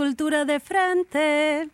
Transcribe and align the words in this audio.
cultura 0.00 0.46
de 0.46 0.60
frente. 0.60 1.68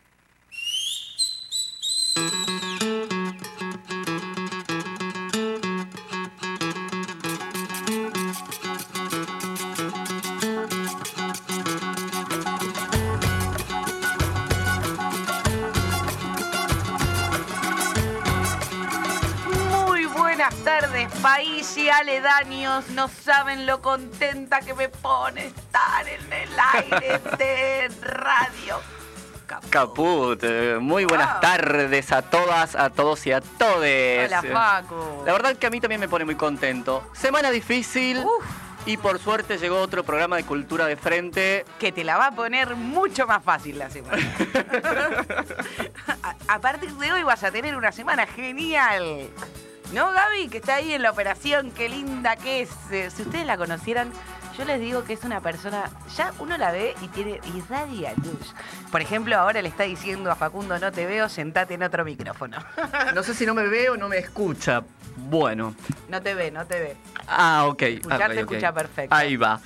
País 21.23 21.77
y 21.77 21.89
aledaños. 21.89 22.89
No 22.91 23.09
saben 23.09 23.67
lo 23.67 23.83
contenta 23.83 24.61
que 24.61 24.75
me 24.75 24.89
pone 24.89 25.53
estar 25.77 26.09
en 26.09 26.33
el 26.33 26.49
aire 26.75 27.21
de 27.37 27.89
radio. 28.03 28.81
Caput. 29.47 29.71
Caput, 29.71 30.45
muy 30.81 31.05
buenas 31.05 31.33
Wow. 31.35 31.41
tardes 31.41 32.11
a 32.13 32.23
todas, 32.23 32.75
a 32.75 32.91
todos 32.91 33.25
y 33.27 33.33
a 33.33 33.41
todes. 33.41 34.27
Hola, 34.33 34.43
Facu. 34.43 35.23
La 35.25 35.33
verdad 35.33 35.57
que 35.57 35.67
a 35.67 35.71
mí 35.71 35.81
también 35.81 36.01
me 36.01 36.09
pone 36.09 36.25
muy 36.25 36.35
contento. 36.35 37.09
Semana 37.13 37.51
difícil 37.53 38.19
Uf. 38.19 38.45
y 38.87 38.97
por 38.97 39.21
suerte 39.21 39.59
llegó 39.59 39.81
otro 39.81 40.03
programa 40.03 40.35
de 40.37 40.45
cultura 40.45 40.87
de 40.87 40.97
frente. 40.97 41.65
Que 41.79 41.93
te 41.93 42.03
la 42.03 42.17
va 42.17 42.27
a 42.29 42.31
poner 42.33 42.75
mucho 42.75 43.27
más 43.29 43.43
fácil 43.45 43.79
la 43.79 43.89
semana. 43.89 44.19
a, 46.23 46.35
a 46.55 46.59
partir 46.61 46.91
de 46.93 47.13
hoy 47.13 47.23
vas 47.23 47.45
a 47.45 47.53
tener 47.53 47.77
una 47.77 47.93
semana 47.93 48.27
genial. 48.27 49.29
¿No, 49.93 50.11
Gaby? 50.11 50.49
Que 50.49 50.57
está 50.59 50.75
ahí 50.77 50.93
en 50.95 51.03
la 51.03 51.13
operación, 51.13 51.71
qué 51.71 51.89
linda 51.89 52.35
que 52.35 52.63
es. 52.63 52.71
Eh, 52.91 53.09
Si 53.15 53.23
ustedes 53.23 53.47
la 53.47 53.57
conocieran, 53.57 54.11
yo 54.57 54.65
les 54.65 54.81
digo 54.81 55.05
que 55.05 55.13
es 55.13 55.25
una 55.25 55.41
persona, 55.41 55.91
ya 56.17 56.33
uno 56.39 56.57
la 56.57 56.73
ve 56.73 56.95
y 57.03 57.09
tiene 57.09 57.41
irradia 57.55 58.13
luz. 58.17 58.55
Por 58.91 59.01
ejemplo, 59.01 59.37
ahora 59.39 59.61
le 59.63 59.69
está 59.69 59.85
diciendo 59.85 60.31
a 60.31 60.35
Facundo, 60.37 60.79
no 60.79 60.91
te 60.93 61.07
veo, 61.07 61.29
sentate 61.29 61.75
en 61.75 61.83
otro 61.83 62.05
micrófono. 62.05 62.59
No 63.15 63.23
sé 63.23 63.35
si 63.35 63.47
no 63.47 63.55
me 63.55 63.67
ve 63.69 63.89
o 63.91 63.97
no 63.97 64.09
me 64.09 64.19
escucha. 64.19 64.83
Bueno. 65.17 65.75
no 66.09 66.21
te 66.23 66.35
ve, 66.35 66.51
no 66.51 66.67
te 66.67 66.79
ve. 66.79 66.97
Ah, 67.27 67.65
ok. 67.67 67.83
Escucharte 67.83 68.35
ok. 68.35 68.51
escucha 68.51 68.73
perfecto. 68.73 69.15
Ahí 69.15 69.37
va. 69.37 69.61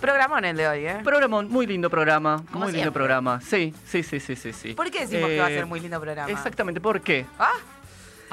Programón 0.00 0.44
el 0.44 0.56
de 0.56 0.66
hoy, 0.68 0.86
¿eh? 0.86 1.00
Programón, 1.04 1.48
muy 1.50 1.66
lindo 1.66 1.88
programa. 1.90 2.36
Como 2.50 2.64
muy 2.64 2.72
siempre. 2.72 2.76
lindo 2.78 2.92
programa. 2.92 3.40
Sí, 3.40 3.74
sí, 3.86 4.02
sí, 4.02 4.18
sí, 4.20 4.34
sí. 4.36 4.52
sí. 4.52 4.74
¿Por 4.74 4.90
qué 4.90 5.00
decimos 5.00 5.28
que 5.28 5.38
va 5.38 5.46
a 5.46 5.50
Eh, 5.50 5.54
ser 5.56 5.66
muy 5.66 5.80
lindo 5.80 6.00
programa? 6.00 6.30
Exactamente, 6.30 6.80
¿por 6.80 7.00
qué? 7.00 7.26
Ah, 7.38 7.52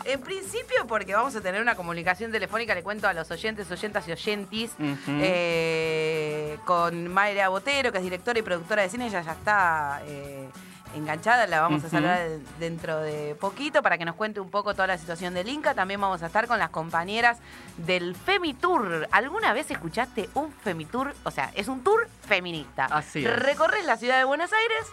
en 0.05 0.21
principio 0.21 0.87
porque 0.87 1.13
vamos 1.13 1.35
a 1.35 1.41
tener 1.41 1.61
una 1.61 1.75
comunicación 1.75 2.31
telefónica, 2.31 2.75
le 2.75 2.83
cuento 2.83 3.07
a 3.07 3.13
los 3.13 3.29
oyentes, 3.31 3.69
oyentas 3.71 4.07
y 4.07 4.11
oyentis, 4.11 4.71
eh, 5.07 6.57
con 6.65 7.07
Mayra 7.07 7.49
Botero, 7.49 7.91
que 7.91 7.97
es 7.97 8.03
directora 8.03 8.39
y 8.39 8.41
productora 8.41 8.83
de 8.83 8.89
cine, 8.89 9.07
ella 9.07 9.21
ya 9.21 9.31
está 9.33 10.01
eh, 10.05 10.49
enganchada, 10.95 11.47
la 11.47 11.61
vamos 11.61 11.83
a 11.83 11.89
saludar 11.89 12.27
dentro 12.59 12.99
de 12.99 13.35
poquito 13.35 13.81
para 13.81 13.97
que 13.97 14.05
nos 14.05 14.15
cuente 14.15 14.39
un 14.39 14.49
poco 14.49 14.73
toda 14.73 14.87
la 14.87 14.97
situación 14.97 15.33
del 15.33 15.49
Inca. 15.49 15.73
También 15.73 16.01
vamos 16.01 16.21
a 16.23 16.27
estar 16.27 16.47
con 16.47 16.59
las 16.59 16.69
compañeras 16.69 17.39
del 17.77 18.15
Femitour. 18.15 19.07
¿Alguna 19.11 19.53
vez 19.53 19.71
escuchaste 19.71 20.29
un 20.33 20.51
Femitour? 20.51 21.13
O 21.23 21.31
sea, 21.31 21.51
es 21.55 21.67
un 21.67 21.83
tour 21.83 22.07
feminista. 22.27 22.85
Así 22.85 23.25
es. 23.25 23.39
Recorres 23.39 23.85
la 23.85 23.97
ciudad 23.97 24.17
de 24.17 24.23
Buenos 24.25 24.51
Aires 24.53 24.87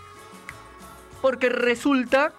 Porque 1.20 1.48
resulta 1.48 2.32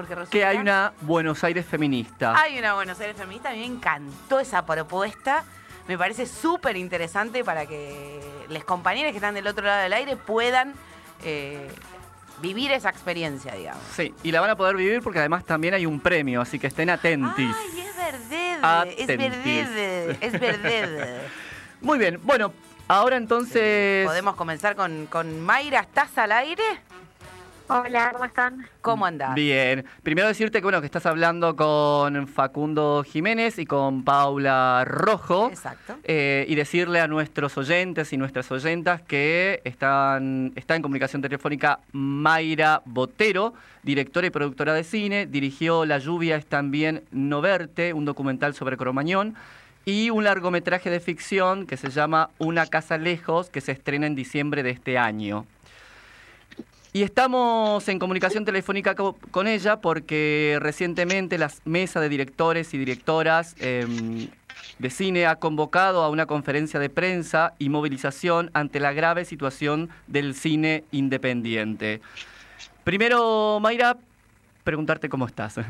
porque 0.00 0.14
resulta 0.14 0.30
que 0.30 0.46
hay 0.46 0.56
una 0.56 0.94
Buenos 1.02 1.44
Aires 1.44 1.66
feminista. 1.66 2.34
Hay 2.34 2.58
una 2.58 2.72
Buenos 2.72 2.98
Aires 3.00 3.16
feminista, 3.18 3.50
a 3.50 3.52
mí 3.52 3.58
me 3.58 3.66
encantó 3.66 4.40
esa 4.40 4.64
propuesta. 4.64 5.44
Me 5.88 5.98
parece 5.98 6.24
súper 6.24 6.78
interesante 6.78 7.44
para 7.44 7.66
que 7.66 8.18
los 8.48 8.64
compañeros 8.64 9.10
que 9.10 9.18
están 9.18 9.34
del 9.34 9.46
otro 9.46 9.66
lado 9.66 9.82
del 9.82 9.92
aire 9.92 10.16
puedan 10.16 10.72
eh, 11.22 11.68
vivir 12.40 12.72
esa 12.72 12.88
experiencia, 12.88 13.54
digamos. 13.54 13.82
Sí, 13.94 14.14
y 14.22 14.32
la 14.32 14.40
van 14.40 14.48
a 14.48 14.56
poder 14.56 14.74
vivir 14.74 15.02
porque 15.02 15.18
además 15.18 15.44
también 15.44 15.74
hay 15.74 15.84
un 15.84 16.00
premio, 16.00 16.40
así 16.40 16.58
que 16.58 16.68
estén 16.68 16.88
atentis. 16.88 17.54
Ay, 17.54 17.80
es 17.80 17.96
verdad, 17.96 18.88
es 18.96 19.06
verdad, 19.06 20.16
es 20.22 20.40
verdad. 20.40 21.22
Muy 21.82 21.98
bien, 21.98 22.18
bueno, 22.22 22.54
ahora 22.88 23.18
entonces... 23.18 24.06
Podemos 24.06 24.34
comenzar 24.34 24.76
con, 24.76 25.06
con 25.06 25.40
Mayra, 25.40 25.80
¿estás 25.80 26.16
al 26.16 26.32
aire? 26.32 26.64
Hola, 27.72 28.10
¿cómo 28.12 28.24
están? 28.24 28.66
¿Cómo 28.80 29.06
andás? 29.06 29.32
Bien, 29.36 29.84
primero 30.02 30.26
decirte 30.26 30.58
que 30.58 30.64
bueno, 30.64 30.80
que 30.80 30.86
estás 30.86 31.06
hablando 31.06 31.54
con 31.54 32.26
Facundo 32.26 33.04
Jiménez 33.06 33.60
y 33.60 33.64
con 33.64 34.02
Paula 34.02 34.84
Rojo. 34.84 35.50
Exacto. 35.50 35.96
Eh, 36.02 36.46
y 36.48 36.56
decirle 36.56 36.98
a 36.98 37.06
nuestros 37.06 37.56
oyentes 37.56 38.12
y 38.12 38.16
nuestras 38.16 38.50
oyentas 38.50 39.02
que 39.02 39.60
están, 39.62 40.52
está 40.56 40.74
en 40.74 40.82
comunicación 40.82 41.22
telefónica 41.22 41.78
Mayra 41.92 42.82
Botero, 42.86 43.54
directora 43.84 44.26
y 44.26 44.30
productora 44.30 44.74
de 44.74 44.82
cine, 44.82 45.26
dirigió 45.26 45.84
La 45.84 45.98
lluvia 45.98 46.34
es 46.34 46.46
también 46.46 47.04
no 47.12 47.40
verte, 47.40 47.92
un 47.92 48.04
documental 48.04 48.52
sobre 48.52 48.76
Cromañón, 48.76 49.36
y 49.84 50.10
un 50.10 50.24
largometraje 50.24 50.90
de 50.90 50.98
ficción 50.98 51.68
que 51.68 51.76
se 51.76 51.90
llama 51.90 52.30
Una 52.38 52.66
casa 52.66 52.98
lejos, 52.98 53.48
que 53.48 53.60
se 53.60 53.70
estrena 53.70 54.08
en 54.08 54.16
diciembre 54.16 54.64
de 54.64 54.70
este 54.70 54.98
año. 54.98 55.46
Y 56.92 57.02
estamos 57.04 57.88
en 57.88 57.98
comunicación 58.00 58.44
telefónica 58.44 58.94
co- 58.96 59.16
con 59.30 59.46
ella 59.46 59.80
porque 59.80 60.58
recientemente 60.60 61.38
la 61.38 61.50
mesa 61.64 62.00
de 62.00 62.08
directores 62.08 62.74
y 62.74 62.78
directoras 62.78 63.54
em, 63.60 64.26
de 64.78 64.90
cine 64.90 65.26
ha 65.26 65.36
convocado 65.36 66.02
a 66.02 66.08
una 66.10 66.26
conferencia 66.26 66.80
de 66.80 66.90
prensa 66.90 67.54
y 67.60 67.68
movilización 67.68 68.50
ante 68.54 68.80
la 68.80 68.92
grave 68.92 69.24
situación 69.24 69.88
del 70.08 70.34
cine 70.34 70.82
independiente. 70.90 72.00
Primero, 72.82 73.60
Mayra, 73.60 73.96
preguntarte 74.64 75.08
cómo 75.08 75.26
estás 75.26 75.60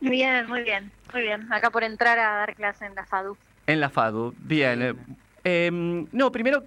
Bien, 0.00 0.46
muy 0.46 0.62
bien, 0.62 0.92
muy 1.12 1.22
bien. 1.22 1.50
Acá 1.52 1.70
por 1.70 1.82
entrar 1.84 2.18
a 2.18 2.34
dar 2.36 2.54
clase 2.54 2.84
en 2.84 2.94
la 2.94 3.04
FADU. 3.06 3.36
en 3.66 3.80
la 3.80 3.88
FADU. 3.88 4.34
Bien. 4.38 4.94
eh, 5.42 5.70
no, 6.12 6.30
primero 6.30 6.64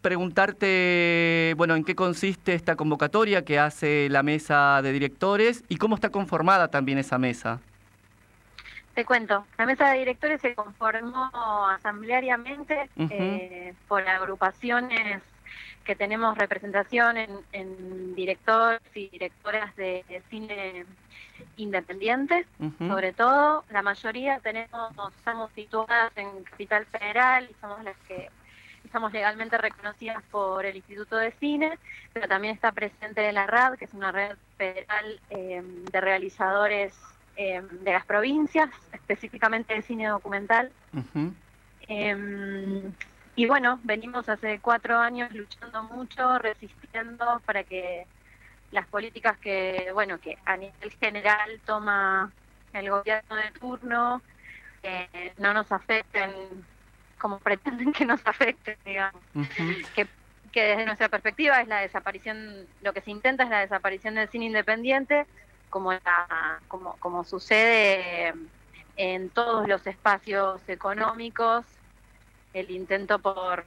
preguntarte, 0.00 1.54
bueno, 1.56 1.74
en 1.76 1.84
qué 1.84 1.94
consiste 1.94 2.54
esta 2.54 2.76
convocatoria 2.76 3.44
que 3.44 3.58
hace 3.58 4.08
la 4.10 4.22
mesa 4.22 4.80
de 4.82 4.92
directores 4.92 5.64
y 5.68 5.76
cómo 5.76 5.94
está 5.94 6.10
conformada 6.10 6.68
también 6.68 6.98
esa 6.98 7.18
mesa. 7.18 7.60
Te 8.94 9.04
cuento, 9.04 9.46
la 9.56 9.66
mesa 9.66 9.90
de 9.90 9.98
directores 10.00 10.40
se 10.40 10.54
conformó 10.54 11.30
asambleariamente 11.68 12.88
eh, 13.10 13.72
por 13.86 14.06
agrupaciones 14.08 15.22
que 15.84 15.94
tenemos 15.94 16.36
representación 16.36 17.16
en, 17.16 17.30
en 17.52 18.14
directores 18.14 18.80
y 18.94 19.08
directoras 19.08 19.74
de, 19.76 20.04
de 20.08 20.22
cine 20.28 20.84
independiente, 21.56 22.44
Ujú. 22.58 22.88
sobre 22.88 23.12
todo. 23.12 23.64
La 23.70 23.82
mayoría 23.82 24.40
tenemos, 24.40 24.92
estamos 25.16 25.50
situadas 25.54 26.12
en 26.16 26.42
Capital 26.42 26.84
Federal 26.86 27.48
y 27.48 27.54
somos 27.60 27.82
las 27.84 27.96
que 28.08 28.28
estamos 28.88 29.12
legalmente 29.12 29.58
reconocidas 29.58 30.22
por 30.30 30.64
el 30.64 30.76
Instituto 30.76 31.16
de 31.16 31.30
Cine, 31.32 31.78
pero 32.12 32.26
también 32.26 32.54
está 32.54 32.72
presente 32.72 33.30
la 33.32 33.46
RAD, 33.46 33.74
que 33.74 33.84
es 33.84 33.92
una 33.92 34.10
red 34.10 34.36
federal 34.56 35.20
eh, 35.30 35.62
de 35.62 36.00
realizadores 36.00 36.94
eh, 37.36 37.62
de 37.70 37.92
las 37.92 38.06
provincias, 38.06 38.70
específicamente 38.92 39.74
de 39.74 39.82
cine 39.82 40.08
documental. 40.08 40.72
Eh, 41.86 42.90
y 43.36 43.46
bueno, 43.46 43.78
venimos 43.84 44.28
hace 44.28 44.58
cuatro 44.58 44.98
años 44.98 45.32
luchando 45.32 45.82
mucho, 45.84 46.38
resistiendo 46.38 47.40
para 47.44 47.64
que 47.64 48.06
las 48.72 48.86
políticas 48.86 49.38
que, 49.38 49.90
bueno, 49.92 50.18
que 50.18 50.38
a 50.44 50.56
nivel 50.56 50.90
general 50.98 51.60
toma 51.64 52.32
el 52.72 52.90
gobierno 52.90 53.36
de 53.36 53.50
turno 53.60 54.22
eh, 54.82 55.32
no 55.38 55.52
nos 55.52 55.70
afecten 55.72 56.30
como 57.18 57.38
pretenden 57.38 57.92
que 57.92 58.04
nos 58.04 58.20
afecten, 58.26 58.76
digamos. 58.84 59.22
Que 59.94 60.62
desde 60.62 60.86
nuestra 60.86 61.08
perspectiva 61.08 61.60
es 61.60 61.68
la 61.68 61.80
desaparición, 61.80 62.66
lo 62.82 62.92
que 62.92 63.00
se 63.00 63.10
intenta 63.10 63.44
es 63.44 63.50
la 63.50 63.60
desaparición 63.60 64.14
del 64.14 64.28
cine 64.28 64.46
independiente, 64.46 65.26
como, 65.70 65.92
la, 65.92 66.60
como, 66.68 66.96
como 66.96 67.24
sucede 67.24 68.32
en 68.96 69.30
todos 69.30 69.68
los 69.68 69.86
espacios 69.86 70.60
económicos, 70.68 71.64
el 72.54 72.70
intento 72.70 73.18
por 73.18 73.64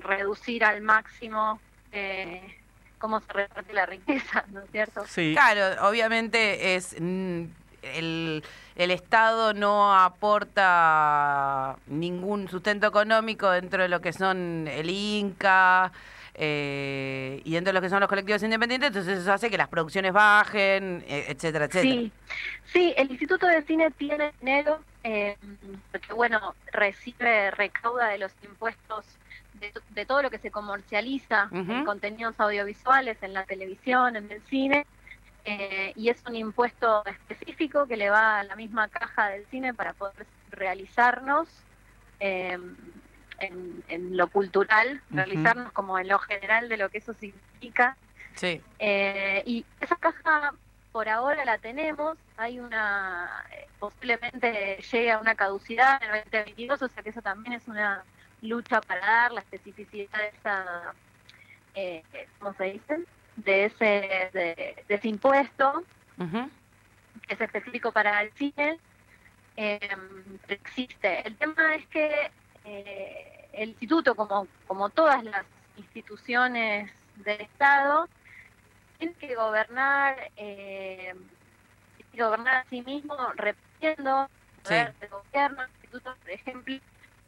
reducir 0.00 0.64
al 0.64 0.80
máximo 0.80 1.60
eh, 1.92 2.56
cómo 2.98 3.20
se 3.20 3.32
reparte 3.32 3.72
la 3.72 3.86
riqueza, 3.86 4.44
¿no 4.48 4.60
es 4.60 4.70
cierto? 4.70 5.04
Sí. 5.06 5.32
Claro, 5.34 5.88
obviamente 5.88 6.74
es 6.74 6.96
mm, 6.98 7.44
el, 7.82 8.44
el 8.76 8.90
Estado 8.90 9.54
no 9.54 9.94
aporta 9.94 11.76
ningún 11.86 12.48
sustento 12.48 12.86
económico 12.86 13.50
dentro 13.50 13.82
de 13.82 13.88
lo 13.88 14.00
que 14.00 14.12
son 14.12 14.68
el 14.68 14.88
Inca 14.88 15.92
eh, 16.34 17.42
y 17.44 17.52
dentro 17.52 17.70
de 17.70 17.74
lo 17.74 17.82
que 17.82 17.90
son 17.90 18.00
los 18.00 18.08
colectivos 18.08 18.42
independientes, 18.42 18.88
entonces 18.88 19.18
eso 19.18 19.32
hace 19.32 19.50
que 19.50 19.58
las 19.58 19.68
producciones 19.68 20.12
bajen, 20.12 21.04
eh, 21.06 21.26
etcétera, 21.28 21.66
etcétera. 21.66 21.94
Sí, 21.94 22.12
sí, 22.72 22.94
el 22.96 23.10
Instituto 23.10 23.46
de 23.46 23.62
Cine 23.62 23.90
tiene 23.90 24.32
dinero, 24.40 24.80
eh, 25.04 25.36
porque 25.90 26.14
bueno, 26.14 26.54
recibe, 26.72 27.50
recauda 27.50 28.08
de 28.08 28.18
los 28.18 28.32
impuestos 28.42 29.04
de, 29.94 30.06
todo 30.06 30.22
lo 30.22 30.30
que 30.30 30.38
se 30.38 30.50
comercializa 30.50 31.48
en 31.52 31.84
contenidos 31.84 32.34
audiovisuales, 32.40 33.16
en 33.22 33.32
la 33.32 33.44
televisión, 33.44 34.16
en 34.16 34.30
el 34.32 34.42
cine, 34.48 34.86
eh, 35.44 35.92
y 35.96 36.08
es 36.08 36.22
un 36.26 36.36
impuesto 36.36 37.04
específico 37.06 37.86
que 37.86 37.96
le 37.96 38.10
va 38.10 38.40
a 38.40 38.44
la 38.44 38.56
misma 38.56 38.88
caja 38.88 39.28
del 39.30 39.46
cine 39.46 39.74
para 39.74 39.92
poder 39.92 40.26
realizarnos 40.50 41.48
eh, 42.20 42.58
en, 43.40 43.84
en 43.88 44.16
lo 44.16 44.28
cultural, 44.28 45.02
realizarnos 45.10 45.72
como 45.72 45.98
en 45.98 46.08
lo 46.08 46.18
general 46.20 46.68
de 46.68 46.76
lo 46.76 46.88
que 46.88 46.98
eso 46.98 47.14
significa. 47.14 47.96
Sí. 48.34 48.60
Eh, 48.78 49.42
y 49.44 49.64
esa 49.80 49.96
caja 49.96 50.54
por 50.92 51.08
ahora 51.08 51.44
la 51.44 51.58
tenemos, 51.58 52.18
hay 52.36 52.60
una, 52.60 53.44
posiblemente 53.78 54.78
llegue 54.92 55.10
a 55.10 55.18
una 55.18 55.34
caducidad 55.34 56.02
en 56.02 56.14
el 56.14 56.24
2022, 56.24 56.82
o 56.82 56.88
sea 56.88 57.02
que 57.02 57.10
eso 57.10 57.22
también 57.22 57.54
es 57.54 57.66
una 57.66 58.04
lucha 58.42 58.80
para 58.82 59.00
dar 59.00 59.32
la 59.32 59.40
especificidad 59.40 60.18
de 60.18 60.28
esa, 60.28 60.94
eh, 61.74 62.02
¿cómo 62.38 62.54
se 62.54 62.64
dice? 62.64 63.00
De 63.36 63.64
ese, 63.66 64.30
de, 64.32 64.84
de 64.86 64.94
ese 64.94 65.08
impuesto, 65.08 65.82
que 66.18 67.34
es 67.34 67.40
específico 67.40 67.92
para 67.92 68.22
el 68.22 68.32
cine, 68.32 68.78
eh, 69.56 69.96
existe. 70.48 71.26
El 71.26 71.36
tema 71.36 71.74
es 71.74 71.86
que 71.86 72.30
eh, 72.64 73.48
el 73.52 73.70
instituto, 73.70 74.14
como, 74.14 74.46
como 74.66 74.90
todas 74.90 75.24
las 75.24 75.44
instituciones 75.76 76.90
del 77.16 77.40
Estado, 77.40 78.08
tiene 78.98 79.14
que 79.14 79.34
gobernar, 79.34 80.30
eh, 80.36 81.14
tiene 81.96 82.12
que 82.12 82.22
gobernar 82.22 82.56
a 82.56 82.64
sí 82.68 82.82
mismo 82.82 83.16
repitiendo 83.36 84.28
el 84.68 85.08
gobierno. 85.08 85.62
El 85.62 85.70
instituto, 85.70 86.14
por 86.22 86.30
ejemplo, 86.30 86.76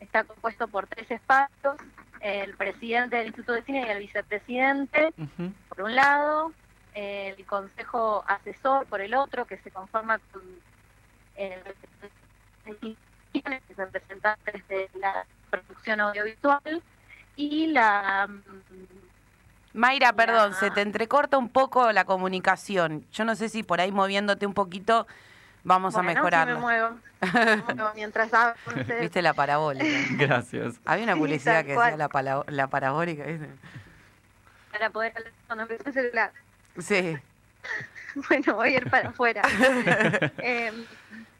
está 0.01 0.25
compuesto 0.25 0.69
por 0.69 0.87
tres 0.87 1.11
espacios, 1.11 1.77
el 2.25 2.55
presidente 2.57 3.17
del 3.17 3.27
Instituto 3.27 3.53
de 3.53 3.63
Cine 3.65 3.85
y 3.87 3.91
el 3.91 3.99
vicepresidente, 3.99 5.13
por 5.69 5.83
un 5.83 5.95
lado, 5.95 6.53
el 6.95 7.45
consejo 7.45 8.25
asesor 8.27 8.87
por 8.87 9.03
el 9.03 9.15
otro, 9.15 9.45
que 9.45 9.59
se 9.59 9.71
conforma 9.71 10.19
con 10.33 10.43
eh, 11.37 11.63
representantes 13.77 14.67
de 14.69 14.89
la 14.95 15.27
producción 15.51 16.01
audiovisual 16.01 16.83
y 17.37 17.67
la 17.69 18.27
mm, 18.29 18.43
Mayra, 19.75 20.13
perdón, 20.13 20.53
La- 20.53 20.57
se 20.57 20.71
te 20.71 20.81
entrecorta 20.83 21.37
un 21.37 21.49
poco 21.49 21.91
la 21.93 22.05
comunicación. 22.05 23.05
Yo 23.13 23.25
no 23.25 23.35
sé 23.35 23.49
si 23.49 23.63
por 23.65 23.81
ahí 23.81 23.91
moviéndote 23.93 24.47
un 24.47 24.55
poquito 24.55 25.07
vamos 25.65 25.95
bueno, 25.95 26.09
a 26.09 26.13
sí 26.13 26.17
mejorarla. 26.17 26.55
me 26.55 26.61
muevo, 26.61 26.91
me 27.67 27.75
muevo 27.75 27.91
mientras 27.95 28.33
hablo. 28.33 28.55
Viste 29.01 29.21
la 29.23 29.35
parabólica. 29.35 29.85
Gracias. 30.13 30.75
Había 30.85 31.05
una 31.05 31.15
Sí, 31.15 31.19
publicidad 31.19 31.55
tal 31.57 31.67
que 31.67 31.75
cual. 31.75 31.87
decía 31.93 31.97
la, 31.99 32.09
pala- 32.09 32.45
la 32.49 32.67
parabólica. 32.69 33.25
¿viste? 33.25 33.49
para 34.71 34.91
poder 34.91 35.13
hablar 35.17 35.33
cuando 35.47 35.63
empecé 35.63 35.89
el 35.89 35.95
celular. 35.95 36.33
Sí. 36.79 37.17
Bueno, 38.29 38.55
voy 38.55 38.75
a 38.75 38.77
ir 38.77 38.89
para 38.91 39.09
afuera. 39.09 39.43
Eh, 40.39 40.71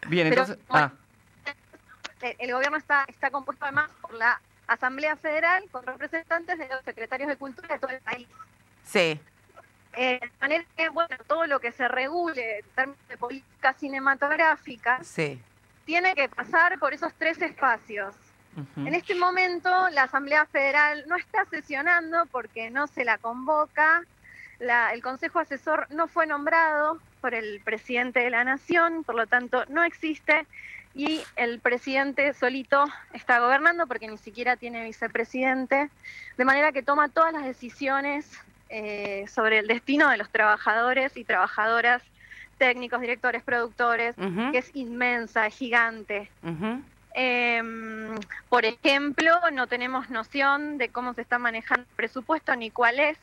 Bien, 0.09 0.29
Pero, 0.29 0.43
entonces. 0.43 0.59
bueno, 0.69 0.91
ah, 0.93 1.53
el 2.39 2.53
gobierno 2.53 2.77
está, 2.79 3.05
está 3.07 3.31
compuesto 3.31 3.65
además 3.65 3.91
por 4.01 4.13
la 4.15 4.41
Asamblea 4.67 5.15
Federal 5.17 5.63
con 5.71 5.87
representantes 5.87 6.59
de 6.59 6.69
los 6.69 6.83
secretarios 6.85 7.29
de 7.29 7.37
cultura 7.37 7.69
de 7.75 7.79
todo 7.79 7.91
el 7.93 8.01
país. 8.01 8.27
Sí. 8.85 9.21
Eh, 9.97 10.19
de 10.21 10.31
manera 10.41 10.65
que, 10.77 10.89
bueno, 10.89 11.17
todo 11.27 11.47
lo 11.47 11.61
que 11.61 11.73
se 11.73 11.87
regule 11.89 12.59
en 12.61 12.65
términos 12.75 13.09
de 13.09 13.17
política 13.17 13.73
cinematográfica 13.75 14.99
Sí. 15.05 15.41
tiene 15.85 16.15
que 16.15 16.29
pasar 16.29 16.79
por 16.79 16.93
esos 16.95 17.13
tres 17.15 17.41
espacios. 17.43 18.15
En 18.77 18.95
este 18.95 19.17
momento 19.17 19.89
la 19.91 20.05
Asamblea 20.05 20.47
Federal 20.47 21.05
no 21.09 21.17
está 21.17 21.45
sesionando 21.47 22.25
porque 22.27 22.71
no 22.71 22.87
se 22.87 23.05
la 23.05 23.19
convoca, 23.19 24.05
la- 24.61 24.93
el 24.95 25.03
Consejo 25.03 25.41
Asesor 25.41 25.89
no 25.91 26.07
fue 26.07 26.27
nombrado 26.29 27.01
por 27.21 27.35
el 27.35 27.61
presidente 27.65 28.21
de 28.21 28.31
la 28.31 28.45
Nación, 28.45 29.03
por 29.03 29.17
lo 29.17 29.27
tanto 29.27 29.65
no 29.71 29.83
existe, 29.83 30.47
y 30.95 31.21
el 31.35 31.59
presidente 31.59 32.33
solito 32.35 32.85
está 33.13 33.41
gobernando 33.41 33.89
porque 33.89 34.07
ni 34.07 34.19
siquiera 34.19 34.55
tiene 34.57 34.85
vicepresidente, 34.85 35.91
de 36.37 36.45
manera 36.45 36.71
que 36.71 36.85
toma 36.85 37.09
todas 37.09 37.33
las 37.33 37.43
decisiones 37.45 38.39
eh, 38.77 39.27
sobre 39.29 39.61
el 39.61 39.69
destino 39.69 40.11
de 40.11 40.17
los 40.17 40.29
trabajadores 40.31 41.17
y 41.17 41.23
trabajadoras, 41.23 42.03
técnicos, 42.59 43.01
directores, 43.01 43.45
productores, 43.45 44.17
que 44.17 44.59
es 44.59 44.75
inmensa, 44.75 45.47
es 45.47 45.55
gigante. 45.55 46.29
Em, 47.15 48.17
por 48.49 48.65
ejemplo, 48.65 49.31
no 49.53 49.69
tenemos 49.69 50.11
noción 50.11 50.77
de 50.77 50.89
cómo 50.89 51.15
se 51.15 51.23
está 51.23 51.39
manejando 51.39 51.83
el 51.89 51.95
presupuesto 51.95 52.57
ni 52.57 52.73
cuál 52.73 52.99
es, 52.99 53.17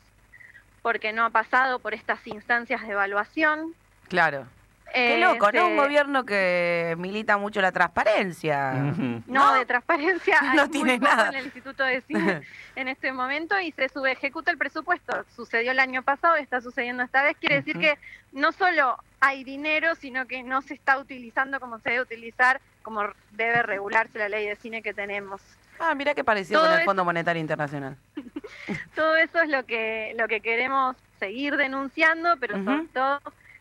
porque 0.80 1.12
no 1.12 1.22
ha 1.26 1.30
pasado 1.30 1.80
por 1.80 1.92
estas 1.92 2.26
instancias 2.26 2.80
de 2.80 2.92
evaluación. 2.92 3.74
Claro. 4.08 4.46
Qué 4.92 5.18
loco, 5.18 5.46
¿no? 5.46 5.52
se- 5.52 5.62
Un 5.64 5.76
gobierno 5.76 6.24
que 6.24 6.94
milita 6.98 7.36
mucho 7.38 7.60
la 7.60 7.72
transparencia. 7.72 8.72
Ujú. 8.92 9.22
No, 9.26 9.54
de 9.54 9.64
transparencia 9.66 10.38
hay 10.40 10.56
No 10.56 10.62
muy 10.64 10.70
tiene 10.72 10.98
poco 10.98 11.10
nada. 11.16 11.28
en 11.30 11.34
el 11.36 11.44
Instituto 11.46 11.84
de 11.84 12.00
Cine 12.02 12.42
en 12.76 12.88
este 12.88 13.12
momento 13.12 13.58
y 13.60 13.72
se 13.72 13.88
subejecuta 13.88 14.50
el 14.50 14.58
presupuesto. 14.58 15.24
Sucedió 15.34 15.72
el 15.72 15.78
año 15.78 16.02
pasado 16.02 16.38
y 16.38 16.42
está 16.42 16.60
sucediendo 16.60 17.02
esta 17.02 17.22
vez. 17.22 17.36
Quiere 17.38 17.56
decir 17.56 17.78
que 17.78 17.98
no 18.32 18.52
solo 18.52 18.98
hay 19.20 19.44
dinero, 19.44 19.94
sino 19.94 20.26
que 20.26 20.42
no 20.42 20.62
se 20.62 20.74
está 20.74 20.98
utilizando 20.98 21.60
como 21.60 21.78
se 21.78 21.90
debe 21.90 22.02
utilizar, 22.02 22.60
como 22.82 23.02
debe 23.30 23.62
regularse 23.62 24.18
la 24.18 24.28
ley 24.28 24.46
de 24.46 24.56
cine 24.56 24.82
que 24.82 24.92
tenemos. 24.92 25.40
Ah, 25.80 25.94
mira 25.94 26.14
qué 26.14 26.22
parecido 26.22 26.60
Todo 26.60 26.68
con 26.68 26.74
el 26.74 26.80
es- 26.80 26.86
Fondo 26.86 27.04
Monetario 27.04 27.40
Internacional. 27.40 27.96
Todo 28.94 29.16
eso 29.16 29.40
es 29.42 29.48
lo 29.48 29.64
que 29.64 30.14
lo 30.18 30.28
que 30.28 30.40
queremos 30.40 30.96
seguir 31.18 31.56
denunciando, 31.56 32.36
pero 32.38 32.56
Ujú. 32.56 32.64
sobre 32.64 32.86
todo 32.88 33.20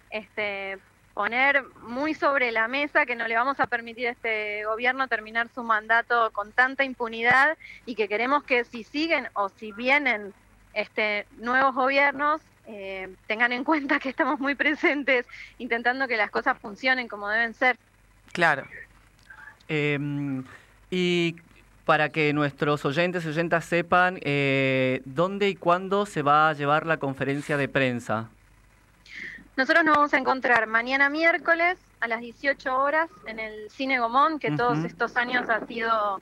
este 0.10 0.78
poner 1.14 1.64
muy 1.82 2.14
sobre 2.14 2.52
la 2.52 2.68
mesa 2.68 3.06
que 3.06 3.16
no 3.16 3.28
le 3.28 3.36
vamos 3.36 3.60
a 3.60 3.68
permitir 3.68 4.08
a 4.08 4.12
este 4.12 4.66
gobierno 4.66 5.08
terminar 5.08 5.50
su 5.54 5.64
mandato 5.64 6.32
con 6.32 6.52
tanta 6.52 6.84
impunidad 6.84 7.58
y 7.86 7.96
que 7.96 8.08
queremos 8.08 8.44
que 8.44 8.64
si 8.64 8.84
siguen 8.84 9.28
o 9.34 9.50
si 9.50 9.72
vienen 9.72 10.34
este 10.74 11.26
nuevos 11.38 11.76
gobiernos 11.76 12.42
eh, 12.68 13.10
tengan 13.28 13.52
en 13.52 13.64
cuenta 13.64 14.00
que 14.00 14.10
estamos 14.10 14.40
muy 14.40 14.56
presentes 14.56 15.26
intentando 15.58 16.08
que 16.08 16.16
las 16.16 16.32
cosas 16.32 16.58
funcionen 16.58 17.08
como 17.08 17.28
deben 17.28 17.54
ser. 17.54 17.78
Claro. 18.32 18.64
Em, 19.68 20.44
y 20.90 21.36
para 21.86 22.10
que 22.10 22.32
nuestros 22.34 22.86
oyentes 22.86 23.26
y 23.26 23.30
oyentas 23.30 23.66
sepan 23.66 24.20
eh, 24.22 25.02
dónde 25.06 25.50
y 25.50 25.56
cuándo 25.56 26.06
se 26.06 26.22
va 26.22 26.50
a 26.50 26.54
llevar 26.54 26.86
la 26.86 26.98
conferencia 26.98 27.58
de 27.58 27.68
prensa. 27.68 28.30
Nosotros 29.62 29.86
nos 29.86 29.96
vamos 29.96 30.14
a 30.16 30.18
encontrar 30.18 30.66
mañana 30.66 31.08
miércoles 31.08 31.78
a 32.00 32.08
las 32.08 32.20
18 32.20 32.76
horas 32.76 33.12
en 33.28 33.40
el 33.40 33.70
Cine 33.70 34.00
Gomón, 34.00 34.40
que 34.40 34.50
todos 34.50 34.84
estos 34.84 35.16
años 35.18 35.52
ha 35.52 35.64
sido 35.68 36.20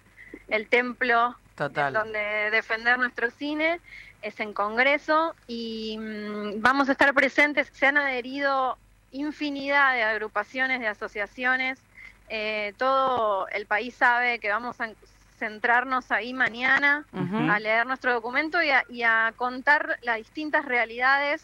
el 0.50 0.67
templo 0.67 1.38
Total. 1.55 1.93
donde 1.93 2.19
defender 2.51 3.00
nuestro 3.00 3.31
cine, 3.31 3.79
es 4.22 4.38
en 4.41 4.51
Congreso 4.51 5.36
y 5.48 5.98
mm, 5.98 6.62
vamos 6.62 6.89
a 6.89 6.91
estar 6.91 7.13
presentes, 7.13 7.72
se 7.72 7.86
han 7.86 7.96
adherido 7.96 8.77
infinidad 9.13 9.93
de 9.93 10.03
agrupaciones, 10.03 10.81
de 10.81 10.89
asociaciones, 10.89 11.79
eh, 12.27 12.74
todo 12.75 13.48
el 13.53 13.65
país 13.67 13.96
sabe 13.96 14.39
que 14.39 14.50
vamos 14.50 14.81
a 14.81 14.89
centrarnos 15.38 16.12
ahí 16.12 16.34
mañana 16.34 17.05
a 17.13 17.58
leer 17.62 17.88
nuestro 17.88 18.12
documento 18.12 18.62
y 18.62 18.69
a, 18.69 18.84
y 18.89 19.03
a 19.03 19.31
contar 19.38 19.98
las 20.01 20.17
distintas 20.17 20.65
realidades 20.65 21.41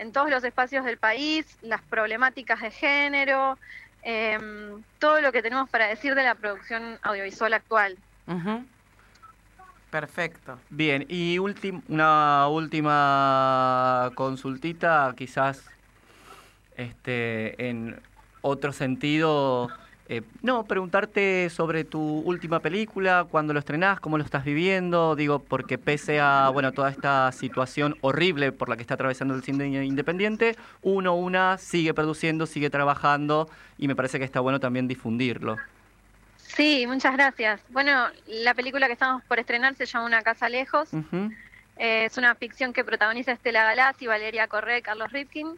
en 0.00 0.12
todos 0.12 0.30
los 0.30 0.42
espacios 0.42 0.84
del 0.86 0.96
país, 0.96 1.58
las 1.60 1.82
problemáticas 1.82 2.62
de 2.62 2.70
género, 2.70 3.58
em, 4.02 4.82
todo 4.98 5.20
lo 5.20 5.30
que 5.30 5.42
tenemos 5.42 5.68
para 5.68 5.88
decir 5.88 6.14
de 6.14 6.24
la 6.24 6.34
producción 6.34 6.98
audiovisual 7.02 7.52
actual. 7.52 7.98
Perfecto. 9.90 10.58
Bien, 10.70 11.04
y 11.06 11.38
una 11.38 12.48
última 12.48 14.10
consultita, 14.14 15.12
quizás 15.16 15.64
este, 16.76 17.68
en 17.68 18.00
otro 18.40 18.72
sentido. 18.72 19.68
Eh, 20.12 20.22
no, 20.42 20.64
preguntarte 20.64 21.48
sobre 21.50 21.84
tu 21.84 22.00
última 22.00 22.58
película, 22.58 23.28
cuándo 23.30 23.52
lo 23.52 23.60
estrenás, 23.60 24.00
cómo 24.00 24.18
lo 24.18 24.24
estás 24.24 24.44
viviendo, 24.44 25.14
digo, 25.14 25.38
porque 25.38 25.78
pese 25.78 26.18
a 26.18 26.50
bueno 26.52 26.72
toda 26.72 26.90
esta 26.90 27.30
situación 27.30 27.96
horrible 28.00 28.50
por 28.50 28.68
la 28.68 28.74
que 28.74 28.82
está 28.82 28.94
atravesando 28.94 29.36
el 29.36 29.44
cine 29.44 29.68
independiente, 29.84 30.56
uno, 30.82 31.14
una, 31.14 31.58
sigue 31.58 31.94
produciendo, 31.94 32.46
sigue 32.46 32.70
trabajando, 32.70 33.48
y 33.78 33.86
me 33.86 33.94
parece 33.94 34.18
que 34.18 34.24
está 34.24 34.40
bueno 34.40 34.58
también 34.58 34.88
difundirlo. 34.88 35.58
Sí, 36.38 36.88
muchas 36.88 37.12
gracias. 37.12 37.60
Bueno, 37.68 38.08
la 38.26 38.54
película 38.54 38.88
que 38.88 38.94
estamos 38.94 39.22
por 39.22 39.38
estrenar 39.38 39.76
se 39.76 39.86
llama 39.86 40.06
Una 40.06 40.22
casa 40.22 40.48
lejos. 40.48 40.88
Eh, 41.76 42.06
es 42.06 42.18
una 42.18 42.34
ficción 42.34 42.72
que 42.72 42.82
protagoniza 42.82 43.30
Estela 43.30 43.62
Galazzi, 43.62 44.08
Valeria 44.08 44.48
Correa 44.48 44.78
y 44.78 44.82
Carlos 44.82 45.12
Ripkin, 45.12 45.56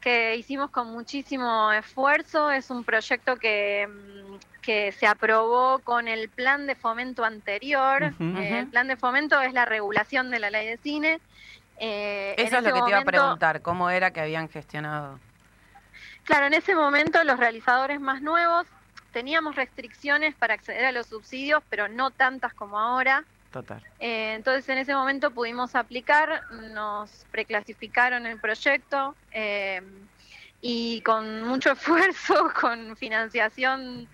que 0.00 0.36
hicimos 0.36 0.70
con 0.70 0.92
muchísimo 0.92 1.72
esfuerzo. 1.72 2.50
Es 2.50 2.70
un 2.70 2.84
proyecto 2.84 3.36
que, 3.36 3.88
mm, 3.88 4.34
que 4.62 4.92
se 4.92 5.06
aprobó 5.06 5.78
con 5.80 6.08
el 6.08 6.28
plan 6.28 6.66
de 6.66 6.74
fomento 6.74 7.24
anterior. 7.24 8.12
Eh, 8.20 8.58
el 8.60 8.66
plan 8.68 8.88
de 8.88 8.96
fomento 8.96 9.40
es 9.40 9.52
la 9.52 9.64
regulación 9.64 10.30
de 10.30 10.38
la 10.38 10.50
ley 10.50 10.66
de 10.66 10.76
cine. 10.78 11.20
Eh, 11.78 12.34
Eso 12.38 12.56
es 12.58 12.62
lo 12.64 12.72
que 12.72 12.82
te 12.82 12.88
iba 12.88 12.98
a 12.98 13.04
preguntar, 13.04 13.62
¿cómo 13.62 13.90
era 13.90 14.10
que 14.10 14.20
habían 14.20 14.48
gestionado? 14.48 15.18
Claro, 16.24 16.46
en 16.46 16.54
ese 16.54 16.74
momento 16.74 17.22
los 17.24 17.38
realizadores 17.38 18.00
más 18.00 18.22
nuevos 18.22 18.66
teníamos 19.12 19.56
restricciones 19.56 20.34
para 20.34 20.54
acceder 20.54 20.84
a 20.84 20.92
los 20.92 21.06
subsidios, 21.06 21.62
pero 21.70 21.88
no 21.88 22.10
tantas 22.10 22.52
como 22.54 22.78
ahora. 22.78 23.24
Total. 23.56 23.82
Eh, 24.00 24.34
entonces 24.34 24.68
en 24.68 24.76
ese 24.76 24.94
momento 24.94 25.30
pudimos 25.30 25.74
aplicar, 25.74 26.42
nos 26.74 27.24
preclasificaron 27.30 28.26
el 28.26 28.38
proyecto 28.38 29.16
eh, 29.32 29.80
y 30.60 31.00
con 31.00 31.42
mucho 31.44 31.72
esfuerzo, 31.72 32.52
con 32.60 32.94
financiación 32.98 34.08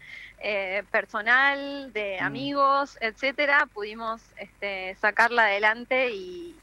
eh, 0.45 0.85
personal, 0.93 1.93
de 1.93 2.19
Mm. 2.21 2.25
amigos, 2.25 2.97
etcétera, 3.01 3.67
pudimos 3.73 4.23
este, 4.37 4.95
sacarla 5.01 5.47
adelante 5.47 6.11
y, 6.13 6.55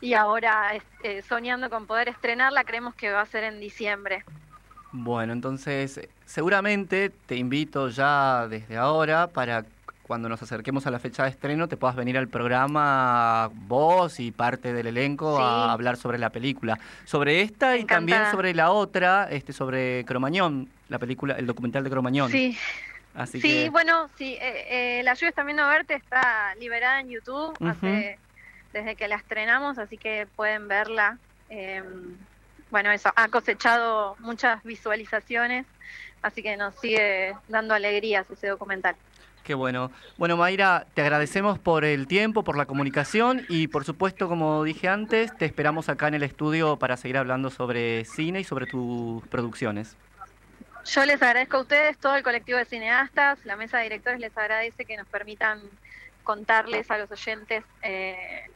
y 0.00 0.14
ahora 0.14 0.74
este, 0.74 1.20
soñando 1.20 1.68
con 1.68 1.86
poder 1.86 2.08
estrenarla, 2.08 2.64
creemos 2.64 2.94
que 2.94 3.10
va 3.10 3.20
a 3.20 3.26
ser 3.26 3.44
en 3.44 3.60
diciembre. 3.60 4.24
Bueno, 4.92 5.34
entonces 5.34 6.00
seguramente 6.24 7.10
te 7.10 7.36
invito 7.36 7.88
ya 7.88 8.46
desde 8.48 8.78
ahora 8.78 9.26
para 9.32 9.66
cuando 10.06 10.28
nos 10.28 10.42
acerquemos 10.42 10.86
a 10.86 10.90
la 10.90 10.98
fecha 10.98 11.24
de 11.24 11.30
estreno 11.30 11.66
te 11.66 11.76
puedas 11.78 11.96
venir 11.96 12.18
al 12.18 12.28
programa 12.28 13.50
vos 13.54 14.20
y 14.20 14.32
parte 14.32 14.72
del 14.74 14.86
elenco 14.88 15.36
Sí. 15.38 15.42
a 15.42 15.72
hablar 15.72 15.96
sobre 15.96 16.18
la 16.18 16.30
película. 16.30 16.78
Sobre 17.04 17.40
esta 17.40 17.76
y 17.78 17.84
también 17.84 18.30
sobre 18.30 18.54
la 18.54 18.70
otra, 18.70 19.28
este 19.30 19.52
sobre 19.54 20.04
Cromañón, 20.04 20.68
la 20.90 20.98
película, 20.98 21.34
el 21.34 21.46
documental 21.46 21.82
de 21.84 21.90
Cromañón. 21.90 22.30
Sí, 22.30 22.56
Así 23.14 23.40
sí, 23.40 23.48
que 23.48 23.70
bueno, 23.70 24.10
sí, 24.18 24.36
eh, 24.40 24.98
eh, 24.98 25.02
La 25.04 25.14
lluvia 25.14 25.30
también 25.32 25.58
a 25.60 25.68
verte 25.68 25.94
está 25.94 26.54
liberada 26.56 27.00
en 27.00 27.08
YouTube 27.10 27.56
hace- 27.64 28.18
desde 28.72 28.96
que 28.96 29.06
la 29.08 29.14
estrenamos, 29.16 29.78
así 29.78 29.96
que 29.96 30.26
pueden 30.34 30.66
verla. 30.68 31.16
Eh, 31.48 31.82
bueno, 32.70 32.90
eso, 32.90 33.12
ha 33.14 33.28
cosechado 33.28 34.16
muchas 34.18 34.62
visualizaciones, 34.64 35.64
así 36.22 36.42
que 36.42 36.56
nos 36.56 36.74
sigue 36.80 37.34
dando 37.48 37.72
alegrías 37.72 38.28
ese 38.30 38.48
documental. 38.48 38.96
Qué 39.44 39.52
bueno. 39.52 39.90
Bueno, 40.16 40.38
Mayra, 40.38 40.86
te 40.94 41.02
agradecemos 41.02 41.58
por 41.58 41.84
el 41.84 42.06
tiempo, 42.06 42.44
por 42.44 42.56
la 42.56 42.64
comunicación 42.64 43.44
y 43.50 43.68
por 43.68 43.84
supuesto, 43.84 44.26
como 44.26 44.64
dije 44.64 44.88
antes, 44.88 45.36
te 45.36 45.44
esperamos 45.44 45.90
acá 45.90 46.08
en 46.08 46.14
el 46.14 46.22
estudio 46.22 46.78
para 46.78 46.96
seguir 46.96 47.18
hablando 47.18 47.50
sobre 47.50 48.06
cine 48.06 48.40
y 48.40 48.44
sobre 48.44 48.64
tus 48.64 49.22
producciones. 49.28 49.96
Yo 50.86 51.04
les 51.04 51.22
agradezco 51.22 51.58
a 51.58 51.60
ustedes, 51.60 51.98
todo 51.98 52.16
el 52.16 52.22
colectivo 52.22 52.58
de 52.58 52.64
cineastas, 52.64 53.38
la 53.44 53.56
mesa 53.56 53.76
de 53.78 53.84
directores 53.84 54.18
les 54.18 54.36
agradece 54.36 54.86
que 54.86 54.96
nos 54.96 55.06
permitan 55.08 55.60
contarles 56.22 56.90
a 56.90 56.96
los 56.96 57.10
oyentes 57.10 57.64
eh, 57.82 58.46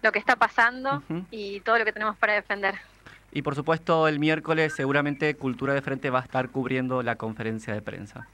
lo 0.00 0.12
que 0.12 0.20
está 0.20 0.36
pasando 0.36 1.02
y 1.32 1.58
todo 1.60 1.78
lo 1.78 1.84
que 1.84 1.92
tenemos 1.92 2.16
para 2.16 2.34
defender. 2.34 2.76
Y 3.32 3.42
por 3.42 3.56
supuesto, 3.56 4.06
el 4.06 4.20
miércoles 4.20 4.74
seguramente 4.76 5.34
Cultura 5.34 5.74
de 5.74 5.82
Frente 5.82 6.10
va 6.10 6.20
a 6.20 6.22
estar 6.22 6.50
cubriendo 6.50 7.02
la 7.02 7.16
conferencia 7.16 7.74
de 7.74 7.82
prensa. 7.82 8.28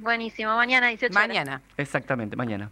Buenísimo, 0.00 0.54
mañana 0.56 0.88
18 0.88 1.12
horas. 1.12 1.28
Mañana. 1.28 1.62
Exactamente, 1.76 2.36
mañana. 2.36 2.70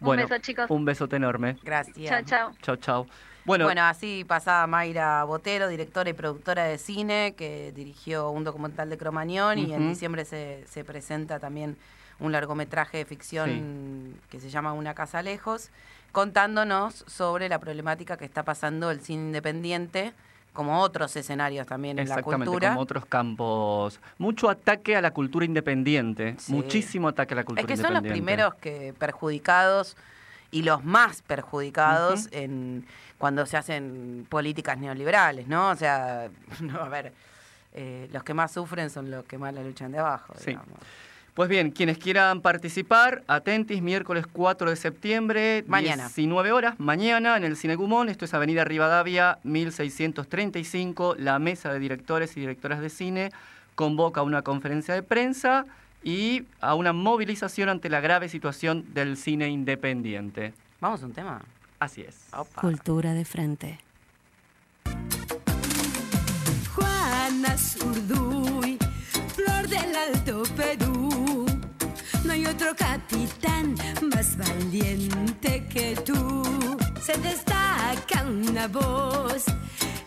Un 0.00 0.06
Bueno, 0.06 0.22
beso, 0.28 0.38
chicos. 0.42 0.70
un 0.70 0.84
besote 0.84 1.16
enorme. 1.16 1.56
Gracias. 1.62 1.96
Chao, 2.08 2.22
chao. 2.22 2.52
Chau, 2.62 2.76
chau. 2.76 3.06
Bueno, 3.44 3.64
Bueno, 3.66 3.82
así 3.84 4.24
pasaba 4.26 4.66
Mayra 4.66 5.22
Botero, 5.24 5.68
directora 5.68 6.10
y 6.10 6.14
productora 6.14 6.64
de 6.64 6.78
cine, 6.78 7.34
que 7.36 7.72
dirigió 7.72 8.30
un 8.30 8.42
documental 8.42 8.90
de 8.90 8.98
Cromañón 8.98 9.58
y 9.58 9.72
en 9.72 9.88
diciembre 9.88 10.24
se, 10.24 10.64
se 10.66 10.84
presenta 10.84 11.38
también 11.38 11.76
un 12.18 12.32
largometraje 12.32 12.98
de 12.98 13.04
ficción 13.04 14.14
que 14.30 14.40
se 14.40 14.50
llama 14.50 14.72
Una 14.72 14.94
casa 14.94 15.22
lejos, 15.22 15.70
contándonos 16.10 17.04
sobre 17.06 17.48
la 17.48 17.60
problemática 17.60 18.16
que 18.16 18.24
está 18.24 18.42
pasando 18.42 18.90
el 18.90 19.00
cine 19.00 19.26
independiente, 19.26 20.12
como 20.56 20.80
otros 20.80 21.14
escenarios 21.14 21.66
también 21.66 21.98
en 22.00 22.08
la 22.08 22.22
cultura. 22.22 22.70
como 22.70 22.80
otros 22.80 23.06
campos. 23.06 24.00
Mucho 24.18 24.50
ataque 24.50 24.96
a 24.96 25.00
la 25.02 25.12
cultura 25.12 25.44
independiente. 25.44 26.34
Sí. 26.38 26.52
Muchísimo 26.52 27.08
ataque 27.08 27.34
a 27.34 27.36
la 27.36 27.44
cultura 27.44 27.60
Es 27.62 27.66
que 27.68 27.76
son 27.76 27.92
los 27.94 28.02
independiente. 28.02 28.26
primeros 28.34 28.54
que 28.56 28.94
perjudicados 28.98 29.96
y 30.50 30.62
los 30.62 30.82
más 30.84 31.22
perjudicados 31.22 32.28
en 32.32 32.86
cuando 33.18 33.46
se 33.46 33.56
hacen 33.56 34.26
políticas 34.28 34.78
neoliberales, 34.78 35.46
¿no? 35.48 35.70
O 35.70 35.76
sea, 35.76 36.28
no, 36.60 36.80
a 36.80 36.88
ver, 36.88 37.12
eh, 37.72 38.08
los 38.12 38.22
que 38.24 38.34
más 38.34 38.52
sufren 38.52 38.90
son 38.90 39.10
los 39.10 39.24
que 39.24 39.38
más 39.38 39.52
la 39.54 39.62
luchan 39.62 39.92
de 39.92 39.98
abajo, 39.98 40.34
Sí. 40.38 40.46
digamos. 40.50 40.78
Pues 41.36 41.50
bien, 41.50 41.70
quienes 41.70 41.98
quieran 41.98 42.40
participar, 42.40 43.22
atentis, 43.26 43.82
miércoles 43.82 44.24
4 44.26 44.70
de 44.70 44.76
septiembre, 44.76 45.64
Mañana. 45.66 46.04
19 46.04 46.50
horas, 46.50 46.80
mañana 46.80 47.36
en 47.36 47.44
el 47.44 47.58
Cine 47.58 47.76
Gumón, 47.76 48.08
esto 48.08 48.24
es 48.24 48.32
Avenida 48.32 48.64
Rivadavia, 48.64 49.38
1635, 49.42 51.14
la 51.18 51.38
mesa 51.38 51.70
de 51.74 51.78
directores 51.78 52.34
y 52.38 52.40
directoras 52.40 52.80
de 52.80 52.88
cine 52.88 53.32
convoca 53.74 54.22
una 54.22 54.40
conferencia 54.40 54.94
de 54.94 55.02
prensa 55.02 55.66
y 56.02 56.44
a 56.62 56.74
una 56.74 56.94
movilización 56.94 57.68
ante 57.68 57.90
la 57.90 58.00
grave 58.00 58.30
situación 58.30 58.94
del 58.94 59.18
cine 59.18 59.50
independiente. 59.50 60.54
Vamos 60.80 61.02
a 61.02 61.04
un 61.04 61.12
tema. 61.12 61.42
Así 61.78 62.00
es. 62.00 62.28
Opa. 62.32 62.62
Cultura 62.62 63.12
de 63.12 63.26
frente. 63.26 63.78
Juana 66.74 67.58
Zurduy, 67.58 68.65
flor 69.36 69.68
del 69.68 69.94
Alto 69.94 70.42
Perú. 70.56 71.46
No 72.24 72.32
hay 72.32 72.46
otro 72.46 72.74
capitán 72.74 73.74
más 74.12 74.36
valiente 74.36 75.66
que 75.72 75.94
tú. 75.96 76.42
Se 77.06 77.14
destaca 77.18 78.22
una 78.26 78.66
voz 78.66 79.44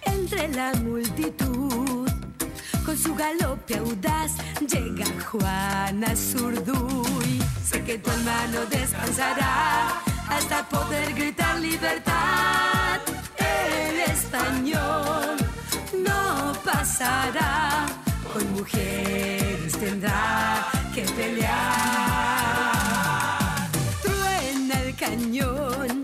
entre 0.02 0.48
la 0.50 0.74
multitud. 0.84 2.10
Con 2.86 2.98
su 2.98 3.14
galope 3.16 3.78
audaz 3.78 4.32
llega 4.72 5.06
Juana 5.28 6.16
Zurduy. 6.16 7.40
Sé 7.64 7.84
que 7.84 8.00
tu 8.00 8.10
hermano 8.10 8.66
descansará 8.70 10.02
hasta 10.28 10.68
poder 10.68 11.14
gritar 11.14 11.60
libertad. 11.60 13.00
El 13.38 14.00
español 14.12 15.38
no 16.06 16.54
pasará. 16.64 18.09
Con 18.34 18.52
mujeres 18.54 19.74
tendrá 19.80 20.68
que 20.94 21.02
pelear. 21.02 21.50
Truena 24.04 24.82
el 24.84 24.96
cañón 24.96 26.04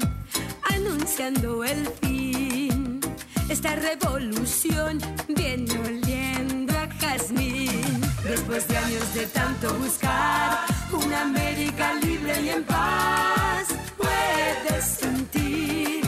anunciando 0.74 1.64
el 1.64 1.88
fin. 2.02 3.00
Esta 3.48 3.76
revolución 3.76 5.00
viene 5.28 5.72
oliendo 5.80 6.74
a 6.78 6.88
jazmín. 7.00 8.02
Después 8.24 8.68
de 8.68 8.78
años 8.78 9.14
de 9.14 9.28
tanto 9.28 9.74
buscar 9.76 10.66
una 10.92 11.22
América 11.22 11.94
libre 12.02 12.42
y 12.42 12.50
en 12.50 12.64
paz, 12.64 13.68
puedes 13.98 14.84
sentir 14.84 16.02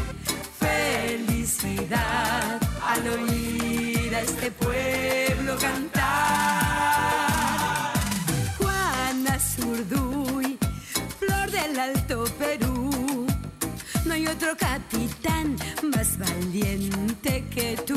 felicidad 0.60 2.60
al 2.82 3.08
oír 3.08 3.37
este 4.22 4.52
pueblo 4.52 5.56
cantar. 5.58 6.04
Juana 8.58 9.40
Zurduy, 9.40 10.58
flor 11.20 11.52
del 11.52 11.80
Alto 11.80 12.26
Perú. 12.40 13.28
No 14.06 14.14
hay 14.14 14.28
otro 14.28 14.56
capitán 14.58 15.56
más 15.84 16.18
valiente 16.18 17.46
que 17.54 17.78
tú. 17.86 17.96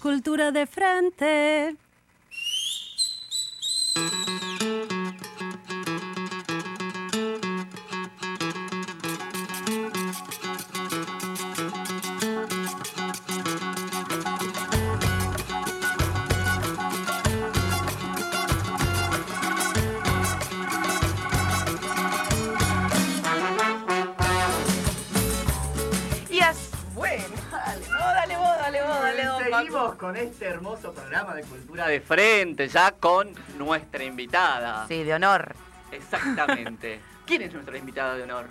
Cultura 0.00 0.50
de 0.52 0.66
frente. 0.66 1.76
Hermoso 30.56 30.90
programa 30.92 31.34
de 31.34 31.42
Cultura 31.42 31.86
de 31.86 32.00
Frente, 32.00 32.66
ya 32.68 32.92
con 32.92 33.34
nuestra 33.58 34.02
invitada. 34.02 34.86
Sí, 34.88 35.04
de 35.04 35.12
honor. 35.12 35.54
Exactamente. 35.92 37.00
¿Quién 37.26 37.42
es 37.42 37.52
nuestra 37.52 37.76
invitada 37.76 38.16
de 38.16 38.22
honor? 38.22 38.46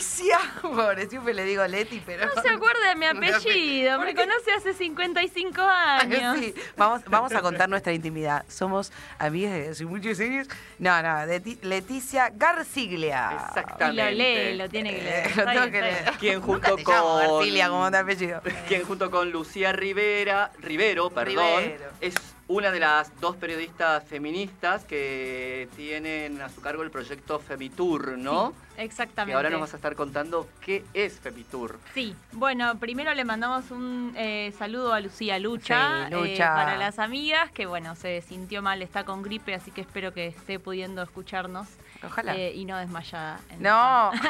Leticia. 0.00 0.38
Pobre, 0.62 1.08
siempre 1.08 1.34
le 1.34 1.44
digo 1.44 1.66
Leti, 1.66 2.02
pero. 2.04 2.26
No 2.26 2.42
se 2.42 2.48
acuerda 2.48 2.88
de 2.88 2.94
mi 2.96 3.06
apellido, 3.28 3.98
me 4.00 4.14
conoce 4.14 4.52
hace 4.56 4.72
55 4.74 5.60
años. 5.62 6.38
Sí, 6.38 6.54
vamos, 6.76 7.02
vamos 7.06 7.32
a 7.34 7.42
contar 7.42 7.68
nuestra 7.68 7.92
intimidad. 7.92 8.44
Somos 8.48 8.92
amigas 9.18 9.52
de 9.52 9.68
hace 9.68 9.84
muchos 9.84 10.18
años. 10.20 10.48
No, 10.78 11.02
no, 11.02 11.08
Leti- 11.26 11.58
Leticia 11.62 12.30
Garciglia. 12.34 13.30
Y 13.32 13.48
Exactamente. 13.48 14.02
lo 14.04 14.10
lee, 14.16 14.56
lo 14.56 14.68
tiene 14.68 14.94
que 14.96 15.02
leer. 15.02 15.26
Eh, 15.26 15.32
lo 15.36 15.44
tengo 15.44 15.60
bien, 15.60 15.72
que 15.72 15.80
leer. 15.82 16.12
Quien 16.18 16.40
junto 16.40 16.74
te 16.76 16.82
con- 16.84 16.94
Garcilia 17.20 17.68
como 17.68 17.90
de 17.90 17.98
apellido. 17.98 18.40
quien 18.68 18.82
junto 18.84 19.10
con 19.10 19.30
Lucía 19.30 19.72
Rivera, 19.72 20.50
Rivero, 20.60 21.10
perdón, 21.10 21.60
Rivero. 21.62 21.90
es 22.00 22.14
una 22.50 22.72
de 22.72 22.80
las 22.80 23.12
dos 23.20 23.36
periodistas 23.36 24.02
feministas 24.02 24.84
que 24.84 25.68
tienen 25.76 26.42
a 26.42 26.48
su 26.48 26.60
cargo 26.60 26.82
el 26.82 26.90
proyecto 26.90 27.38
Femitur, 27.38 28.18
¿no? 28.18 28.52
Exactamente. 28.76 29.30
Que 29.30 29.36
ahora 29.36 29.50
nos 29.50 29.60
vas 29.60 29.72
a 29.74 29.76
estar 29.76 29.94
contando 29.94 30.48
qué 30.60 30.84
es 30.92 31.20
Femitur. 31.20 31.78
Sí, 31.94 32.12
bueno, 32.32 32.76
primero 32.80 33.14
le 33.14 33.24
mandamos 33.24 33.70
un 33.70 34.14
eh, 34.16 34.52
saludo 34.58 34.92
a 34.92 34.98
Lucía 35.00 35.38
Lucha, 35.38 36.08
Sí, 36.08 36.14
Lucha. 36.14 36.32
eh, 36.32 36.56
para 36.56 36.76
las 36.76 36.98
amigas, 36.98 37.52
que 37.52 37.66
bueno, 37.66 37.94
se 37.94 38.20
sintió 38.20 38.62
mal, 38.62 38.82
está 38.82 39.04
con 39.04 39.22
gripe, 39.22 39.54
así 39.54 39.70
que 39.70 39.82
espero 39.82 40.12
que 40.12 40.26
esté 40.26 40.58
pudiendo 40.58 41.02
escucharnos 41.02 41.68
Ojalá. 42.02 42.34
eh, 42.36 42.52
y 42.54 42.64
no 42.64 42.76
desmayada. 42.78 43.40
no. 43.58 44.10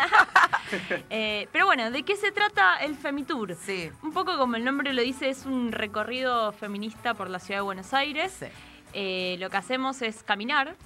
Eh, 1.11 1.49
pero 1.51 1.67
bueno, 1.67 1.91
¿de 1.91 2.05
qué 2.05 2.15
se 2.15 2.31
trata 2.31 2.77
el 2.77 2.95
Femitur? 2.95 3.57
Sí. 3.57 3.91
Un 4.05 4.13
poco 4.13 4.39
como 4.39 4.55
el 4.55 4.65
nombre 4.65 4.93
lo 4.93 5.03
dice, 5.03 5.29
es 5.29 5.45
un 5.45 5.73
recorrido 5.73 6.53
feminista 6.53 7.15
por 7.15 7.29
la 7.29 7.41
ciudad 7.41 7.59
de 7.59 7.65
Buenos 7.65 7.93
Aires. 7.93 8.37
Sí. 8.39 8.47
Eh, 8.93 9.37
lo 9.41 9.51
que 9.51 9.57
hacemos 9.57 10.01
es 10.01 10.23
caminar, 10.23 10.77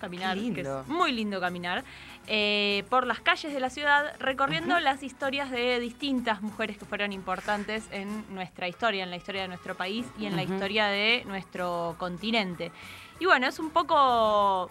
caminar, 0.00 0.38
que 0.38 0.60
es 0.60 0.86
muy 0.86 1.10
lindo 1.10 1.40
caminar, 1.40 1.82
por 2.88 3.08
las 3.08 3.18
calles 3.18 3.52
de 3.52 3.58
la 3.58 3.70
ciudad, 3.70 4.14
recorriendo 4.20 4.78
las 4.78 5.02
historias 5.02 5.50
de 5.50 5.80
distintas 5.80 6.40
mujeres 6.40 6.78
que 6.78 6.84
fueron 6.84 7.12
importantes 7.12 7.88
en 7.90 8.24
nuestra 8.32 8.68
historia, 8.68 9.02
en 9.02 9.10
la 9.10 9.16
historia 9.16 9.42
de 9.42 9.48
nuestro 9.48 9.74
país 9.74 10.06
y 10.16 10.26
en 10.26 10.36
la 10.36 10.44
historia 10.44 10.86
de 10.86 11.24
nuestro 11.26 11.96
continente. 11.98 12.70
Y 13.18 13.26
bueno, 13.26 13.48
es 13.48 13.58
un 13.58 13.70
poco, 13.70 14.70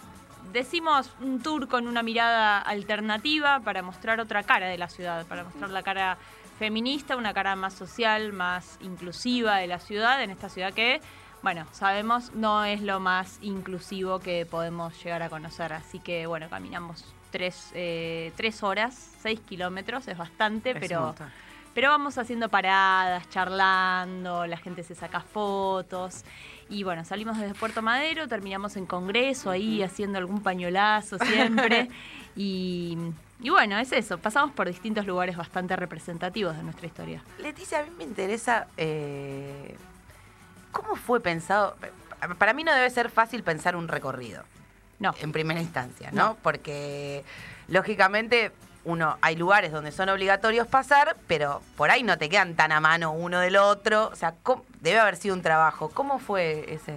decimos, 0.51 1.12
un 1.22 1.42
tour 1.42 1.68
con 1.68 1.88
una 1.88 2.04
mirada 2.04 2.60
alternativa 2.60 3.60
para 3.60 3.82
mostrar 3.82 4.20
otra 4.20 4.44
cara 4.44 4.68
de 4.68 4.77
la 4.77 4.89
ciudad, 4.89 5.25
para 5.25 5.44
mostrar 5.44 5.70
la 5.70 5.84
cara 5.84 6.18
feminista, 6.60 7.16
una 7.16 7.34
cara 7.34 7.56
más 7.56 7.74
social, 7.74 8.34
más 8.34 8.77
inclusiva 8.82 9.58
de 9.58 9.68
la 9.68 9.80
ciudad, 9.80 10.24
en 10.24 10.32
esta 10.32 10.50
ciudad 10.50 10.74
que, 10.74 11.01
bueno, 11.44 11.68
sabemos 11.72 12.34
no 12.34 12.66
es 12.66 12.82
lo 12.82 13.00
más 13.00 13.39
inclusivo 13.42 14.20
que 14.20 14.46
podemos 14.46 15.01
llegar 15.04 15.22
a 15.24 15.30
conocer. 15.30 15.74
Así 15.74 16.00
que, 16.00 16.25
bueno, 16.25 16.50
caminamos 16.50 17.06
tres, 17.32 17.72
eh, 17.74 18.32
tres 18.36 18.63
horas, 18.63 19.13
seis 19.22 19.39
kilómetros, 19.42 20.08
es 20.08 20.18
bastante, 20.18 20.72
Es 20.72 20.77
pero... 20.80 21.16
Pero 21.74 21.92
vamos 21.92 22.18
haciendo 22.18 22.50
paradas, 22.50 23.30
charlando, 23.30 24.48
la 24.48 24.58
gente 24.58 24.82
se 24.82 24.96
saca 24.96 25.22
fotos. 25.22 26.24
Y 26.69 26.83
bueno, 26.83 27.05
salimos 27.05 27.38
desde 27.38 27.53
Puerto 27.53 27.81
Madero, 27.81 28.27
terminamos 28.27 28.75
en 28.75 28.86
Congreso, 28.86 29.50
ahí 29.50 29.81
haciendo 29.83 30.17
algún 30.17 30.41
pañolazo 30.41 31.17
siempre. 31.19 31.89
y, 32.36 32.97
y 33.41 33.50
bueno, 33.50 33.77
es 33.77 33.91
eso, 33.91 34.17
pasamos 34.17 34.51
por 34.51 34.67
distintos 34.67 35.05
lugares 35.05 35.38
bastante 35.38 35.75
representativos 35.75 36.57
de 36.57 36.63
nuestra 36.63 36.88
historia. 36.88 37.24
Leticia, 37.39 37.79
a 37.79 37.83
mí 37.83 37.91
me 37.97 38.03
interesa 38.03 38.67
eh, 38.77 39.75
cómo 40.71 40.95
fue 40.95 41.21
pensado. 41.21 41.75
Para 42.38 42.53
mí 42.53 42.63
no 42.63 42.74
debe 42.74 42.89
ser 42.89 43.09
fácil 43.09 43.43
pensar 43.43 43.75
un 43.75 43.88
recorrido 43.88 44.43
No, 45.00 45.13
en 45.21 45.31
primera 45.31 45.62
instancia, 45.62 46.09
¿no? 46.12 46.29
No. 46.29 46.38
Porque 46.41 47.24
lógicamente 47.67 48.51
uno 48.88 49.17
hay 49.22 49.36
lugares 49.36 49.72
donde 49.72 49.91
son 49.91 50.10
obligatorios 50.10 50.65
pasar, 50.67 51.15
pero 51.27 51.62
por 51.75 51.91
ahí 51.91 52.01
no 52.03 52.17
te 52.17 52.29
quedan 52.29 52.56
tan 52.56 52.72
a 52.72 52.79
mano 52.79 53.12
uno 53.12 53.39
del 53.39 53.58
otro. 53.58 54.08
O 54.12 54.15
sea, 54.15 54.34
¿cómo- 54.44 54.65
debe 54.82 55.00
haber 55.00 55.17
sido 55.17 55.36
un 55.36 55.41
trabajo. 55.41 55.89
¿Cómo 55.94 56.20
fue 56.20 56.65
ese? 56.74 56.96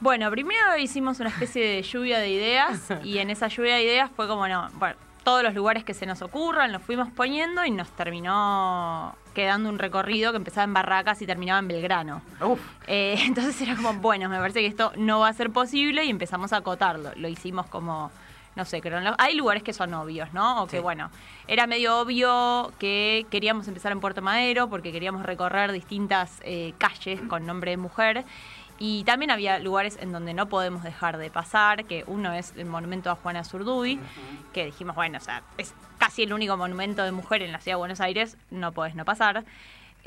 Bueno, 0.00 0.30
primero 0.30 0.76
hicimos 0.76 1.20
una 1.20 1.30
especie 1.30 1.64
de 1.66 1.82
lluvia 1.82 2.18
de 2.18 2.28
ideas 2.28 2.80
y 3.04 3.18
en 3.18 3.30
esa 3.30 3.48
lluvia 3.48 3.76
de 3.76 3.82
ideas 3.84 4.10
fue 4.14 4.28
como, 4.28 4.46
no, 4.46 4.68
bueno, 4.74 4.96
todos 5.24 5.42
los 5.42 5.54
lugares 5.54 5.84
que 5.84 5.94
se 5.94 6.06
nos 6.06 6.22
ocurran 6.22 6.70
los 6.70 6.82
fuimos 6.82 7.08
poniendo 7.10 7.64
y 7.64 7.70
nos 7.70 7.88
terminó 7.90 9.16
quedando 9.34 9.68
un 9.68 9.78
recorrido 9.78 10.30
que 10.32 10.36
empezaba 10.38 10.64
en 10.64 10.72
Barracas 10.74 11.20
y 11.22 11.26
terminaba 11.26 11.58
en 11.58 11.68
Belgrano. 11.68 12.22
Uf, 12.40 12.60
Eh, 12.86 13.16
entonces 13.24 13.60
era 13.62 13.76
como, 13.76 13.94
bueno, 13.94 14.28
me 14.28 14.38
parece 14.38 14.60
que 14.60 14.66
esto 14.66 14.92
no 14.96 15.20
va 15.20 15.28
a 15.28 15.32
ser 15.32 15.50
posible 15.50 16.04
y 16.04 16.10
empezamos 16.10 16.52
a 16.52 16.58
acotarlo. 16.58 17.10
Lo 17.16 17.28
hicimos 17.28 17.66
como, 17.66 18.10
no 18.56 18.64
sé, 18.64 18.80
crono- 18.82 19.14
hay 19.18 19.34
lugares 19.36 19.62
que 19.62 19.72
son 19.72 19.94
obvios, 19.94 20.32
¿no? 20.32 20.62
O 20.62 20.66
que 20.66 20.80
bueno, 20.80 21.10
era 21.46 21.66
medio 21.66 22.00
obvio 22.00 22.72
que 22.78 23.26
queríamos 23.30 23.68
empezar 23.68 23.92
en 23.92 24.00
Puerto 24.00 24.22
Madero 24.22 24.68
porque 24.68 24.90
queríamos 24.92 25.22
recorrer 25.24 25.70
distintas 25.72 26.40
eh, 26.42 26.72
calles 26.78 27.20
con 27.28 27.46
nombre 27.46 27.70
de 27.72 27.76
mujer. 27.76 28.24
Y 28.78 29.04
también 29.04 29.30
había 29.30 29.58
lugares 29.58 29.96
en 30.02 30.12
donde 30.12 30.34
no 30.34 30.50
podemos 30.50 30.82
dejar 30.82 31.16
de 31.16 31.30
pasar, 31.30 31.86
que 31.86 32.04
uno 32.06 32.34
es 32.34 32.52
el 32.56 32.66
monumento 32.66 33.10
a 33.10 33.14
Juana 33.14 33.42
Zurduy, 33.42 33.98
que 34.52 34.66
dijimos, 34.66 34.94
bueno, 34.94 35.16
o 35.16 35.20
sea, 35.22 35.42
es 35.56 35.72
casi 35.96 36.24
el 36.24 36.32
único 36.34 36.58
monumento 36.58 37.02
de 37.02 37.10
mujer 37.10 37.40
en 37.42 37.52
la 37.52 37.60
ciudad 37.60 37.76
de 37.76 37.78
Buenos 37.78 38.00
Aires, 38.02 38.36
no 38.50 38.72
podés 38.72 38.94
no 38.94 39.06
pasar. 39.06 39.44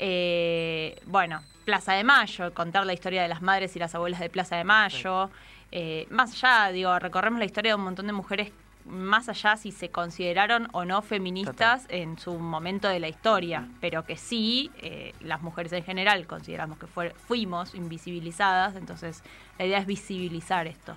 Eh, 0.02 0.98
bueno, 1.04 1.42
Plaza 1.66 1.92
de 1.92 2.04
Mayo, 2.04 2.54
contar 2.54 2.86
la 2.86 2.94
historia 2.94 3.20
de 3.20 3.28
las 3.28 3.42
madres 3.42 3.76
y 3.76 3.78
las 3.78 3.94
abuelas 3.94 4.18
de 4.18 4.30
Plaza 4.30 4.56
de 4.56 4.64
Mayo. 4.64 5.30
Eh, 5.70 6.06
más 6.10 6.42
allá, 6.42 6.72
digo, 6.72 6.98
recorremos 6.98 7.38
la 7.38 7.44
historia 7.44 7.72
de 7.72 7.74
un 7.76 7.84
montón 7.84 8.06
de 8.06 8.14
mujeres, 8.14 8.50
más 8.86 9.28
allá 9.28 9.58
si 9.58 9.72
se 9.72 9.90
consideraron 9.90 10.68
o 10.72 10.86
no 10.86 11.02
feministas 11.02 11.84
en 11.90 12.18
su 12.18 12.32
momento 12.38 12.88
de 12.88 12.98
la 12.98 13.08
historia, 13.08 13.68
pero 13.82 14.06
que 14.06 14.16
sí, 14.16 14.70
eh, 14.78 15.12
las 15.20 15.42
mujeres 15.42 15.70
en 15.74 15.84
general 15.84 16.26
consideramos 16.26 16.78
que 16.78 16.86
fuimos 16.86 17.74
invisibilizadas, 17.74 18.76
entonces 18.76 19.22
la 19.58 19.66
idea 19.66 19.78
es 19.80 19.86
visibilizar 19.86 20.66
esto. 20.66 20.96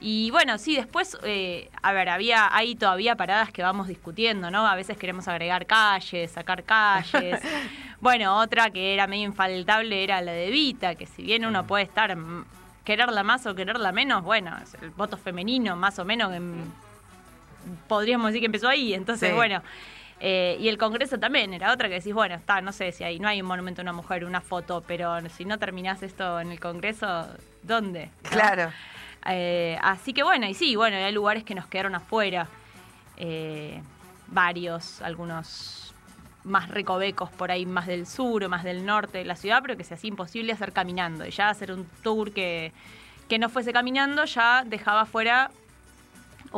Y 0.00 0.30
bueno, 0.30 0.58
sí, 0.58 0.76
después, 0.76 1.16
eh, 1.22 1.70
a 1.82 1.92
ver, 1.92 2.08
había 2.10 2.54
hay 2.54 2.74
todavía 2.74 3.16
paradas 3.16 3.50
que 3.50 3.62
vamos 3.62 3.88
discutiendo, 3.88 4.50
¿no? 4.50 4.66
A 4.66 4.74
veces 4.74 4.98
queremos 4.98 5.26
agregar 5.26 5.64
calles, 5.66 6.30
sacar 6.32 6.64
calles. 6.64 7.40
bueno, 8.00 8.36
otra 8.38 8.70
que 8.70 8.92
era 8.92 9.06
medio 9.06 9.24
infaltable 9.24 10.04
era 10.04 10.20
la 10.20 10.32
de 10.32 10.50
Vita, 10.50 10.94
que 10.96 11.06
si 11.06 11.22
bien 11.22 11.46
uno 11.46 11.66
puede 11.66 11.84
estar, 11.84 12.14
mm, 12.14 12.44
quererla 12.84 13.22
más 13.22 13.46
o 13.46 13.54
quererla 13.54 13.90
menos, 13.90 14.22
bueno, 14.22 14.54
es 14.62 14.74
el 14.82 14.90
voto 14.90 15.16
femenino 15.16 15.76
más 15.76 15.98
o 15.98 16.04
menos, 16.04 16.30
que, 16.30 16.40
mm, 16.40 16.72
podríamos 17.88 18.28
decir 18.28 18.40
que 18.42 18.46
empezó 18.46 18.68
ahí, 18.68 18.92
entonces 18.94 19.30
Sí. 19.30 19.34
bueno. 19.34 19.62
eh, 20.20 20.56
y 20.60 20.68
el 20.68 20.78
Congreso 20.78 21.18
también 21.18 21.52
era 21.52 21.72
otra 21.72 21.88
que 21.88 21.94
decís, 21.96 22.14
bueno, 22.14 22.34
está, 22.36 22.60
no 22.60 22.72
sé 22.72 22.92
si 22.92 23.02
hay, 23.04 23.18
no 23.18 23.28
hay 23.28 23.40
un 23.42 23.48
monumento 23.48 23.80
a 23.80 23.84
una 23.84 23.92
mujer, 23.92 24.24
una 24.24 24.40
foto, 24.40 24.82
pero 24.86 25.16
si 25.30 25.44
no 25.44 25.58
terminás 25.58 26.02
esto 26.02 26.38
en 26.40 26.52
el 26.52 26.60
Congreso, 26.60 27.26
¿dónde? 27.62 28.10
¿No? 28.30 28.36
Eh, 29.28 29.78
así 29.82 30.12
que 30.12 30.22
bueno, 30.22 30.46
y 30.46 30.54
sí, 30.54 30.76
bueno, 30.76 30.96
hay 30.96 31.12
lugares 31.12 31.44
que 31.44 31.54
nos 31.54 31.66
quedaron 31.66 31.94
afuera. 31.94 32.48
eh, 33.16 33.80
varios, 34.28 35.02
algunos 35.02 35.94
más 36.44 36.68
recovecos 36.68 37.30
por 37.30 37.50
ahí, 37.50 37.66
más 37.66 37.86
del 37.86 38.06
sur 38.06 38.44
o 38.44 38.48
más 38.48 38.62
del 38.62 38.86
norte 38.86 39.18
de 39.18 39.24
la 39.24 39.36
ciudad, 39.36 39.60
pero 39.62 39.76
que 39.76 39.84
se 39.84 39.94
hacía 39.94 40.08
imposible 40.08 40.52
hacer 40.52 40.72
caminando. 40.72 41.26
Y 41.26 41.30
ya 41.30 41.48
hacer 41.48 41.72
un 41.72 41.86
tour 42.02 42.32
que, 42.32 42.72
que 43.28 43.38
no 43.38 43.48
fuese 43.48 43.72
caminando 43.72 44.24
ya 44.24 44.64
dejaba 44.64 45.06
fuera 45.06 45.50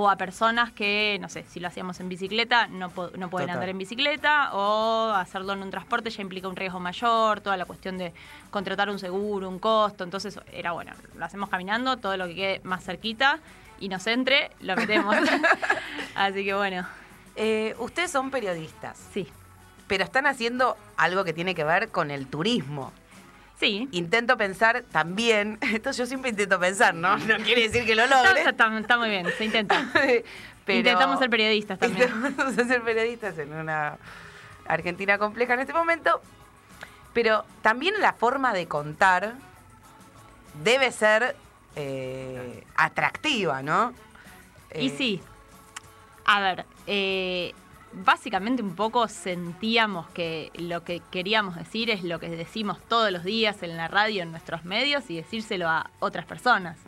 o 0.01 0.09
a 0.09 0.15
personas 0.15 0.71
que, 0.71 1.19
no 1.21 1.29
sé, 1.29 1.43
si 1.49 1.59
lo 1.59 1.67
hacíamos 1.67 1.99
en 1.99 2.09
bicicleta, 2.09 2.69
no, 2.69 2.89
po- 2.89 3.11
no 3.17 3.29
pueden 3.31 3.49
Total. 3.49 3.57
andar 3.57 3.69
en 3.71 3.79
bicicleta, 3.79 4.51
o 4.55 5.11
hacerlo 5.11 5.55
en 5.55 5.63
un 5.65 5.71
transporte 5.73 6.09
ya 6.11 6.23
implica 6.23 6.47
un 6.47 6.55
riesgo 6.55 6.79
mayor, 6.79 7.41
toda 7.41 7.57
la 7.57 7.65
cuestión 7.65 7.99
de 7.99 8.13
contratar 8.51 8.91
un 8.91 9.01
seguro, 9.01 9.49
un 9.49 9.59
costo, 9.59 10.05
entonces 10.05 10.39
era 10.53 10.71
bueno, 10.71 10.93
lo 11.17 11.25
hacemos 11.25 11.49
caminando, 11.49 11.97
todo 11.97 12.17
lo 12.17 12.29
que 12.29 12.37
quede 12.37 12.61
más 12.63 12.85
cerquita 12.85 13.41
y 13.81 13.89
nos 13.89 14.07
entre, 14.07 14.53
lo 14.61 14.77
metemos. 14.77 15.17
Así 16.15 16.45
que 16.45 16.55
bueno, 16.55 16.87
Eh, 17.35 17.75
ustedes 17.81 18.11
son 18.13 18.31
periodistas, 18.31 18.97
sí, 19.13 19.27
pero 19.89 20.05
están 20.05 20.27
haciendo 20.29 20.77
algo 20.97 21.25
que 21.25 21.33
tiene 21.33 21.57
que 21.57 21.65
ver 21.65 21.89
con 21.89 22.13
el 22.13 22.29
turismo. 22.29 22.93
Sí. 23.59 23.88
Intento 23.92 24.37
pensar 24.37 24.85
también, 24.92 25.59
esto 25.73 25.90
yo 25.92 26.07
siempre 26.07 26.31
intento 26.31 26.59
pensar, 26.61 26.94
¿no? 26.94 27.16
No 27.18 27.37
quiere 27.38 27.62
decir 27.68 27.85
que 27.85 27.94
lo 27.94 28.07
logre. 28.07 28.42
está- 28.49 28.79
está 28.79 28.99
muy 28.99 29.11
bien, 29.11 29.27
se 29.37 29.44
intenta. 29.44 29.87
pero- 30.64 30.79
Intentamos 30.79 31.18
ser 31.18 31.31
periodistas 31.31 31.79
también. 31.79 32.09
Intentamos 32.14 32.55
ser 32.68 32.83
periodistas 32.83 33.38
en 33.38 33.53
una 33.53 33.97
Argentina 34.66 35.18
compleja 35.18 35.55
en 35.55 35.61
este 35.61 35.73
momento. 35.73 36.21
Pero 37.14 37.44
también 37.62 37.94
la 38.01 38.12
forma 38.12 38.53
de 38.53 38.66
contar 38.68 39.35
debe 40.62 40.92
ser 40.92 41.35
eh, 41.77 42.64
atractiva, 42.77 43.62
¿no? 43.62 43.92
Y 44.75 44.88
Eh, 44.88 44.94
sí. 44.97 45.23
A 46.27 46.40
ver, 46.40 46.66
eh, 46.87 47.55
básicamente 47.92 48.62
un 48.62 48.74
poco 48.74 49.09
sentíamos 49.09 50.09
que 50.11 50.51
lo 50.57 50.85
que 50.85 51.01
queríamos 51.11 51.57
decir 51.57 51.90
es 51.90 52.05
lo 52.05 52.18
que 52.20 52.29
decimos 52.29 52.79
todos 52.88 53.11
los 53.11 53.24
días 53.24 53.62
en 53.62 53.77
la 53.77 53.88
radio, 53.88 54.22
en 54.22 54.31
nuestros 54.31 54.64
medios, 54.64 55.09
y 55.11 55.16
decírselo 55.16 55.68
a 55.68 55.90
otras 56.01 56.24
personas. 56.27 56.79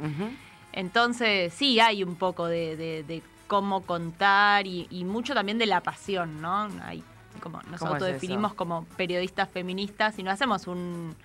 Entonces, 0.72 1.52
sí 1.52 1.80
hay 1.80 2.04
un 2.04 2.14
poco 2.16 2.46
de, 2.46 2.76
de- 2.76 3.02
de 3.02 3.22
cómo 3.48 3.82
contar 3.82 4.66
y, 4.66 4.86
y 4.90 5.04
mucho 5.04 5.34
también 5.34 5.58
de 5.58 5.66
la 5.66 5.80
pasión, 5.80 6.40
¿no? 6.40 6.68
Hay, 6.84 7.02
como 7.42 7.60
nos 7.62 7.80
¿Cómo 7.80 7.96
es 7.96 8.02
autodefinimos 8.02 8.54
como 8.54 8.84
periodistas 8.96 9.48
feministas 9.48 10.18
y 10.18 10.22
no 10.22 10.30
hacemos 10.30 10.66
un 10.68 11.16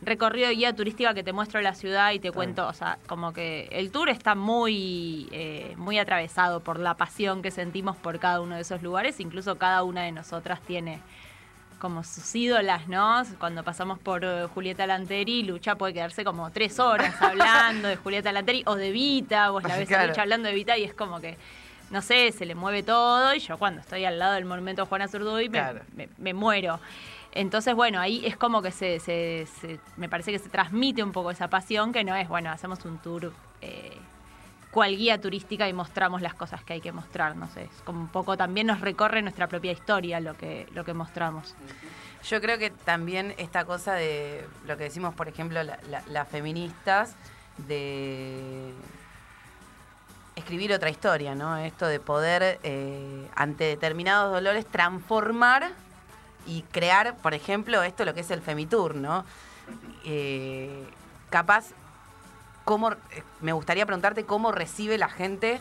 recorrido 0.00 0.48
de 0.48 0.54
guía 0.54 0.74
turística 0.76 1.12
que 1.14 1.22
te 1.24 1.32
muestro 1.32 1.60
la 1.60 1.74
ciudad 1.74 2.12
y 2.12 2.20
te 2.20 2.30
cuento, 2.30 2.66
o 2.68 2.72
sea, 2.72 2.98
como 3.08 3.32
que 3.32 3.68
el 3.72 3.90
tour 3.90 4.08
está 4.08 4.34
muy, 4.34 5.28
eh, 5.32 5.74
muy 5.76 5.98
atravesado 5.98 6.60
por 6.60 6.78
la 6.78 6.94
pasión 6.94 7.42
que 7.42 7.50
sentimos 7.50 7.96
por 7.96 8.18
cada 8.20 8.40
uno 8.40 8.54
de 8.54 8.60
esos 8.62 8.82
lugares, 8.82 9.18
incluso 9.20 9.58
cada 9.58 9.82
una 9.82 10.02
de 10.04 10.12
nosotras 10.12 10.60
tiene 10.62 11.00
como 11.80 12.02
sus 12.02 12.34
ídolas, 12.34 12.88
¿no? 12.88 13.22
Cuando 13.38 13.62
pasamos 13.62 13.98
por 14.00 14.24
eh, 14.24 14.46
Julieta 14.52 14.84
Lanteri, 14.86 15.42
Lucha 15.44 15.76
puede 15.76 15.92
quedarse 15.94 16.24
como 16.24 16.50
tres 16.50 16.78
horas 16.80 17.14
hablando 17.22 17.86
de 17.88 17.96
Julieta 17.96 18.32
Lanteri 18.32 18.62
o 18.66 18.74
de 18.74 18.90
Vita, 18.92 19.50
vos 19.50 19.62
la 19.62 19.76
ves 19.76 19.84
a 19.90 19.94
Claro. 19.94 20.08
Lucha 20.08 20.22
hablando 20.22 20.48
de 20.48 20.54
Vita 20.54 20.76
y 20.76 20.82
es 20.84 20.92
como 20.94 21.20
que, 21.20 21.36
no 21.90 22.02
sé, 22.02 22.32
se 22.32 22.46
le 22.46 22.54
mueve 22.56 22.82
todo 22.82 23.32
y 23.34 23.38
yo 23.38 23.58
cuando 23.58 23.80
estoy 23.80 24.04
al 24.04 24.18
lado 24.18 24.34
del 24.34 24.44
monumento 24.44 24.86
Juana 24.86 25.06
Zurduy 25.06 25.48
me, 25.48 25.58
Claro. 25.58 25.80
me- 25.94 26.08
me 26.18 26.34
muero. 26.34 26.80
Entonces, 27.38 27.72
bueno, 27.76 28.00
ahí 28.00 28.26
es 28.26 28.36
como 28.36 28.62
que 28.62 28.72
se, 28.72 29.46
me 29.96 30.08
parece 30.08 30.32
que 30.32 30.40
se 30.40 30.48
transmite 30.48 31.04
un 31.04 31.12
poco 31.12 31.30
esa 31.30 31.46
pasión, 31.48 31.92
que 31.92 32.02
no 32.02 32.16
es, 32.16 32.26
bueno, 32.28 32.50
hacemos 32.50 32.84
un 32.84 32.98
tour 32.98 33.32
eh, 33.60 33.96
cual 34.72 34.96
guía 34.96 35.20
turística 35.20 35.68
y 35.68 35.72
mostramos 35.72 36.20
las 36.20 36.34
cosas 36.34 36.64
que 36.64 36.72
hay 36.72 36.80
que 36.80 36.90
mostrar, 36.90 37.36
no 37.36 37.48
sé, 37.48 37.62
es 37.72 37.82
como 37.84 38.00
un 38.00 38.08
poco 38.08 38.36
también 38.36 38.66
nos 38.66 38.80
recorre 38.80 39.22
nuestra 39.22 39.46
propia 39.46 39.70
historia 39.70 40.18
lo 40.18 40.34
que, 40.36 40.66
lo 40.74 40.84
que 40.84 40.94
mostramos. 40.94 41.54
Yo 42.28 42.40
creo 42.40 42.58
que 42.58 42.70
también 42.70 43.32
esta 43.38 43.64
cosa 43.64 43.94
de 43.94 44.44
lo 44.66 44.76
que 44.76 44.82
decimos, 44.84 45.14
por 45.14 45.28
ejemplo, 45.28 45.62
la- 45.62 45.78
la- 45.88 46.02
las 46.08 46.26
feministas, 46.26 47.14
de 47.68 48.72
escribir 50.34 50.72
otra 50.72 50.90
historia, 50.90 51.36
¿no? 51.36 51.56
Esto 51.56 51.86
de 51.86 52.00
poder, 52.00 52.58
eh, 52.64 53.28
ante 53.36 53.62
determinados 53.64 54.32
dolores, 54.32 54.66
transformar 54.66 55.70
y 56.48 56.62
crear, 56.72 57.14
por 57.18 57.34
ejemplo, 57.34 57.82
esto 57.82 58.04
lo 58.04 58.14
que 58.14 58.20
es 58.20 58.30
el 58.30 58.40
Femitour, 58.40 58.94
¿no? 58.94 59.24
Eh, 60.04 60.84
capaz, 61.28 61.66
cómo, 62.64 62.92
eh, 62.92 62.96
me 63.42 63.52
gustaría 63.52 63.84
preguntarte 63.84 64.24
cómo 64.24 64.50
recibe 64.50 64.96
la 64.96 65.10
gente 65.10 65.60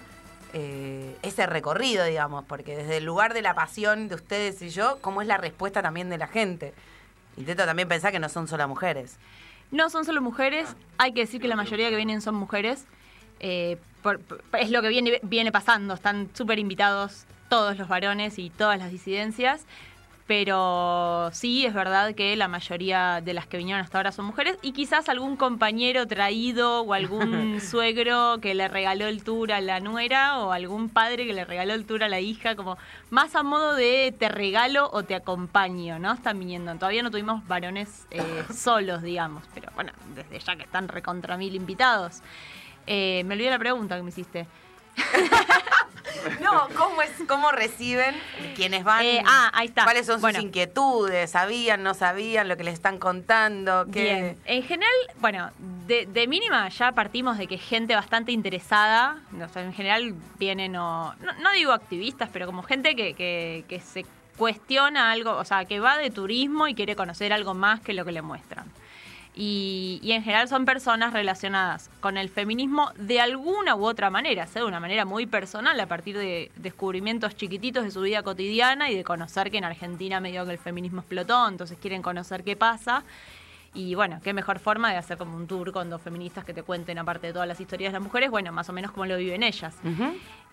eh, 0.53 1.17
ese 1.23 1.45
recorrido, 1.45 2.05
digamos, 2.05 2.45
porque 2.45 2.77
desde 2.77 2.97
el 2.97 3.03
lugar 3.03 3.33
de 3.33 3.41
la 3.41 3.53
pasión 3.53 4.07
de 4.07 4.15
ustedes 4.15 4.61
y 4.61 4.69
yo, 4.69 4.97
¿cómo 5.01 5.21
es 5.21 5.27
la 5.27 5.35
respuesta 5.35 5.81
también 5.81 6.09
de 6.09 6.17
la 6.17 6.27
gente? 6.27 6.73
Intento 7.35 7.65
también 7.65 7.89
pensar 7.89 8.13
que 8.13 8.19
no 8.19 8.29
son 8.29 8.47
solo 8.47 8.65
mujeres. 8.69 9.17
No 9.69 9.89
son 9.89 10.05
solo 10.05 10.21
mujeres, 10.21 10.69
hay 10.97 11.11
que 11.11 11.19
decir 11.21 11.41
que 11.41 11.49
la 11.49 11.57
mayoría 11.57 11.89
que 11.89 11.97
vienen 11.97 12.21
son 12.21 12.35
mujeres. 12.35 12.85
es 13.39 13.77
lo 14.71 14.81
que 14.81 14.87
viene, 14.87 15.19
viene 15.21 15.51
pasando, 15.51 15.95
están 15.95 16.29
súper 16.33 16.59
invitados 16.59 17.25
todos 17.49 17.77
los 17.77 17.89
varones 17.89 18.39
y 18.39 18.49
todas 18.49 18.79
las 18.79 18.89
disidencias. 18.89 19.65
Pero 20.27 21.29
sí, 21.31 21.65
es 21.65 21.73
verdad 21.73 22.13
que 22.13 22.35
la 22.35 22.49
mayoría 22.49 23.21
de 23.21 23.33
las 23.33 23.47
que 23.47 23.55
vinieron 23.55 23.81
hasta 23.81 23.97
ahora 23.97 24.11
son 24.11 24.25
mujeres 24.25 24.57
y 24.61 24.73
quizás 24.73 25.07
algún 25.07 25.37
compañero 25.37 26.05
traído 26.05 26.81
o 26.81 26.93
algún 26.93 27.61
suegro 27.61 28.39
que 28.41 28.53
le 28.53 28.67
regaló 28.67 29.07
el 29.07 29.23
tour 29.23 29.53
a 29.53 29.61
la 29.61 29.79
nuera 29.79 30.39
o 30.39 30.51
algún 30.51 30.89
padre 30.89 31.25
que 31.25 31.33
le 31.33 31.45
regaló 31.45 31.73
el 31.73 31.85
tour 31.85 32.03
a 32.03 32.09
la 32.09 32.19
hija, 32.19 32.57
como 32.57 32.77
más 33.09 33.35
a 33.35 33.43
modo 33.43 33.73
de 33.73 34.13
te 34.19 34.27
regalo 34.27 34.89
o 34.91 35.03
te 35.03 35.15
acompaño, 35.15 35.97
¿no? 35.97 36.11
Están 36.13 36.37
viniendo. 36.39 36.75
Todavía 36.75 37.03
no 37.03 37.11
tuvimos 37.11 37.47
varones 37.47 38.05
eh, 38.11 38.43
solos, 38.53 39.01
digamos, 39.03 39.45
pero 39.53 39.71
bueno, 39.75 39.93
desde 40.13 40.39
ya 40.39 40.57
que 40.57 40.63
están 40.63 40.89
recontra 40.89 41.37
mil 41.37 41.55
invitados. 41.55 42.21
Eh, 42.85 43.23
me 43.25 43.35
olvidé 43.35 43.49
la 43.49 43.59
pregunta 43.59 43.95
que 43.95 44.03
me 44.03 44.09
hiciste. 44.09 44.45
No, 46.41 46.67
¿cómo 46.77 47.01
es, 47.01 47.11
cómo 47.27 47.51
reciben 47.51 48.15
quienes 48.55 48.83
van? 48.83 49.03
Eh, 49.05 49.21
ah, 49.25 49.49
ahí 49.53 49.67
está. 49.67 49.83
¿Cuáles 49.83 50.05
son 50.05 50.21
Bueno. 50.21 50.37
sus 50.39 50.45
inquietudes? 50.45 51.31
¿Sabían, 51.31 51.83
no 51.83 51.93
sabían 51.93 52.47
lo 52.47 52.57
que 52.57 52.63
les 52.63 52.73
están 52.75 52.97
contando? 52.99 53.85
¿Qué- 53.91 54.03
Bien. 54.03 54.37
En 54.45 54.63
general, 54.63 54.93
bueno, 55.19 55.51
de, 55.87 56.05
de 56.05 56.27
mínima 56.27 56.69
ya 56.69 56.91
partimos 56.91 57.37
de 57.37 57.47
que 57.47 57.57
gente 57.57 57.95
bastante 57.95 58.31
interesada, 58.31 59.17
o 59.43 59.49
sea, 59.49 59.63
en 59.63 59.73
general 59.73 60.13
vienen 60.37 60.75
o, 60.75 61.13
no, 61.15 61.33
no 61.33 61.51
digo 61.53 61.71
activistas, 61.71 62.29
pero 62.31 62.45
como 62.45 62.63
gente 62.63 62.95
que, 62.95 63.13
que, 63.13 63.65
que 63.67 63.79
se 63.79 64.05
cuestiona 64.37 65.11
algo, 65.11 65.31
o 65.35 65.45
sea, 65.45 65.65
que 65.65 65.79
va 65.79 65.97
de 65.97 66.11
turismo 66.11 66.67
y 66.67 66.75
quiere 66.75 66.95
conocer 66.95 67.33
algo 67.33 67.53
más 67.53 67.79
que 67.81 67.93
lo 67.93 68.05
que 68.05 68.11
le 68.11 68.21
muestran. 68.21 68.65
Y, 69.39 69.99
y 70.01 70.13
en 70.13 70.23
general 70.23 70.47
son 70.47 70.65
personas 70.65 71.13
relacionadas 71.13 71.91
con 71.99 72.17
el 72.17 72.27
feminismo 72.27 72.91
de 72.97 73.21
alguna 73.21 73.75
u 73.75 73.85
otra 73.85 74.09
manera, 74.09 74.47
sea 74.47 74.63
de 74.63 74.67
una 74.67 74.79
manera 74.79 75.05
muy 75.05 75.27
personal 75.27 75.79
a 75.79 75.85
partir 75.85 76.17
de 76.17 76.51
descubrimientos 76.55 77.35
chiquititos 77.35 77.83
de 77.83 77.91
su 77.91 78.01
vida 78.01 78.23
cotidiana 78.23 78.89
y 78.89 78.95
de 78.95 79.03
conocer 79.03 79.51
que 79.51 79.59
en 79.59 79.65
Argentina 79.65 80.19
medio 80.19 80.43
que 80.43 80.53
el 80.53 80.57
feminismo 80.57 81.01
explotó, 81.01 81.47
entonces 81.47 81.77
quieren 81.79 82.01
conocer 82.01 82.43
qué 82.43 82.55
pasa. 82.55 83.03
Y 83.75 83.93
bueno, 83.93 84.19
qué 84.23 84.33
mejor 84.33 84.57
forma 84.57 84.89
de 84.89 84.97
hacer 84.97 85.19
como 85.19 85.37
un 85.37 85.45
tour 85.45 85.71
con 85.71 85.87
dos 85.87 86.01
feministas 86.01 86.43
que 86.43 86.51
te 86.51 86.63
cuenten, 86.63 86.97
aparte 86.97 87.27
de 87.27 87.33
todas 87.33 87.47
las 87.47 87.59
historias 87.59 87.91
de 87.91 87.99
las 87.99 88.03
mujeres, 88.03 88.31
bueno, 88.31 88.51
más 88.51 88.67
o 88.69 88.73
menos 88.73 88.91
cómo 88.91 89.05
lo 89.05 89.17
viven 89.17 89.43
ellas. 89.43 89.75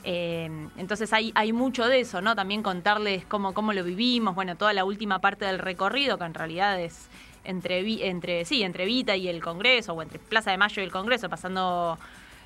Eh, 0.03 0.69
entonces 0.77 1.11
hay, 1.15 1.33
hay 1.35 1.55
mucho 1.55 1.89
de 1.89 2.01
eso, 2.01 2.21
¿no? 2.21 2.37
También 2.37 2.63
contarles 2.63 3.25
cómo, 3.25 3.55
cómo 3.55 3.73
lo 3.73 3.83
vivimos, 3.83 4.35
bueno, 4.35 4.57
toda 4.57 4.75
la 4.75 4.85
última 4.85 5.21
parte 5.21 5.47
del 5.47 5.59
recorrido, 5.59 6.19
que 6.19 6.25
en 6.25 6.35
realidad 6.35 6.79
es 6.79 7.09
entre, 7.45 8.09
entre, 8.09 8.45
sí, 8.45 8.63
entre 8.63 8.85
Evita 8.85 9.17
y 9.17 9.29
el 9.29 9.43
Congreso, 9.43 9.93
o 9.93 10.03
entre 10.03 10.19
Plaza 10.19 10.51
de 10.51 10.59
Mayo 10.59 10.83
y 10.83 10.85
el 10.85 10.93
Congreso, 10.93 11.29
pasando 11.29 11.99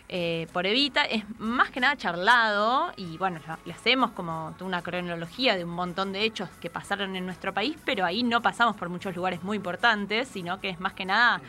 eh, 0.08 0.46
por 0.52 0.66
Evita, 0.66 1.04
es 1.04 1.24
más 1.38 1.70
que 1.70 1.80
nada 1.80 1.96
charlado 1.96 2.92
y 2.96 3.16
bueno, 3.18 3.40
le 3.64 3.72
hacemos 3.72 4.10
como 4.12 4.54
una 4.60 4.82
cronología 4.82 5.56
de 5.56 5.64
un 5.64 5.70
montón 5.70 6.12
de 6.12 6.22
hechos 6.22 6.48
que 6.60 6.70
pasaron 6.70 7.14
en 7.16 7.24
nuestro 7.26 7.52
país, 7.54 7.76
pero 7.84 8.04
ahí 8.04 8.22
no 8.22 8.40
pasamos 8.40 8.76
por 8.76 8.88
muchos 8.88 9.14
lugares 9.14 9.42
muy 9.42 9.56
importantes, 9.56 10.28
sino 10.28 10.60
que 10.60 10.70
es 10.70 10.80
más 10.80 10.94
que 10.94 11.04
nada, 11.04 11.40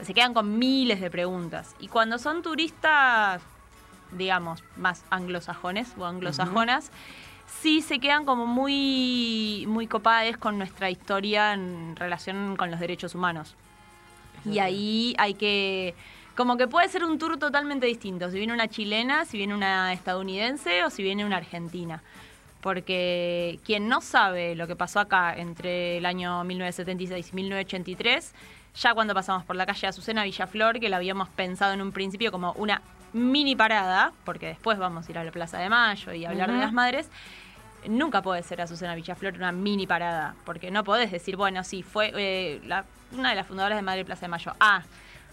se 0.00 0.14
quedan 0.14 0.34
con 0.34 0.58
miles 0.58 1.00
de 1.00 1.10
preguntas. 1.10 1.74
Y 1.80 1.88
cuando 1.88 2.18
son 2.18 2.42
turistas 2.42 3.42
digamos, 4.12 4.62
más 4.76 5.04
anglosajones 5.10 5.92
o 5.98 6.04
anglosajonas, 6.04 6.90
sí 7.60 7.82
se 7.82 7.98
quedan 7.98 8.24
como 8.24 8.46
muy, 8.46 9.64
muy 9.68 9.86
copadas 9.86 10.36
con 10.36 10.58
nuestra 10.58 10.90
historia 10.90 11.52
en 11.54 11.96
relación 11.96 12.56
con 12.56 12.70
los 12.70 12.80
derechos 12.80 13.14
humanos. 13.14 13.54
Y 14.44 14.58
ahí 14.58 15.14
hay 15.18 15.34
que, 15.34 15.94
como 16.34 16.56
que 16.56 16.66
puede 16.66 16.88
ser 16.88 17.04
un 17.04 17.18
tour 17.18 17.38
totalmente 17.38 17.86
distinto, 17.86 18.30
si 18.30 18.38
viene 18.38 18.54
una 18.54 18.68
chilena, 18.68 19.26
si 19.26 19.36
viene 19.36 19.54
una 19.54 19.92
estadounidense 19.92 20.84
o 20.84 20.90
si 20.90 21.02
viene 21.02 21.24
una 21.24 21.36
argentina. 21.36 22.02
Porque 22.62 23.58
quien 23.64 23.88
no 23.88 24.00
sabe 24.00 24.54
lo 24.54 24.66
que 24.66 24.76
pasó 24.76 25.00
acá 25.00 25.34
entre 25.36 25.98
el 25.98 26.06
año 26.06 26.44
1976 26.44 27.30
y 27.32 27.36
1983, 27.36 28.32
ya 28.80 28.94
cuando 28.94 29.14
pasamos 29.14 29.44
por 29.44 29.56
la 29.56 29.66
calle 29.66 29.86
Azucena 29.86 30.24
Villaflor, 30.24 30.80
que 30.80 30.88
la 30.88 30.96
habíamos 30.96 31.28
pensado 31.28 31.72
en 31.72 31.82
un 31.82 31.92
principio 31.92 32.30
como 32.30 32.52
una 32.52 32.82
mini 33.12 33.56
parada, 33.56 34.12
porque 34.24 34.46
después 34.46 34.78
vamos 34.78 35.06
a 35.08 35.10
ir 35.10 35.18
a 35.18 35.24
la 35.24 35.30
Plaza 35.32 35.58
de 35.58 35.68
Mayo 35.68 36.12
y 36.12 36.24
hablar 36.24 36.52
de 36.52 36.58
las 36.58 36.72
madres, 36.72 37.08
nunca 37.86 38.22
puede 38.22 38.42
ser 38.42 38.60
Azucena 38.60 38.94
Villaflor 38.94 39.34
una 39.34 39.52
mini 39.52 39.86
parada, 39.86 40.34
porque 40.44 40.70
no 40.70 40.84
podés 40.84 41.10
decir, 41.10 41.36
bueno, 41.36 41.64
sí, 41.64 41.82
fue 41.82 42.12
eh, 42.16 42.60
la- 42.66 42.84
una 43.12 43.30
de 43.30 43.34
las 43.36 43.46
fundadoras 43.46 43.76
de 43.78 43.82
Madre 43.82 44.04
Plaza 44.04 44.22
de 44.22 44.28
Mayo. 44.28 44.52
Ah, 44.60 44.82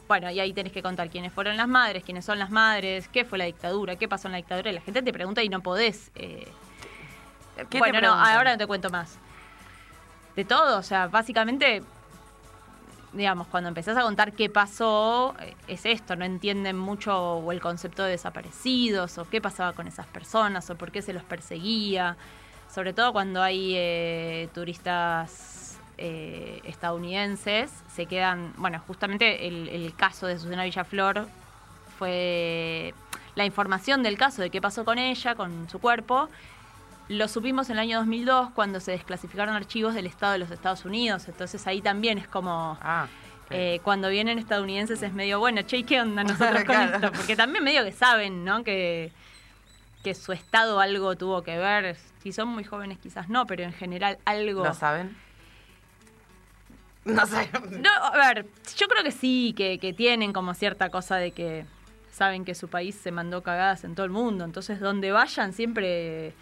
bueno, 0.08 0.32
y 0.32 0.40
ahí 0.40 0.54
tenés 0.54 0.72
que 0.72 0.82
contar 0.82 1.10
quiénes 1.10 1.34
fueron 1.34 1.58
las 1.58 1.68
madres, 1.68 2.04
quiénes 2.04 2.24
son 2.24 2.40
las 2.40 2.50
madres, 2.50 3.08
qué 3.10 3.26
fue 3.26 3.38
la 3.38 3.44
dictadura, 3.46 3.98
qué 3.98 4.08
pasó 4.08 4.28
en 4.30 4.32
la 4.32 4.38
dictadura. 4.38 4.72
Y 4.72 4.74
la 4.74 4.82
gente 4.82 5.02
te 5.02 5.12
pregunta 5.12 5.44
y 5.44 5.50
no 5.50 5.60
podés. 5.62 6.12
eh, 6.16 6.48
¿Qué 7.58 7.66
te 7.66 7.78
bueno, 7.80 8.00
no, 8.00 8.14
ahora 8.14 8.52
no 8.54 8.58
te 8.58 8.66
cuento 8.68 8.90
más. 8.90 9.18
De 10.36 10.46
todo, 10.46 10.78
o 10.80 10.84
sea, 10.84 11.08
básicamente, 11.08 11.84
digamos, 13.18 13.48
cuando 13.48 13.68
empezás 13.68 13.98
a 13.98 14.04
contar 14.04 14.34
qué 14.34 14.50
pasó, 14.50 15.36
eh, 15.42 15.56
es 15.68 15.86
esto, 15.86 16.16
no 16.16 16.24
entienden 16.24 16.78
mucho 16.78 17.38
o 17.38 17.52
el 17.52 17.60
concepto 17.60 18.04
de 18.04 18.12
desaparecidos, 18.12 19.18
o 19.18 19.28
qué 19.28 19.42
pasaba 19.42 19.74
con 19.74 19.88
esas 19.88 20.06
personas, 20.08 20.70
o 20.70 20.76
por 20.76 20.92
qué 20.92 21.02
se 21.02 21.14
los 21.14 21.24
perseguía, 21.24 22.16
sobre 22.74 22.94
todo 22.94 23.12
cuando 23.12 23.42
hay 23.42 23.74
eh, 23.76 24.50
turistas 24.54 25.80
eh, 25.98 26.62
estadounidenses, 26.64 27.72
se 27.94 28.06
quedan, 28.06 28.54
bueno, 28.58 28.82
justamente 28.88 29.48
el, 29.48 29.68
el 29.70 29.96
caso 29.96 30.28
de 30.28 30.38
Susana 30.38 30.64
Villaflor 30.64 31.28
fue 31.98 32.94
la 33.36 33.46
información 33.46 34.04
del 34.04 34.18
caso 34.18 34.42
de 34.42 34.50
qué 34.50 34.62
pasó 34.62 34.86
con 34.86 34.98
ella, 34.98 35.36
con 35.36 35.68
su 35.70 35.80
cuerpo, 35.80 36.30
lo 37.10 37.28
supimos 37.28 37.70
en 37.70 37.74
el 37.74 37.80
año 37.80 37.98
2002 38.00 38.50
cuando 38.52 38.80
se 38.80 38.92
desclasificaron 38.92 39.56
archivos 39.56 39.94
del 39.94 40.08
Estado 40.08 40.34
de 40.34 40.40
los 40.40 40.52
Estados 40.52 40.86
Unidos. 40.86 41.28
Entonces 41.28 41.66
ahí 41.68 41.82
también 41.82 42.18
es 42.18 42.28
como 42.28 42.78
Ah, 42.82 43.08
eh, 43.50 43.80
cuando 43.84 44.10
vienen 44.10 44.40
estadounidenses 44.40 45.02
es 45.02 45.14
medio 45.14 45.40
bueno, 45.40 45.62
che, 45.62 45.78
¿y 45.78 45.84
¿qué 45.84 46.02
onda 46.02 46.24
nosotros 46.24 46.64
con 46.66 46.76
esto? 46.76 47.12
Porque 47.14 47.36
también 47.36 47.64
medio 47.64 47.84
que 47.84 47.94
saben, 47.94 48.44
¿no? 48.44 48.64
Que, 48.64 49.12
que 50.04 50.14
su 50.14 50.34
estado 50.34 50.80
algo 50.80 51.16
tuvo 51.16 51.44
que 51.44 51.58
ver. 51.58 51.96
Si 52.22 52.34
son 52.34 52.50
muy 52.50 52.66
jóvenes 52.66 52.98
quizás 52.98 53.30
no, 53.30 53.46
pero 53.46 53.64
en 53.64 53.74
general 53.74 54.18
algo... 54.26 54.66
¿lo 54.66 54.74
saben? 54.74 55.16
No 57.06 57.26
saben. 57.26 57.82
No, 57.82 57.90
a 57.90 58.18
ver, 58.18 58.46
yo 58.76 58.88
creo 58.90 59.02
que 59.02 59.12
sí, 59.12 59.54
que, 59.56 59.80
que 59.80 59.94
tienen 59.94 60.34
como 60.34 60.54
cierta 60.54 60.90
cosa 60.90 61.16
de 61.16 61.32
que 61.32 61.66
saben 62.12 62.44
que 62.44 62.54
su 62.54 62.68
país 62.68 62.96
se 62.96 63.12
mandó 63.12 63.44
cagadas 63.44 63.86
en 63.86 63.96
todo 63.96 64.06
el 64.06 64.12
mundo. 64.12 64.44
Entonces, 64.44 64.82
donde 64.82 65.14
vayan, 65.14 65.54
siempre 65.54 66.34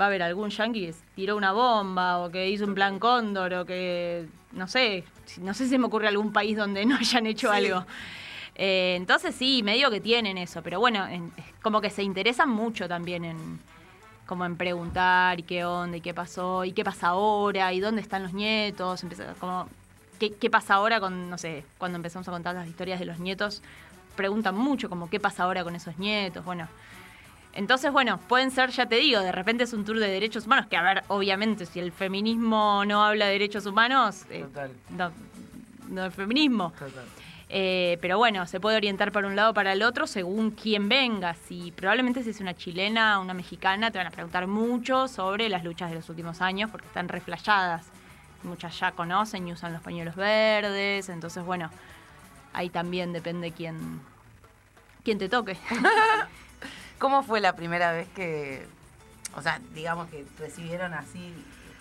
va 0.00 0.06
a 0.06 0.08
haber 0.08 0.22
algún 0.22 0.50
yanqui 0.50 0.86
que 0.86 0.94
tiró 1.14 1.36
una 1.36 1.52
bomba 1.52 2.18
o 2.18 2.30
que 2.30 2.48
hizo 2.50 2.64
un 2.64 2.74
plan 2.74 2.98
cóndor 2.98 3.54
o 3.54 3.64
que, 3.64 4.26
no 4.52 4.66
sé, 4.68 5.04
no 5.40 5.54
sé 5.54 5.68
si 5.68 5.78
me 5.78 5.86
ocurre 5.86 6.08
algún 6.08 6.32
país 6.32 6.56
donde 6.56 6.84
no 6.86 6.96
hayan 6.96 7.26
hecho 7.26 7.50
algo. 7.50 7.84
Eh, 8.56 8.94
entonces 8.96 9.34
sí, 9.34 9.62
medio 9.62 9.90
que 9.90 10.00
tienen 10.00 10.38
eso, 10.38 10.62
pero 10.62 10.78
bueno, 10.80 11.06
en- 11.06 11.32
como 11.62 11.80
que 11.80 11.90
se 11.90 12.02
interesan 12.02 12.48
mucho 12.48 12.88
también 12.88 13.24
en 13.24 13.58
como 14.26 14.46
en 14.46 14.56
preguntar 14.56 15.38
y 15.40 15.42
qué 15.42 15.66
onda 15.66 15.98
y 15.98 16.00
qué 16.00 16.14
pasó 16.14 16.64
y 16.64 16.72
qué 16.72 16.82
pasa 16.82 17.08
ahora 17.08 17.72
y 17.74 17.80
dónde 17.80 18.00
están 18.00 18.22
los 18.22 18.32
nietos, 18.32 19.02
empieza 19.02 19.34
como 19.34 19.68
qué, 20.18 20.32
qué 20.32 20.48
pasa 20.48 20.74
ahora 20.74 20.98
con, 20.98 21.28
no 21.28 21.36
sé, 21.36 21.62
cuando 21.76 21.96
empezamos 21.96 22.26
a 22.28 22.30
contar 22.30 22.54
las 22.54 22.66
historias 22.66 22.98
de 23.00 23.04
los 23.06 23.18
nietos, 23.18 23.60
preguntan 24.16 24.56
mucho 24.56 24.88
como 24.88 25.10
qué 25.10 25.20
pasa 25.20 25.42
ahora 25.42 25.62
con 25.62 25.74
esos 25.76 25.98
nietos, 25.98 26.42
bueno. 26.44 26.68
Entonces, 27.54 27.92
bueno, 27.92 28.18
pueden 28.28 28.50
ser, 28.50 28.70
ya 28.70 28.86
te 28.86 28.96
digo, 28.96 29.20
de 29.20 29.30
repente 29.30 29.64
es 29.64 29.72
un 29.72 29.84
tour 29.84 29.98
de 29.98 30.08
derechos 30.08 30.46
humanos, 30.46 30.66
que 30.66 30.76
a 30.76 30.82
ver, 30.82 31.04
obviamente, 31.06 31.66
si 31.66 31.78
el 31.78 31.92
feminismo 31.92 32.84
no 32.84 33.04
habla 33.04 33.26
de 33.26 33.32
derechos 33.32 33.64
humanos, 33.66 34.24
eh, 34.28 34.42
Total. 34.42 34.72
no, 34.90 35.12
no 35.88 36.06
es 36.06 36.14
feminismo. 36.14 36.72
Total. 36.72 37.04
Eh, 37.48 37.98
pero 38.00 38.18
bueno, 38.18 38.46
se 38.46 38.58
puede 38.58 38.76
orientar 38.76 39.12
para 39.12 39.28
un 39.28 39.36
lado 39.36 39.52
o 39.52 39.54
para 39.54 39.72
el 39.72 39.82
otro 39.82 40.08
según 40.08 40.50
quién 40.50 40.88
venga. 40.88 41.34
Si 41.34 41.70
probablemente 41.70 42.24
si 42.24 42.30
es 42.30 42.40
una 42.40 42.54
chilena 42.54 43.20
o 43.20 43.22
una 43.22 43.34
mexicana, 43.34 43.92
te 43.92 43.98
van 43.98 44.08
a 44.08 44.10
preguntar 44.10 44.48
mucho 44.48 45.06
sobre 45.06 45.48
las 45.48 45.62
luchas 45.62 45.90
de 45.90 45.96
los 45.96 46.08
últimos 46.08 46.40
años 46.40 46.70
porque 46.70 46.88
están 46.88 47.08
reflejadas. 47.08 47.86
Muchas 48.42 48.76
ya 48.80 48.90
conocen 48.92 49.46
y 49.46 49.52
usan 49.52 49.72
los 49.72 49.82
pañuelos 49.82 50.16
verdes. 50.16 51.08
Entonces, 51.08 51.44
bueno, 51.44 51.70
ahí 52.52 52.70
también 52.70 53.12
depende 53.12 53.52
quién, 53.52 54.00
quién 55.04 55.18
te 55.18 55.28
toque. 55.28 55.56
¿Cómo 56.98 57.22
fue 57.22 57.40
la 57.40 57.54
primera 57.54 57.92
vez 57.92 58.08
que, 58.14 58.66
o 59.36 59.42
sea, 59.42 59.60
digamos 59.74 60.08
que 60.10 60.24
recibieron 60.38 60.94
así 60.94 61.34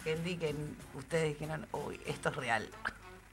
gente 0.04 0.32
y 0.32 0.38
que 0.38 0.56
ustedes 0.96 1.30
dijeron, 1.30 1.66
uy, 1.72 2.00
esto 2.06 2.30
es 2.30 2.36
real? 2.36 2.70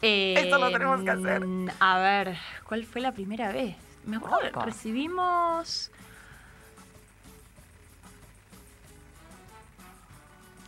Esto 0.03 0.59
lo 0.59 0.71
tenemos 0.71 1.03
que 1.03 1.11
hacer. 1.11 1.43
Eh, 1.45 1.67
A 1.81 1.99
ver, 1.99 2.37
¿cuál 2.67 2.85
fue 2.87 3.01
la 3.01 3.13
primera 3.13 3.53
vez? 3.53 3.77
Me 4.05 4.17
acuerdo 4.17 4.49
Opa. 4.49 4.65
recibimos. 4.65 5.91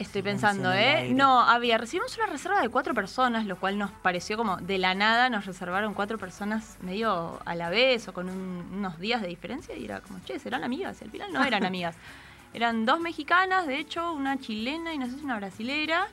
Estoy 0.02 0.22
pensando, 0.22 0.72
¿eh? 0.72 1.08
No, 1.14 1.40
había, 1.40 1.78
recibimos 1.78 2.16
una 2.16 2.26
reserva 2.26 2.60
de 2.60 2.68
cuatro 2.68 2.94
personas, 2.94 3.46
lo 3.46 3.56
cual 3.56 3.78
nos 3.78 3.90
pareció 3.90 4.36
como 4.36 4.56
de 4.58 4.78
la 4.78 4.94
nada, 4.94 5.30
nos 5.30 5.46
reservaron 5.46 5.94
cuatro 5.94 6.18
personas 6.18 6.76
medio 6.82 7.40
a 7.44 7.54
la 7.54 7.70
vez 7.70 8.06
o 8.08 8.12
con 8.12 8.28
un- 8.28 8.66
unos 8.74 8.98
días 8.98 9.20
de 9.22 9.28
diferencia 9.28 9.74
y 9.76 9.84
era 9.84 10.00
como, 10.00 10.18
che, 10.24 10.38
serán 10.38 10.64
amigas. 10.64 10.98
Y 11.00 11.04
al 11.04 11.10
final 11.10 11.32
no 11.32 11.42
eran 11.44 11.64
amigas. 11.64 11.96
Eran 12.54 12.84
dos 12.84 13.00
mexicanas, 13.00 13.66
de 13.66 13.78
hecho, 13.78 14.12
una 14.12 14.38
chilena 14.38 14.92
y 14.92 14.98
no 14.98 15.06
sé 15.06 15.16
si 15.18 15.24
una 15.24 15.36
brasilera. 15.38 16.06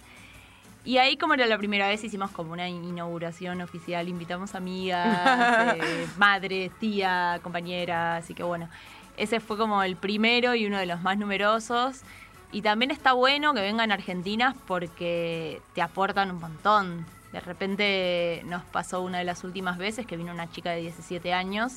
Y 0.85 0.97
ahí, 0.97 1.17
como 1.17 1.33
era 1.33 1.45
la 1.45 1.57
primera 1.57 1.89
vez, 1.89 2.01
hicimos 2.01 2.31
como 2.31 2.53
una 2.53 2.69
inauguración 2.69 3.59
oficial. 3.59 4.07
Invitamos 4.07 4.55
amigas, 4.55 5.75
eh, 5.77 6.07
madres, 6.17 6.71
tía, 6.79 7.41
compañeras. 7.43 8.23
Así 8.23 8.33
que 8.33 8.43
bueno, 8.43 8.69
ese 9.17 9.41
fue 9.41 9.57
como 9.57 9.83
el 9.83 9.97
primero 9.97 10.55
y 10.55 10.65
uno 10.65 10.77
de 10.77 10.85
los 10.85 11.01
más 11.01 11.17
numerosos. 11.17 12.03
Y 12.51 12.61
también 12.63 12.89
está 12.91 13.13
bueno 13.13 13.53
que 13.53 13.61
vengan 13.61 13.91
argentinas 13.91 14.55
porque 14.67 15.61
te 15.75 15.81
aportan 15.81 16.31
un 16.31 16.39
montón. 16.39 17.05
De 17.31 17.39
repente 17.39 18.41
nos 18.45 18.63
pasó 18.63 19.01
una 19.01 19.19
de 19.19 19.23
las 19.23 19.43
últimas 19.43 19.77
veces 19.77 20.07
que 20.07 20.17
vino 20.17 20.33
una 20.33 20.49
chica 20.51 20.71
de 20.71 20.81
17 20.81 21.31
años 21.33 21.73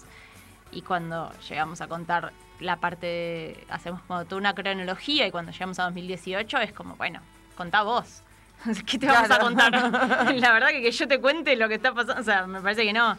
y 0.70 0.80
cuando 0.80 1.30
llegamos 1.48 1.82
a 1.82 1.88
contar 1.88 2.32
la 2.58 2.76
parte, 2.76 3.06
de- 3.06 3.66
hacemos 3.68 4.00
como 4.02 4.24
toda 4.24 4.38
una 4.40 4.54
cronología 4.54 5.26
y 5.26 5.30
cuando 5.30 5.52
llegamos 5.52 5.78
a 5.78 5.84
2018 5.84 6.58
es 6.58 6.72
como, 6.72 6.96
bueno, 6.96 7.20
contá 7.56 7.82
vos. 7.82 8.22
¿Qué 8.86 8.98
te 8.98 9.06
vamos 9.06 9.26
Claro. 9.26 9.42
a 9.42 9.46
contar? 9.46 9.72
la 10.36 10.52
verdad 10.52 10.68
que 10.68 10.80
que 10.80 10.90
yo 10.92 11.06
te 11.06 11.20
cuente 11.20 11.54
lo 11.56 11.68
que 11.68 11.74
está 11.74 11.92
pasando, 11.92 12.20
o 12.22 12.24
sea, 12.24 12.46
me 12.46 12.60
parece 12.62 12.84
que 12.84 12.94
no. 12.94 13.18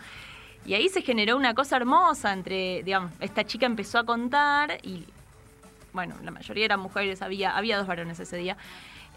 Y 0.65 0.73
ahí 0.73 0.87
se 0.89 1.01
generó 1.03 1.35
una 1.35 1.53
cosa 1.53 1.75
hermosa 1.75 2.31
entre, 2.33 2.81
digamos, 2.83 3.11
esta 3.19 3.43
chica 3.43 3.65
empezó 3.67 3.99
a 3.99 4.05
contar 4.05 4.77
y, 4.81 5.05
bueno, 5.93 6.15
la 6.23 6.32
mayoría 6.32 6.65
eran 6.65 6.79
mujeres, 6.79 7.21
había, 7.21 7.56
había 7.56 7.77
dos 7.77 7.88
varones 7.88 8.19
ese 8.19 8.38
día. 8.38 8.58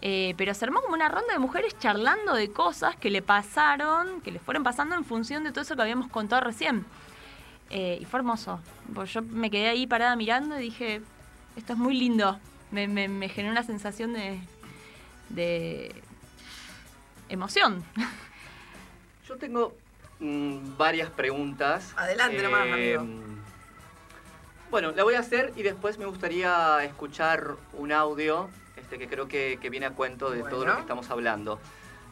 Eh, 0.01 0.35
pero 0.37 0.53
se 0.53 0.63
armó 0.63 0.81
como 0.81 0.93
una 0.93 1.09
ronda 1.09 1.33
de 1.33 1.39
mujeres 1.39 1.77
charlando 1.79 2.35
de 2.35 2.51
cosas 2.51 2.95
que 2.95 3.09
le 3.09 3.23
pasaron, 3.23 4.21
que 4.21 4.31
le 4.31 4.39
fueron 4.39 4.63
pasando 4.63 4.95
en 4.95 5.03
función 5.03 5.43
de 5.43 5.51
todo 5.51 5.61
eso 5.61 5.75
que 5.75 5.81
habíamos 5.81 6.09
contado 6.09 6.41
recién. 6.41 6.85
Eh, 7.71 7.97
y 7.99 8.05
fue 8.05 8.19
hermoso. 8.19 8.59
Pues 8.93 9.11
yo 9.11 9.21
me 9.23 9.49
quedé 9.49 9.69
ahí 9.69 9.87
parada 9.87 10.15
mirando 10.15 10.57
y 10.59 10.63
dije, 10.63 11.01
esto 11.55 11.73
es 11.73 11.79
muy 11.79 11.97
lindo. 11.97 12.39
Me, 12.69 12.87
me, 12.87 13.07
me 13.07 13.27
generó 13.27 13.51
una 13.51 13.63
sensación 13.63 14.13
de, 14.13 14.39
de 15.29 15.95
emoción. 17.29 17.83
Yo 19.27 19.35
tengo 19.37 19.75
mm, 20.19 20.77
varias 20.77 21.09
preguntas. 21.09 21.93
Adelante 21.97 22.41
nomás, 22.43 22.61
amigo. 22.71 23.05
Bueno, 24.69 24.91
la 24.91 25.03
voy 25.03 25.13
a 25.13 25.19
hacer 25.19 25.53
y 25.55 25.63
después 25.63 25.97
me 25.97 26.05
gustaría 26.05 26.83
escuchar 26.83 27.55
un 27.73 27.93
audio 27.93 28.49
este, 28.75 28.97
que 28.97 29.07
creo 29.07 29.29
que, 29.29 29.59
que 29.61 29.69
viene 29.69 29.85
a 29.85 29.91
cuento 29.91 30.29
de 30.29 30.43
todo 30.43 30.65
lo 30.65 30.75
que 30.75 30.81
estamos 30.81 31.09
hablando. 31.09 31.57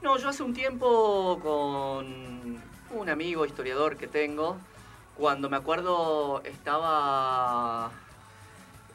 No, 0.02 0.18
yo 0.18 0.30
hace 0.30 0.42
un 0.42 0.54
tiempo 0.54 1.38
con 1.44 2.62
un 2.98 3.10
amigo 3.10 3.46
historiador 3.46 3.98
que 3.98 4.08
tengo, 4.08 4.58
cuando 5.18 5.50
me 5.50 5.58
acuerdo 5.58 6.42
estaba 6.46 7.92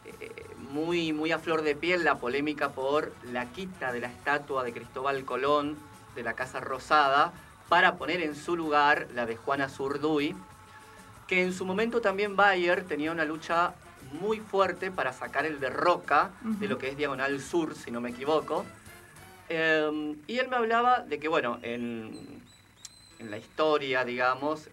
eh, 0.06 0.46
muy, 0.70 1.12
muy 1.12 1.30
a 1.32 1.38
flor 1.38 1.60
de 1.60 1.74
piel 1.76 2.02
la 2.02 2.16
polémica 2.16 2.70
por 2.70 3.12
la 3.30 3.46
quita 3.46 3.92
de 3.92 4.00
la 4.00 4.06
estatua 4.06 4.64
de 4.64 4.72
Cristóbal 4.72 5.24
Colón 5.26 5.76
de 6.14 6.22
la 6.22 6.32
Casa 6.32 6.60
Rosada 6.60 7.32
para 7.68 7.96
poner 7.96 8.22
en 8.22 8.34
su 8.34 8.56
lugar 8.56 9.08
la 9.14 9.26
de 9.26 9.36
Juana 9.36 9.68
Zurduy, 9.68 10.34
que 11.30 11.44
en 11.44 11.52
su 11.52 11.64
momento 11.64 12.00
también 12.00 12.34
Bayer 12.34 12.82
tenía 12.82 13.12
una 13.12 13.24
lucha 13.24 13.74
muy 14.20 14.40
fuerte 14.40 14.90
para 14.90 15.12
sacar 15.12 15.46
el 15.46 15.60
de 15.60 15.70
Roca 15.70 16.32
de 16.42 16.66
lo 16.66 16.76
que 16.76 16.88
es 16.88 16.96
Diagonal 16.96 17.40
Sur, 17.40 17.76
si 17.76 17.92
no 17.92 18.00
me 18.00 18.10
equivoco. 18.10 18.66
Eh, 19.48 20.16
y 20.26 20.38
él 20.40 20.48
me 20.48 20.56
hablaba 20.56 21.04
de 21.04 21.20
que, 21.20 21.28
bueno, 21.28 21.60
en, 21.62 22.42
en 23.20 23.30
la 23.30 23.38
historia, 23.38 24.04
digamos, 24.04 24.66
eh, 24.66 24.72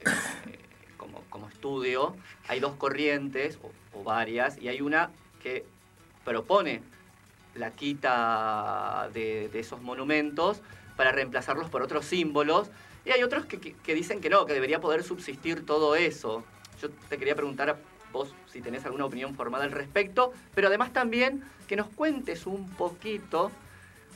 como, 0.97 1.21
como 1.29 1.47
estudio, 1.47 2.15
hay 2.47 2.59
dos 2.59 2.73
corrientes, 2.75 3.59
o, 3.61 3.99
o 3.99 4.03
varias, 4.03 4.59
y 4.59 4.67
hay 4.67 4.81
una 4.81 5.11
que 5.43 5.63
propone 6.25 6.81
la 7.53 7.69
quita 7.69 9.11
de, 9.13 9.49
de 9.49 9.59
esos 9.59 9.79
monumentos 9.83 10.61
para 10.95 11.11
reemplazarlos 11.11 11.69
por 11.69 11.83
otros 11.83 12.03
símbolos, 12.05 12.71
y 13.07 13.11
hay 13.11 13.23
otros 13.23 13.45
que, 13.45 13.59
que- 13.59 13.73
que 13.73 13.93
dicen 13.95 14.19
que 14.21 14.29
no, 14.29 14.45
que 14.45 14.53
debería 14.53 14.79
poder 14.81 15.03
subsistir 15.03 15.65
todo 15.65 15.95
eso. 15.95 16.43
Yo 16.81 16.89
te 17.09 17.17
quería 17.17 17.35
preguntar 17.35 17.69
a 17.69 17.77
vos 18.11 18.33
si 18.51 18.61
tenés 18.61 18.85
alguna 18.85 19.05
opinión 19.05 19.35
formada 19.35 19.63
al 19.63 19.71
respecto, 19.71 20.33
pero 20.53 20.67
además 20.67 20.93
también 20.93 21.43
que 21.67 21.75
nos 21.75 21.87
cuentes 21.87 22.45
un 22.45 22.69
poquito 22.71 23.51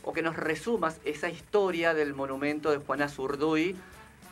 o 0.04 0.14
que 0.14 0.22
nos 0.22 0.36
resumas 0.36 1.00
esa 1.06 1.30
historia 1.30 1.94
del 1.94 2.14
monumento 2.14 2.72
de 2.72 2.78
Juana 2.78 3.08
Zurduy, 3.08 3.76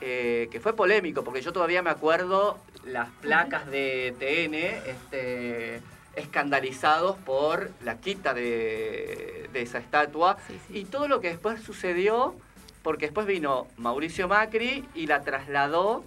eh, 0.02 0.48
que 0.52 0.60
fue 0.60 0.74
polémico, 0.76 1.24
porque 1.24 1.42
yo 1.42 1.52
todavía 1.54 1.82
me 1.84 1.90
acuerdo 1.90 2.58
las 2.86 3.10
placas 3.22 3.68
de 3.70 4.16
TN 4.18 4.56
este, 4.90 5.82
escandalizados 6.16 7.18
por 7.18 7.70
la 7.84 7.98
quita 8.00 8.34
de, 8.34 9.50
de 9.52 9.62
esa 9.62 9.80
estatua 9.80 10.38
Sí, 10.48 10.60
sí. 10.68 10.78
y 10.80 10.86
todo 10.86 11.08
lo 11.08 11.20
que 11.20 11.30
después 11.30 11.62
sucedió, 11.62 12.34
porque 12.90 13.06
después 13.06 13.28
vino 13.28 13.68
Mauricio 13.78 14.28
Macri 14.28 14.84
y 14.96 15.06
la 15.06 15.22
trasladó 15.22 16.04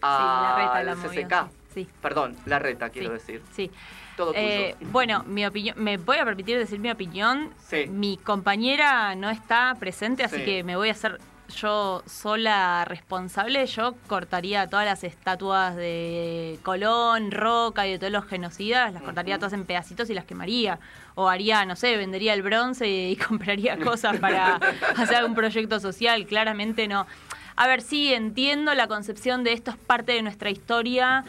la 0.00 0.54
reta 0.56 0.72
al 0.76 0.86
la 0.86 0.94
movió, 0.94 1.10
CCK. 1.10 1.34
sí. 1.74 1.88
Perdón, 2.00 2.36
la 2.46 2.60
reta, 2.60 2.90
quiero 2.90 3.08
Sí. 3.08 3.14
decir. 3.14 3.42
Sí. 3.52 3.70
Todo 4.16 4.28
tuyo. 4.34 4.40
Eh, 4.44 4.76
bueno, 4.92 5.24
mi 5.26 5.44
opinión, 5.44 5.74
me 5.82 5.96
voy 5.96 6.18
a 6.18 6.24
permitir 6.24 6.56
decir 6.58 6.78
mi 6.78 6.92
opinión. 6.92 7.50
Sí. 7.58 7.86
Mi 7.88 8.18
compañera 8.18 9.16
no 9.16 9.30
está 9.30 9.74
presente, 9.80 10.22
así 10.22 10.36
Sí. 10.36 10.44
que 10.44 10.62
me 10.62 10.76
voy 10.76 10.90
a 10.90 10.92
hacer 10.92 11.18
yo 11.52 12.02
sola 12.06 12.84
responsable. 12.84 13.66
Yo 13.66 13.94
cortaría 14.06 14.66
todas 14.66 14.84
las 14.84 15.04
estatuas 15.04 15.76
de 15.76 16.58
Colón, 16.62 17.30
Roca 17.30 17.86
y 17.86 17.92
de 17.92 17.98
todos 17.98 18.12
los 18.12 18.26
genocidas, 18.26 18.92
las 18.92 19.02
cortaría 19.02 19.38
todas 19.38 19.52
en 19.52 19.64
pedacitos 19.64 20.10
y 20.10 20.14
las 20.14 20.24
quemaría. 20.24 20.78
O 21.14 21.28
haría, 21.28 21.64
no 21.64 21.76
sé, 21.76 21.96
vendería 21.96 22.34
el 22.34 22.42
bronce 22.42 22.88
y 22.88 23.16
compraría 23.28 23.78
cosas 23.78 24.18
para 24.18 24.56
hacer 24.96 25.24
un 25.24 25.34
proyecto 25.34 25.80
social. 25.80 26.26
Claramente 26.26 26.88
no. 26.88 27.06
A 27.54 27.66
ver, 27.66 27.82
sí, 27.82 28.12
entiendo 28.12 28.74
la 28.74 28.88
concepción 28.88 29.44
de 29.44 29.52
esto 29.52 29.70
es 29.70 29.76
parte 29.76 30.12
de 30.12 30.22
nuestra 30.22 30.50
historia 30.50 31.22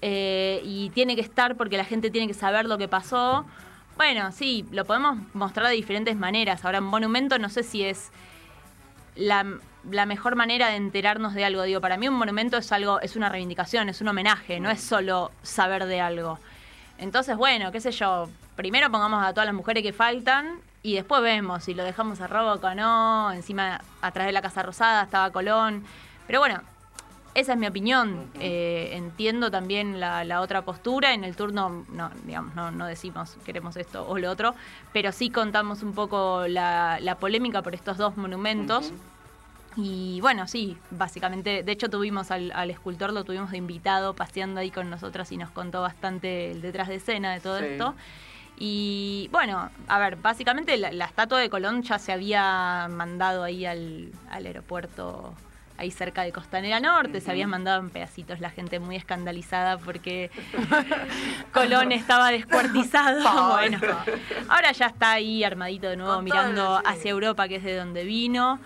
eh, 0.00 0.60
y 0.64 0.90
tiene 0.90 1.14
que 1.14 1.22
estar 1.22 1.56
porque 1.56 1.76
la 1.76 1.84
gente 1.84 2.10
tiene 2.10 2.26
que 2.26 2.34
saber 2.34 2.66
lo 2.66 2.78
que 2.78 2.88
pasó. 2.88 3.46
Bueno, 3.96 4.32
sí, 4.32 4.64
lo 4.72 4.84
podemos 4.84 5.18
mostrar 5.34 5.68
de 5.68 5.74
diferentes 5.74 6.16
maneras. 6.16 6.64
Ahora, 6.64 6.78
en 6.78 6.84
Monumento 6.84 7.38
no 7.38 7.48
sé 7.48 7.62
si 7.62 7.84
es 7.84 8.10
la, 9.16 9.44
la 9.90 10.06
mejor 10.06 10.36
manera 10.36 10.68
de 10.68 10.76
enterarnos 10.76 11.34
de 11.34 11.44
algo. 11.44 11.62
Digo, 11.62 11.80
para 11.80 11.96
mí 11.96 12.08
un 12.08 12.14
monumento 12.14 12.56
es 12.56 12.72
algo, 12.72 13.00
es 13.00 13.16
una 13.16 13.28
reivindicación, 13.28 13.88
es 13.88 14.00
un 14.00 14.08
homenaje, 14.08 14.60
no 14.60 14.70
es 14.70 14.80
solo 14.80 15.30
saber 15.42 15.86
de 15.86 16.00
algo. 16.00 16.38
Entonces, 16.98 17.36
bueno, 17.36 17.72
qué 17.72 17.80
sé 17.80 17.90
yo, 17.92 18.28
primero 18.56 18.90
pongamos 18.90 19.24
a 19.24 19.32
todas 19.32 19.46
las 19.46 19.54
mujeres 19.54 19.82
que 19.82 19.92
faltan 19.92 20.60
y 20.82 20.94
después 20.94 21.22
vemos 21.22 21.64
si 21.64 21.74
lo 21.74 21.84
dejamos 21.84 22.20
a 22.20 22.26
Roboco 22.26 22.68
o 22.68 22.74
no. 22.74 23.32
Encima, 23.32 23.80
atrás 24.00 24.26
de 24.26 24.32
la 24.32 24.42
Casa 24.42 24.62
Rosada 24.62 25.04
estaba 25.04 25.30
Colón. 25.30 25.84
Pero 26.26 26.40
bueno, 26.40 26.62
esa 27.34 27.52
es 27.52 27.58
mi 27.58 27.66
opinión. 27.66 28.30
Eh, 28.40 28.90
entiendo 28.92 29.50
también 29.50 30.00
la, 30.00 30.24
la 30.24 30.40
otra 30.40 30.62
postura. 30.62 31.14
En 31.14 31.24
el 31.24 31.34
turno, 31.36 31.84
no, 31.90 32.10
digamos, 32.24 32.54
no, 32.54 32.70
no 32.70 32.86
decimos 32.86 33.36
queremos 33.44 33.76
esto 33.76 34.06
o 34.08 34.18
lo 34.18 34.30
otro, 34.30 34.54
pero 34.92 35.12
sí 35.12 35.30
contamos 35.30 35.82
un 35.82 35.92
poco 35.94 36.46
la, 36.48 36.98
la 37.00 37.16
polémica 37.16 37.62
por 37.62 37.74
estos 37.74 37.96
dos 37.98 38.16
monumentos. 38.16 38.92
Y 39.74 40.20
bueno, 40.20 40.46
sí, 40.48 40.76
básicamente, 40.90 41.62
de 41.62 41.72
hecho 41.72 41.88
tuvimos 41.88 42.30
al, 42.30 42.52
al 42.52 42.70
escultor, 42.70 43.10
lo 43.14 43.24
tuvimos 43.24 43.50
de 43.52 43.56
invitado 43.56 44.12
paseando 44.14 44.60
ahí 44.60 44.70
con 44.70 44.90
nosotras 44.90 45.32
y 45.32 45.38
nos 45.38 45.48
contó 45.50 45.80
bastante 45.80 46.50
el 46.50 46.60
detrás 46.60 46.88
de 46.88 46.96
escena 46.96 47.32
de 47.32 47.40
todo 47.40 47.58
Sí. 47.58 47.64
esto. 47.64 47.94
Y 48.58 49.28
bueno, 49.32 49.70
a 49.88 49.98
ver, 49.98 50.16
básicamente 50.16 50.76
la, 50.76 50.92
la 50.92 51.06
estatua 51.06 51.38
de 51.38 51.48
Colón 51.48 51.82
ya 51.82 51.98
se 51.98 52.12
había 52.12 52.86
mandado 52.90 53.42
ahí 53.44 53.64
al, 53.64 54.12
al 54.30 54.44
aeropuerto, 54.44 55.32
ahí 55.78 55.90
cerca 55.90 56.22
de 56.22 56.32
Costanera 56.32 56.80
Norte, 56.80 57.20
se 57.20 57.30
habían 57.30 57.50
mandado 57.50 57.80
en 57.80 57.90
pedacitos 57.90 58.40
la 58.40 58.50
gente 58.50 58.78
muy 58.78 58.96
escandalizada 58.96 59.78
porque 59.78 60.30
Colón 61.52 61.92
estaba 61.92 62.30
descuartizado. 62.30 63.48
bueno, 63.52 63.78
ahora 64.48 64.72
ya 64.72 64.86
está 64.86 65.12
ahí 65.12 65.44
armadito 65.44 65.88
de 65.88 65.96
nuevo 65.96 66.14
Con 66.14 66.24
mirando 66.24 66.78
sí. 66.78 66.84
hacia 66.86 67.10
Europa, 67.10 67.48
que 67.48 67.56
es 67.56 67.64
de 67.64 67.76
donde 67.76 68.04
vino. 68.04 68.60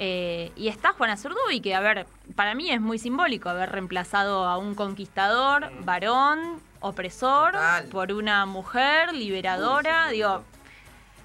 Eh, 0.00 0.52
y 0.54 0.68
está 0.68 0.92
Juana 0.92 1.16
Zurduy, 1.16 1.60
que, 1.60 1.74
a 1.74 1.80
ver, 1.80 2.06
para 2.36 2.54
mí 2.54 2.70
es 2.70 2.80
muy 2.80 2.98
simbólico 2.98 3.48
haber 3.48 3.70
reemplazado 3.70 4.44
a 4.44 4.56
un 4.56 4.76
conquistador, 4.76 5.72
varón, 5.84 6.60
opresor, 6.80 7.52
Total. 7.52 7.84
por 7.86 8.12
una 8.12 8.46
mujer 8.46 9.12
liberadora. 9.12 10.08
Digo, 10.08 10.44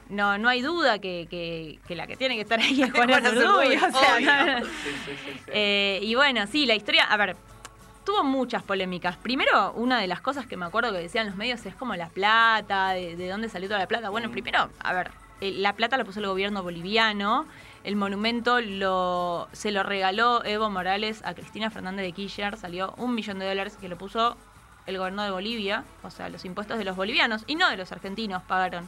no, 0.09 0.37
no 0.37 0.49
hay 0.49 0.61
duda 0.61 0.99
que, 0.99 1.27
que- 1.29 1.79
que 1.87 1.95
la 1.95 2.07
que 2.07 2.15
tiene 2.17 2.35
que 2.35 2.41
estar 2.41 2.59
ahí 2.59 2.81
es 2.83 2.91
Juana 2.93 3.19
Zurduy. 3.21 3.43
Zurduy, 3.43 3.75
o 3.77 3.79
sea, 3.91 4.15
obvio. 4.15 4.59
no- 4.59 4.65
Sí, 4.65 4.71
sí, 4.83 5.11
sí, 5.25 5.31
sí. 5.33 5.41
eh, 5.47 5.99
y 6.01 6.15
bueno, 6.15 6.45
sí, 6.47 6.65
la 6.65 6.75
historia, 6.75 7.03
a 7.05 7.17
ver, 7.17 7.35
tuvo 8.05 8.23
muchas 8.23 8.63
polémicas. 8.63 9.15
Primero, 9.17 9.71
una 9.73 9.99
de 9.99 10.07
las 10.07 10.21
cosas 10.21 10.45
que 10.45 10.57
me 10.57 10.65
acuerdo 10.65 10.91
que 10.91 10.99
decían 10.99 11.27
los 11.27 11.35
medios 11.35 11.65
es 11.65 11.75
como 11.75 11.95
la 11.95 12.09
plata, 12.09 12.89
de, 12.91 13.15
de 13.15 13.29
dónde 13.29 13.49
salió 13.49 13.67
toda 13.69 13.79
la 13.79 13.87
plata. 13.87 14.09
Bueno, 14.09 14.29
primero, 14.31 14.69
a 14.79 14.93
ver, 14.93 15.11
eh, 15.41 15.51
la 15.55 15.73
plata 15.73 15.97
la 15.97 16.03
puso 16.05 16.19
el 16.19 16.27
gobierno 16.27 16.63
boliviano. 16.63 17.45
El 17.83 17.95
monumento 17.97 18.61
lo, 18.61 19.49
se 19.51 19.71
lo 19.71 19.83
regaló 19.83 20.43
Evo 20.45 20.69
Morales 20.69 21.21
a 21.25 21.33
Cristina 21.33 21.69
Fernández 21.69 22.05
de 22.05 22.11
Kirchner. 22.13 22.55
Salió 22.57 22.93
un 22.97 23.13
millón 23.15 23.39
de 23.39 23.47
dólares 23.47 23.77
que 23.79 23.89
lo 23.89 23.97
puso 23.97 24.37
el 24.85 24.97
gobierno 24.97 25.23
de 25.23 25.31
Bolivia, 25.31 25.83
o 26.01 26.09
sea, 26.09 26.27
los 26.29 26.43
impuestos 26.43 26.77
de 26.77 26.83
los 26.83 26.95
bolivianos 26.97 27.43
y 27.47 27.55
no 27.55 27.69
de 27.69 27.77
los 27.77 27.91
argentinos 27.93 28.43
pagaron 28.43 28.87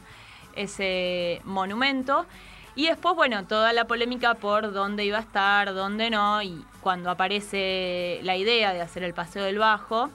ese 0.56 1.40
monumento. 1.44 2.26
Y 2.74 2.88
después, 2.88 3.14
bueno, 3.14 3.46
toda 3.46 3.72
la 3.72 3.86
polémica 3.86 4.34
por 4.34 4.72
dónde 4.72 5.04
iba 5.04 5.18
a 5.18 5.22
estar, 5.22 5.72
dónde 5.72 6.10
no, 6.10 6.42
y 6.42 6.62
cuando 6.80 7.10
aparece 7.10 8.20
la 8.22 8.36
idea 8.36 8.74
de 8.74 8.82
hacer 8.82 9.02
el 9.02 9.14
Paseo 9.14 9.44
del 9.44 9.58
Bajo, 9.58 10.10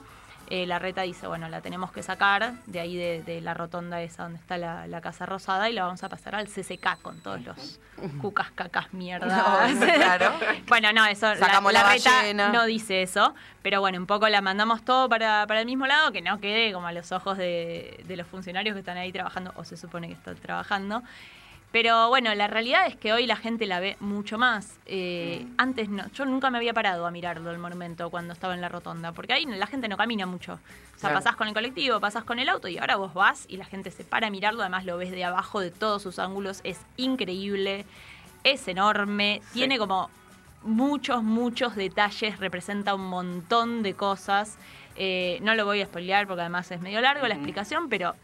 eh, 0.54 0.66
la 0.66 0.78
reta 0.78 1.00
dice, 1.00 1.26
bueno, 1.26 1.48
la 1.48 1.62
tenemos 1.62 1.92
que 1.92 2.02
sacar 2.02 2.52
de 2.66 2.78
ahí 2.78 2.94
de, 2.94 3.22
de 3.22 3.40
la 3.40 3.54
rotonda 3.54 4.02
esa 4.02 4.24
donde 4.24 4.38
está 4.38 4.58
la, 4.58 4.86
la 4.86 5.00
Casa 5.00 5.24
Rosada 5.24 5.70
y 5.70 5.72
la 5.72 5.84
vamos 5.84 6.04
a 6.04 6.10
pasar 6.10 6.34
al 6.34 6.46
CCK 6.46 7.00
con 7.00 7.18
todos 7.20 7.40
los 7.40 7.80
cucas, 8.20 8.50
cacas, 8.50 8.92
mierdas. 8.92 9.32
No, 9.72 9.86
claro. 9.94 10.30
bueno, 10.68 10.92
no, 10.92 11.06
eso, 11.06 11.34
Sacamos 11.36 11.72
la 11.72 11.84
la 11.84 11.92
reta 11.94 12.34
no 12.52 12.66
dice 12.66 13.00
eso, 13.00 13.34
pero 13.62 13.80
bueno, 13.80 13.96
un 13.96 14.06
poco 14.06 14.28
la 14.28 14.42
mandamos 14.42 14.84
todo 14.84 15.08
para, 15.08 15.46
para 15.46 15.60
el 15.60 15.66
mismo 15.66 15.86
lado, 15.86 16.12
que 16.12 16.20
no 16.20 16.38
quede 16.38 16.70
como 16.74 16.86
a 16.86 16.92
los 16.92 17.12
ojos 17.12 17.38
de, 17.38 18.04
de 18.06 18.16
los 18.18 18.26
funcionarios 18.26 18.74
que 18.74 18.80
están 18.80 18.98
ahí 18.98 19.10
trabajando, 19.10 19.54
o 19.56 19.64
se 19.64 19.78
supone 19.78 20.08
que 20.08 20.14
están 20.14 20.36
trabajando. 20.36 21.02
Pero 21.72 22.08
bueno, 22.10 22.34
la 22.34 22.48
realidad 22.48 22.86
es 22.86 22.96
que 22.96 23.14
hoy 23.14 23.24
la 23.26 23.36
gente 23.36 23.66
la 23.66 23.80
ve 23.80 23.96
mucho 23.98 24.36
más. 24.36 24.78
Eh, 24.84 25.46
Antes 25.56 25.88
no, 25.88 26.06
yo 26.12 26.26
nunca 26.26 26.50
me 26.50 26.58
había 26.58 26.74
parado 26.74 27.06
a 27.06 27.10
mirarlo 27.10 27.50
el 27.50 27.58
monumento 27.58 28.10
cuando 28.10 28.34
estaba 28.34 28.52
en 28.54 28.60
la 28.60 28.68
rotonda, 28.68 29.12
porque 29.12 29.32
ahí 29.32 29.46
la 29.46 29.66
gente 29.66 29.88
no 29.88 29.96
camina 29.96 30.26
mucho. 30.26 30.54
O 30.54 30.58
sea, 30.98 31.08
Claro. 31.08 31.14
pasás 31.16 31.34
con 31.36 31.48
el 31.48 31.54
colectivo, 31.54 31.98
pasás 31.98 32.24
con 32.24 32.38
el 32.38 32.48
auto 32.50 32.68
y 32.68 32.76
ahora 32.76 32.96
vos 32.96 33.14
vas 33.14 33.46
y 33.48 33.56
la 33.56 33.64
gente 33.64 33.90
se 33.90 34.04
para 34.04 34.26
a 34.26 34.30
mirarlo, 34.30 34.60
además 34.60 34.84
lo 34.84 34.98
ves 34.98 35.10
de 35.10 35.24
abajo 35.24 35.60
de 35.60 35.70
todos 35.70 36.02
sus 36.02 36.18
ángulos, 36.18 36.60
es 36.62 36.78
increíble, 36.98 37.86
es 38.44 38.68
enorme, 38.68 39.40
tiene 39.54 39.78
como 39.78 40.10
muchos, 40.62 41.22
muchos 41.22 41.74
detalles, 41.74 42.38
representa 42.38 42.94
un 42.94 43.06
montón 43.08 43.82
de 43.82 43.94
cosas. 43.94 44.58
Eh, 44.96 45.38
no 45.42 45.54
lo 45.54 45.64
voy 45.64 45.80
a 45.80 45.86
spoilear 45.86 46.26
porque 46.26 46.42
además 46.42 46.70
es 46.70 46.80
medio 46.82 47.00
largo 47.00 47.26
la 47.26 47.34
explicación, 47.34 47.88
pero 47.88 48.14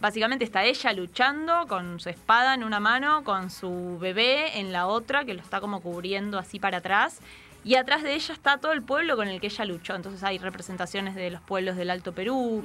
básicamente 0.00 0.44
está 0.44 0.64
ella 0.64 0.92
luchando 0.92 1.66
con 1.68 2.00
su 2.00 2.08
espada 2.08 2.54
en 2.54 2.64
una 2.64 2.80
mano, 2.80 3.24
con 3.24 3.50
su 3.50 3.98
bebé 4.00 4.58
en 4.58 4.72
la 4.72 4.86
otra, 4.86 5.24
que 5.24 5.34
lo 5.34 5.40
está 5.40 5.60
como 5.60 5.80
cubriendo 5.80 6.38
así 6.38 6.58
para 6.58 6.78
atrás. 6.78 7.20
Y 7.64 7.74
atrás 7.74 8.04
de 8.04 8.14
ella 8.14 8.32
está 8.32 8.58
todo 8.58 8.70
el 8.70 8.82
pueblo 8.82 9.16
con 9.16 9.26
el 9.26 9.40
que 9.40 9.48
ella 9.48 9.64
luchó. 9.64 9.96
Entonces 9.96 10.22
hay 10.22 10.38
representaciones 10.38 11.16
de 11.16 11.32
los 11.32 11.40
pueblos 11.40 11.76
del 11.76 11.90
Alto 11.90 12.12
Perú, 12.12 12.64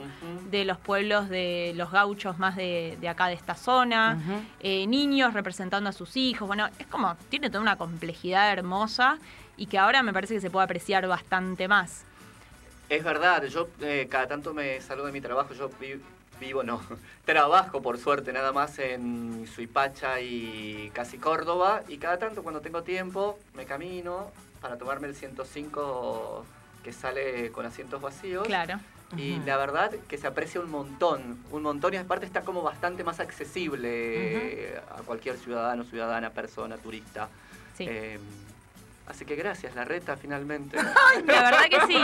de 0.51 0.63
los 0.63 0.77
pueblos 0.77 1.27
de 1.27 1.73
los 1.75 1.89
gauchos 1.89 2.37
más 2.37 2.55
de, 2.55 2.99
de 3.01 3.09
acá 3.09 3.25
de 3.25 3.33
esta 3.33 3.55
zona, 3.55 4.19
eh, 4.59 4.85
niños 4.85 5.33
representando 5.33 5.89
a 5.89 5.93
sus 5.93 6.15
hijos. 6.17 6.47
Bueno, 6.47 6.69
es 6.77 6.85
como, 6.85 7.15
tiene 7.29 7.49
toda 7.49 7.61
una 7.61 7.77
complejidad 7.77 8.51
hermosa 8.51 9.17
y 9.57 9.65
que 9.65 9.79
ahora 9.79 10.03
me 10.03 10.13
parece 10.13 10.35
que 10.35 10.41
se 10.41 10.51
puede 10.51 10.65
apreciar 10.65 11.07
bastante 11.07 11.67
más. 11.67 12.03
Es 12.87 13.03
verdad, 13.03 13.43
yo 13.45 13.69
eh, 13.79 14.07
cada 14.07 14.27
tanto 14.27 14.53
me 14.53 14.81
salgo 14.81 15.07
de 15.07 15.13
mi 15.13 15.21
trabajo, 15.21 15.55
yo 15.55 15.69
vivo, 16.41 16.63
no, 16.63 16.81
trabajo 17.25 17.81
por 17.81 17.97
suerte 17.97 18.33
nada 18.33 18.51
más 18.51 18.77
en 18.79 19.47
Suipacha 19.47 20.19
y 20.19 20.91
casi 20.93 21.17
Córdoba 21.17 21.83
y 21.87 21.97
cada 21.97 22.17
tanto 22.17 22.43
cuando 22.43 22.59
tengo 22.59 22.83
tiempo 22.83 23.39
me 23.53 23.65
camino 23.65 24.31
para 24.59 24.77
tomarme 24.77 25.07
el 25.07 25.15
105 25.15 26.45
que 26.83 26.91
sale 26.91 27.51
con 27.51 27.65
asientos 27.65 28.01
vacíos. 28.01 28.45
Claro. 28.45 28.79
Y 29.17 29.39
la 29.45 29.57
verdad 29.57 29.91
que 30.07 30.17
se 30.17 30.25
aprecia 30.25 30.61
un 30.61 30.71
montón, 30.71 31.37
un 31.51 31.63
montón 31.63 31.93
y 31.93 31.97
aparte 31.97 32.25
está 32.25 32.41
como 32.41 32.61
bastante 32.61 33.03
más 33.03 33.19
accesible 33.19 33.89
eh, 33.89 34.81
a 34.89 35.01
cualquier 35.01 35.37
ciudadano, 35.37 35.83
ciudadana, 35.83 36.29
persona, 36.29 36.77
turista. 36.77 37.27
Sí. 37.75 37.85
Eh, 37.89 38.19
así 39.07 39.25
que 39.25 39.35
gracias, 39.35 39.75
la 39.75 39.83
reta 39.85 40.15
finalmente. 40.17 40.77
La 41.25 41.43
verdad 41.43 41.65
que 41.69 41.81
sí. 41.87 41.99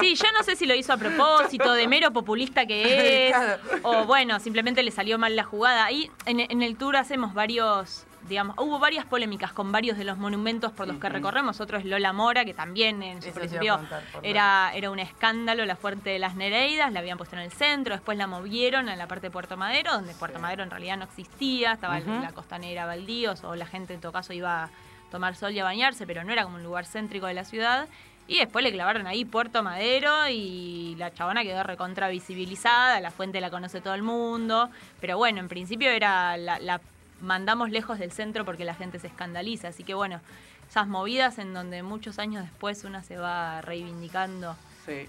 Sí, 0.00 0.14
yo 0.14 0.30
no 0.36 0.42
sé 0.44 0.56
si 0.56 0.66
lo 0.66 0.74
hizo 0.74 0.92
a 0.92 0.96
propósito, 0.96 1.72
de 1.72 1.88
mero 1.88 2.12
populista 2.12 2.66
que 2.66 3.28
es, 3.30 3.36
o 3.82 4.04
bueno, 4.04 4.38
simplemente 4.40 4.82
le 4.82 4.90
salió 4.90 5.18
mal 5.18 5.34
la 5.36 5.44
jugada. 5.44 5.84
Ahí 5.84 6.10
en, 6.26 6.40
en 6.40 6.62
el 6.62 6.76
tour 6.76 6.96
hacemos 6.96 7.34
varios, 7.34 8.04
digamos, 8.28 8.56
hubo 8.58 8.78
varias 8.78 9.04
polémicas 9.04 9.52
con 9.52 9.72
varios 9.72 9.98
de 9.98 10.04
los 10.04 10.18
monumentos 10.18 10.72
por 10.72 10.86
los 10.86 10.98
que 10.98 11.08
recorremos. 11.08 11.60
Otro 11.60 11.78
es 11.78 11.84
Lola 11.84 12.12
Mora, 12.12 12.44
que 12.44 12.54
también 12.54 13.02
en 13.02 13.22
su 13.22 13.28
Eso 13.28 13.38
principio 13.38 13.80
era, 14.22 14.70
era 14.74 14.90
un 14.90 14.98
escándalo 14.98 15.64
la 15.64 15.76
fuerte 15.76 16.10
de 16.10 16.18
las 16.18 16.34
Nereidas, 16.36 16.92
la 16.92 17.00
habían 17.00 17.18
puesto 17.18 17.36
en 17.36 17.42
el 17.42 17.50
centro, 17.52 17.94
después 17.94 18.16
la 18.18 18.26
movieron 18.26 18.88
a 18.88 18.96
la 18.96 19.06
parte 19.06 19.26
de 19.28 19.30
Puerto 19.30 19.56
Madero, 19.56 19.92
donde 19.92 20.14
Puerto 20.14 20.38
Madero 20.38 20.62
en 20.62 20.70
realidad 20.70 20.96
no 20.96 21.04
existía, 21.04 21.72
estaba 21.72 21.98
Ujú. 21.98 22.10
la 22.22 22.32
costanera 22.32 22.86
Baldíos, 22.86 23.42
o 23.44 23.54
la 23.56 23.66
gente 23.66 23.94
en 23.94 24.00
todo 24.00 24.12
caso 24.12 24.32
iba 24.32 24.64
a 24.64 24.70
tomar 25.10 25.34
sol 25.36 25.52
y 25.52 25.58
a 25.60 25.64
bañarse, 25.64 26.06
pero 26.06 26.24
no 26.24 26.32
era 26.32 26.44
como 26.44 26.56
un 26.56 26.62
lugar 26.64 26.84
céntrico 26.86 27.26
de 27.26 27.34
la 27.34 27.44
ciudad. 27.44 27.88
Y 28.28 28.38
después 28.38 28.64
le 28.64 28.72
clavaron 28.72 29.06
ahí 29.06 29.24
Puerto 29.24 29.62
Madero 29.62 30.28
y 30.28 30.96
la 30.98 31.12
chabona 31.14 31.42
quedó 31.44 31.62
recontra 31.62 32.08
visibilizada, 32.08 33.00
la 33.00 33.12
fuente 33.12 33.40
la 33.40 33.50
conoce 33.50 33.80
todo 33.80 33.94
el 33.94 34.02
mundo. 34.02 34.68
Pero 35.00 35.16
bueno, 35.16 35.38
en 35.38 35.48
principio 35.48 35.90
era 35.90 36.36
la, 36.36 36.58
la 36.58 36.80
mandamos 37.20 37.70
lejos 37.70 37.98
del 38.00 38.10
centro 38.10 38.44
porque 38.44 38.64
la 38.64 38.74
gente 38.74 38.98
se 38.98 39.06
escandaliza. 39.06 39.68
Así 39.68 39.84
que 39.84 39.94
bueno, 39.94 40.20
esas 40.68 40.88
movidas 40.88 41.38
en 41.38 41.54
donde 41.54 41.84
muchos 41.84 42.18
años 42.18 42.42
después 42.42 42.82
una 42.82 43.04
se 43.04 43.16
va 43.16 43.60
reivindicando. 43.60 44.56
Sí. 44.84 45.06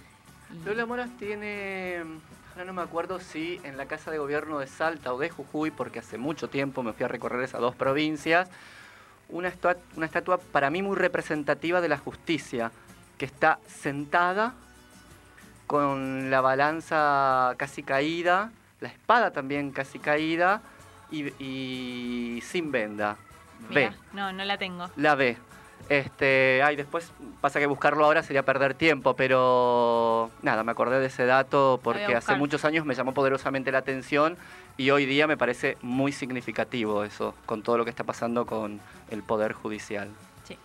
y- 0.53 0.65
Lola 0.65 0.86
Moras 0.86 1.10
tiene, 1.17 2.03
ahora 2.51 2.65
no 2.65 2.73
me 2.73 2.83
acuerdo 2.83 3.19
si 3.19 3.60
en 3.63 3.77
la 3.77 3.88
Casa 3.88 4.12
de 4.12 4.19
Gobierno 4.19 4.60
de 4.60 4.67
Salta 4.67 5.12
o 5.12 5.17
de 5.17 5.31
Jujuy, 5.31 5.71
porque 5.71 5.97
hace 5.99 6.19
mucho 6.19 6.49
tiempo 6.49 6.83
me 6.83 6.93
fui 6.93 7.03
a 7.03 7.07
recorrer 7.07 7.41
esas 7.43 7.62
dos 7.62 7.75
provincias, 7.75 8.47
una, 9.30 9.50
estua- 9.50 9.78
una 9.96 10.06
estatua 10.06 10.38
para 10.38 10.70
mí 10.70 10.82
muy 10.82 10.96
representativa 10.96 11.82
de 11.82 11.90
la 11.90 11.98
justicia, 11.98 12.72
que 13.18 13.26
está 13.26 13.60
sentada 13.68 14.54
con 15.66 16.30
la 16.30 16.42
balanza 16.42 17.54
casi 17.58 17.84
caída, 17.84 18.52
la 18.80 18.88
espada 18.90 19.32
también 19.32 19.71
casi 19.71 20.00
caída 20.00 20.62
y, 21.12 21.25
y 21.44 22.42
sin 22.42 22.71
venda. 22.71 23.17
Mirá, 23.69 23.90
Ve. 23.90 23.96
no, 24.13 24.32
no 24.32 24.46
la 24.46 24.58
tengo. 24.58 24.90
La 24.96 25.15
B. 25.15 25.36
Este, 25.90 26.62
ay, 26.63 26.75
después 26.75 27.12
pasa 27.40 27.60
que 27.60 27.65
buscarlo 27.65 28.04
ahora 28.06 28.21
sería 28.21 28.44
perder 28.44 28.73
tiempo, 28.73 29.15
pero 29.15 30.30
nada, 30.42 30.63
me 30.63 30.71
acordé 30.71 31.00
de 31.00 31.06
ese 31.08 31.25
dato 31.25 31.80
porque 31.82 32.13
hace 32.15 32.36
muchos 32.36 32.65
años 32.65 32.86
me 32.86 32.94
llamó 32.94 33.13
poderosamente 33.13 33.71
la 33.71 33.78
atención 33.80 34.38
y 34.78 34.92
hoy 34.92 35.06
día 35.06 35.25
me 35.28 35.38
parece 35.38 35.78
muy 35.82 36.12
significativo 36.12 37.04
eso, 37.04 37.34
con 37.46 37.63
todo 37.63 37.80
lo 37.80 37.84
que 37.84 37.90
está 37.90 38.04
pasando 38.04 38.46
con 38.46 38.80
el 39.10 39.23
Poder 39.23 39.54
Judicial. 39.54 40.10
Sí. 40.48 40.58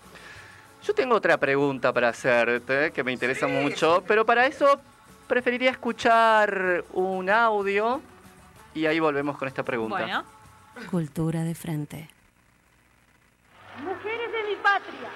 Yo 0.85 0.95
tengo 0.95 1.15
otra 1.15 1.39
pregunta 1.39 1.93
para 1.93 2.11
hacerte, 2.11 2.93
que 2.93 3.03
me 3.03 3.13
interesa 3.13 3.49
mucho, 3.49 4.05
pero 4.07 4.27
para 4.27 4.47
eso 4.47 4.81
preferiría 5.27 5.71
escuchar 5.71 6.85
un 6.93 7.31
audio 7.31 8.03
y 8.75 8.85
ahí 8.85 9.01
volvemos 9.01 9.39
con 9.39 9.49
esta 9.49 9.63
pregunta. 9.63 9.99
Bueno, 9.99 10.25
Cultura 10.91 11.43
de 11.43 11.55
frente. 11.55 12.09
Mujeres 13.83 14.33
de 14.33 14.43
mi 14.51 14.57
patria, 14.57 15.09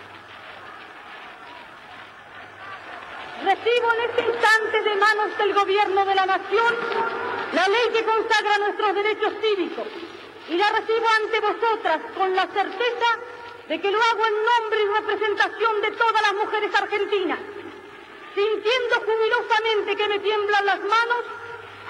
recibo 3.44 3.92
en 3.92 4.11
este 4.11 4.32
instante 4.32 4.82
de 4.82 4.97
manos 4.97 5.38
del 5.38 5.55
gobierno 5.55 6.05
de 6.07 6.14
la 6.14 6.26
nación 6.26 7.25
la 7.53 7.68
ley 7.68 7.88
que 7.92 8.05
consagra 8.05 8.59
nuestros 8.59 8.94
derechos 8.94 9.32
cívicos 9.40 9.86
y 10.49 10.57
la 10.57 10.70
recibo 10.70 11.07
ante 11.22 11.40
vosotras 11.40 12.01
con 12.16 12.34
la 12.34 12.47
certeza 12.47 13.07
de 13.68 13.80
que 13.80 13.90
lo 13.90 13.99
hago 14.01 14.26
en 14.26 14.34
nombre 14.44 14.80
y 14.82 15.01
representación 15.01 15.80
de 15.82 15.90
todas 15.92 16.22
las 16.22 16.34
mujeres 16.34 16.74
argentinas, 16.74 17.38
sintiendo 18.34 18.94
jubilosamente 19.05 19.97
que 19.97 20.09
me 20.09 20.18
tiemblan 20.20 20.66
las 20.66 20.80
manos 20.80 21.24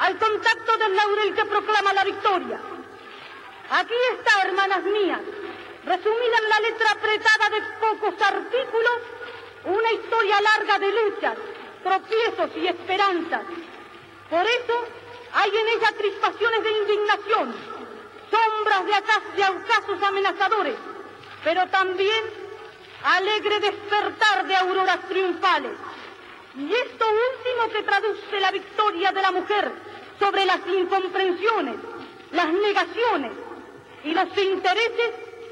al 0.00 0.18
contacto 0.18 0.76
del 0.78 0.96
laurel 0.96 1.34
que 1.34 1.44
proclama 1.44 1.92
la 1.92 2.04
victoria. 2.04 2.60
Aquí 3.70 3.94
está, 4.12 4.42
hermanas 4.42 4.82
mías, 4.84 5.20
resumida 5.84 6.38
en 6.42 6.48
la 6.48 6.60
letra 6.60 6.90
apretada 6.92 7.50
de 7.50 7.62
pocos 7.80 8.22
artículos, 8.22 9.00
una 9.64 9.92
historia 9.92 10.40
larga 10.40 10.78
de 10.78 10.92
luchas, 10.92 11.36
tropiezos 11.82 12.50
y 12.56 12.68
esperanzas. 12.68 13.42
Por 14.30 14.46
eso 14.46 14.86
hay 15.36 15.50
en 15.50 15.68
ella 15.68 15.92
crispaciones 15.98 16.64
de 16.64 16.70
indignación, 16.70 17.54
sombras 18.30 18.86
de, 18.86 19.42
de 19.42 19.48
ocasos 19.48 20.02
amenazadores, 20.02 20.76
pero 21.44 21.66
también 21.66 22.24
alegre 23.04 23.60
despertar 23.60 24.46
de 24.46 24.56
auroras 24.56 25.00
triunfales. 25.08 25.72
Y 26.56 26.72
esto 26.72 27.04
último 27.06 27.68
que 27.70 27.82
traduce 27.82 28.40
la 28.40 28.50
victoria 28.50 29.12
de 29.12 29.20
la 29.20 29.30
mujer 29.30 29.72
sobre 30.18 30.46
las 30.46 30.60
incomprensiones, 30.66 31.76
las 32.30 32.48
negaciones 32.48 33.32
y 34.04 34.14
los 34.14 34.38
intereses 34.38 35.10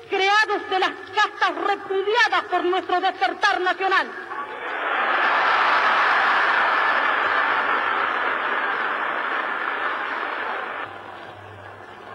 creados 0.09 0.71
de 0.71 0.79
las 0.79 0.93
castas 1.15 1.55
repudiadas 1.63 2.45
por 2.51 2.65
nuestro 2.65 3.01
despertar 3.01 3.61
nacional. 3.61 4.09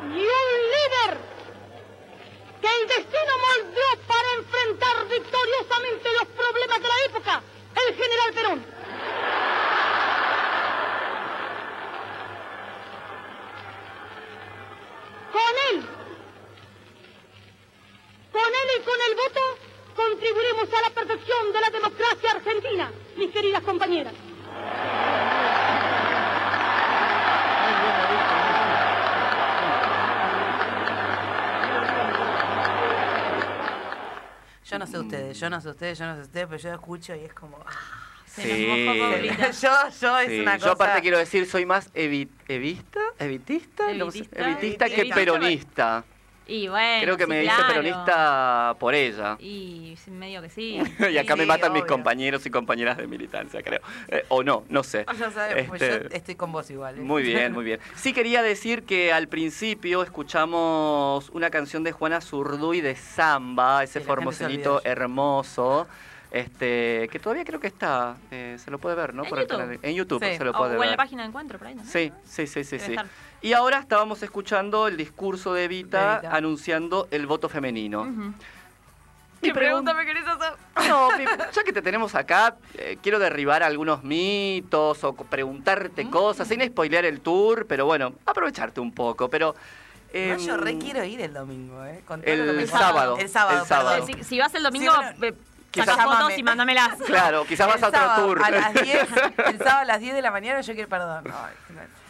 Y 0.02 0.22
un 0.22 0.50
líder 0.74 1.18
que 2.62 2.68
el 2.68 2.88
destino 2.88 3.34
moldeó 3.48 3.92
para 4.08 4.34
enfrentar 4.38 5.08
victoriosamente 5.08 6.10
los 6.20 6.28
problemas 6.30 6.82
de 6.82 6.88
la 6.88 7.06
época, 7.06 7.44
el 7.88 7.96
general 7.96 8.34
Perón. 8.34 8.66
Con 15.32 15.54
él, 15.70 15.86
con 18.32 18.42
él 18.42 18.70
y 18.78 18.84
con 18.84 19.00
el 19.10 19.16
voto 19.16 19.70
contribuiremos 19.96 20.74
a 20.74 20.82
la 20.82 20.90
perfección 20.90 21.54
de 21.54 21.60
la 21.60 21.70
democracia 21.70 22.32
argentina, 22.32 22.92
mis 23.16 23.32
queridas 23.32 23.64
compañeras. 23.64 24.14
Yo 34.70 34.78
no 34.80 34.86
sé 34.88 35.00
ustedes, 35.00 35.40
yo 35.40 35.50
no 35.50 35.60
sé 35.62 35.70
ustedes, 35.70 35.98
yo 36.00 36.06
no 36.06 36.16
sé 36.16 36.22
ustedes, 36.22 36.48
pero 36.48 36.58
yo 36.62 36.74
escucho 36.74 37.16
y 37.16 37.20
es 37.26 37.34
como. 37.34 37.58
ah. 37.66 37.72
se 38.26 38.68
nos 38.68 38.86
mojó 38.86 39.12
Paulita. 39.12 39.52
yo, 39.62 39.70
yo 40.02 40.20
es 40.20 40.28
Sí, 40.30 40.40
una 40.42 40.54
cosa. 40.54 40.66
Yo 40.68 40.72
aparte 40.74 41.02
quiero 41.02 41.18
decir, 41.18 41.46
soy 41.48 41.66
más 41.66 41.92
evi- 41.94 42.30
evista, 42.48 43.00
evitista, 43.18 43.90
Evitista. 43.92 44.40
evitista 44.50 44.86
que 44.86 44.94
Evitista. 44.96 45.16
peronista. 45.16 46.04
Y 46.50 46.68
bueno, 46.68 47.04
Creo 47.04 47.16
que 47.18 47.26
sí, 47.26 47.30
me 47.30 47.44
hice 47.44 47.56
claro. 47.56 47.68
peronista 47.74 48.76
por 48.80 48.96
ella. 48.96 49.38
Y 49.40 49.96
medio 50.08 50.42
que 50.42 50.50
sí. 50.50 50.82
y 51.12 51.18
acá 51.20 51.36
me 51.36 51.46
matan 51.46 51.72
mis 51.74 51.86
compañeros 51.86 52.44
y 52.46 52.50
compañeras 52.50 52.98
de 52.98 53.06
militancia, 53.06 53.62
creo. 53.62 53.82
Eh, 54.08 54.26
o 54.30 54.42
no, 54.42 54.64
no 54.68 54.82
sé. 54.84 55.04
Ah, 55.08 55.14
Ya 55.18 55.30
sabes, 55.30 55.68
pues 55.68 55.80
yo 55.80 55.88
Este, 55.88 56.18
estoy 56.18 56.36
con 56.36 56.52
vos 56.52 56.70
igual. 56.72 56.98
¿eh? 56.98 57.02
Muy 57.02 57.22
bien, 57.24 57.54
muy 57.54 57.64
bien. 57.64 57.80
Sí 57.96 58.14
quería 58.14 58.42
decir 58.42 58.84
que 58.84 59.14
al 59.14 59.28
principio 59.28 60.02
escuchamos 60.02 61.30
una 61.30 61.50
canción 61.52 61.84
de 61.84 61.92
Juana 61.92 62.20
Zurduy 62.22 62.82
de 62.82 62.96
Samba, 62.96 63.84
ese 63.84 64.00
Sí, 64.00 64.06
formosenito 64.06 64.82
hermoso, 64.84 65.88
este, 66.32 67.10
que 67.12 67.20
todavía 67.20 67.44
creo 67.44 67.60
que 67.60 67.68
está, 67.68 68.18
eh, 68.32 68.58
se 68.64 68.70
lo 68.70 68.78
puede 68.78 68.96
ver, 68.96 69.14
¿no? 69.14 69.24
En 69.24 69.30
Por 69.30 69.40
el 69.40 69.46
YouTube. 69.48 69.58
canal- 69.60 69.80
en 69.82 69.96
YouTube 69.96 70.24
Sí. 70.24 70.38
se 70.38 70.44
lo 70.46 70.52
O, 70.52 70.58
puede 70.58 70.72
o 70.72 70.74
en 70.76 70.80
ver. 70.82 70.90
la 70.92 70.98
página 70.98 71.24
de 71.24 71.30
encuentro, 71.30 71.58
por 71.58 71.68
ahí, 71.68 71.76
¿no? 71.76 71.84
Sí, 71.84 72.12
sí, 72.24 72.46
sí, 72.48 72.64
sí, 72.64 72.80
sí. 72.80 72.96
Y 73.42 73.54
ahora 73.54 73.80
estábamos 73.80 74.22
escuchando 74.22 74.88
el 74.88 74.98
discurso 74.98 75.54
de 75.54 75.64
Evita, 75.66 76.12
De 76.12 76.18
Evita. 76.20 76.36
anunciando 76.36 77.08
el 77.12 77.26
voto 77.26 77.50
femenino. 77.50 78.04
Mi 78.06 79.48
¿Qué 79.48 79.54
pregunta 79.54 79.94
pregun- 79.94 79.98
me 79.98 80.06
querés 80.06 80.28
hacer? 80.28 80.54
No, 80.90 81.18
mi- 81.18 81.24
ya 81.26 81.64
que 81.64 81.72
te 81.72 81.82
tenemos 81.82 82.14
acá, 82.14 82.58
eh, 82.76 82.98
quiero 83.02 83.20
derribar 83.20 83.64
algunos 83.64 84.04
mitos 84.04 85.02
o 85.06 85.14
preguntarte 85.14 86.04
Mm. 86.06 86.10
cosas, 86.10 86.48
sin 86.48 86.62
spoilear 86.68 87.06
el 87.06 87.22
tour, 87.22 87.66
pero 87.66 87.86
bueno, 87.86 88.14
aprovecharte 88.26 88.82
un 88.82 88.92
poco. 88.92 89.30
Pero. 89.30 89.56
No, 90.14 90.38
yo 90.38 90.56
em, 90.56 90.60
re 90.62 90.78
quiero 90.80 91.04
ir 91.06 91.22
el 91.22 91.34
domingo, 91.34 91.86
¿eh? 91.86 92.02
Con 92.06 92.22
todo 92.22 92.34
el 92.34 92.40
lo 92.48 92.52
que 92.54 92.58
me 92.60 92.68
sábado, 92.68 93.18
El 93.18 93.30
sábado, 93.30 93.62
el 93.62 93.66
sábado. 93.68 94.06
perdón. 94.06 94.24
Si, 94.24 94.24
si 94.26 94.40
vas 94.40 94.54
el 94.56 94.64
domingo, 94.64 94.92
Sí, 94.92 94.98
bueno, 95.20 95.38
quizás- 95.72 95.96
saca 95.96 96.04
fotos 96.04 96.38
y 96.38 96.44
mándamelas. 96.44 96.98
Claro, 97.06 97.46
quizás 97.46 97.68
vas 97.68 97.82
a 97.84 97.88
otro 97.88 98.00
sábado 98.00 98.26
tour. 98.28 98.44
A 98.44 98.50
las 98.52 98.74
10, 98.74 99.08
el 99.48 99.58
sábado 99.58 99.80
a 99.80 99.86
las 99.86 100.00
10 100.00 100.14
de 100.16 100.22
la 100.22 100.32
mañana 100.32 100.62
yo 100.62 100.74
quiero, 100.74 100.90
perdón. 100.90 101.24
no, 101.26 101.34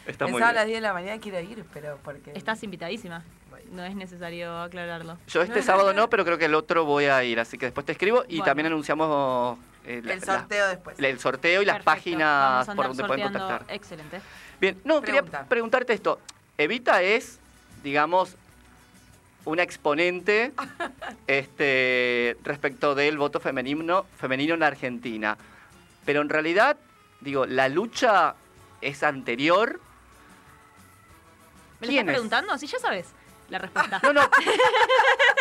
Está 0.06 0.26
el 0.26 0.32
muy 0.32 0.40
sábado 0.40 0.58
a 0.58 0.62
las 0.62 0.66
10 0.68 0.78
de 0.78 0.82
la 0.82 0.94
mañana 0.94 1.22
quiero 1.22 1.40
ir, 1.40 1.64
pero 1.74 2.00
porque... 2.04 2.32
Estás 2.36 2.64
invitadísima. 2.64 3.24
No 3.72 3.84
es 3.84 3.94
necesario 3.94 4.62
aclararlo. 4.64 5.20
Yo 5.28 5.44
este 5.44 5.62
sábado 5.62 5.94
no, 5.94 6.10
pero 6.10 6.26
creo 6.26 6.40
que 6.40 6.46
el 6.46 6.56
otro 6.56 6.86
voy 6.86 7.06
a 7.06 7.24
ir, 7.24 7.40
así 7.40 7.56
que 7.60 7.68
después 7.68 7.86
te 7.86 7.92
escribo 7.92 8.24
y 8.28 8.38
Bueno. 8.38 8.46
también 8.46 8.66
anunciamos 8.68 9.60
eh, 9.86 10.02
la- 10.04 10.14
El 10.14 10.24
sorteo 10.24 10.66
la- 10.66 10.70
después. 10.72 11.00
el 11.00 11.20
sorteo 11.20 11.62
y 11.62 11.66
las 11.66 11.84
páginas 11.84 12.66
Vamos 12.66 12.70
a 12.70 12.76
por 12.76 12.88
donde 12.88 13.04
pueden 13.04 13.24
contactar. 13.26 13.64
Excelente. 13.68 14.22
Bien, 14.60 14.82
no, 14.84 15.02
quería 15.02 15.22
Pregunta. 15.22 15.46
preguntarte 15.48 15.94
esto. 15.94 16.20
Evita 16.58 17.04
es, 17.04 17.40
digamos, 17.84 18.36
una 19.50 19.64
exponente 19.64 20.52
este, 21.28 22.38
respecto 22.44 22.96
del 22.96 23.18
voto 23.18 23.40
femenino, 23.40 24.06
femenino 24.18 24.54
en 24.54 24.60
la 24.62 24.68
Argentina. 24.68 25.38
Pero 26.06 26.22
en 26.22 26.30
realidad, 26.30 26.78
digo, 27.22 27.46
la 27.46 27.68
lucha 27.70 28.36
es 28.82 29.04
anterior. 29.04 29.80
¿Me 31.80 31.88
lo 31.88 31.92
¿Quién 31.92 32.00
estás 32.00 32.14
es? 32.14 32.14
preguntando? 32.16 32.58
Sí, 32.58 32.68
ya 32.68 32.80
sabes 32.80 33.08
la 33.50 33.58
respuesta. 33.58 34.00
No, 34.04 34.14
no. 34.14 34.22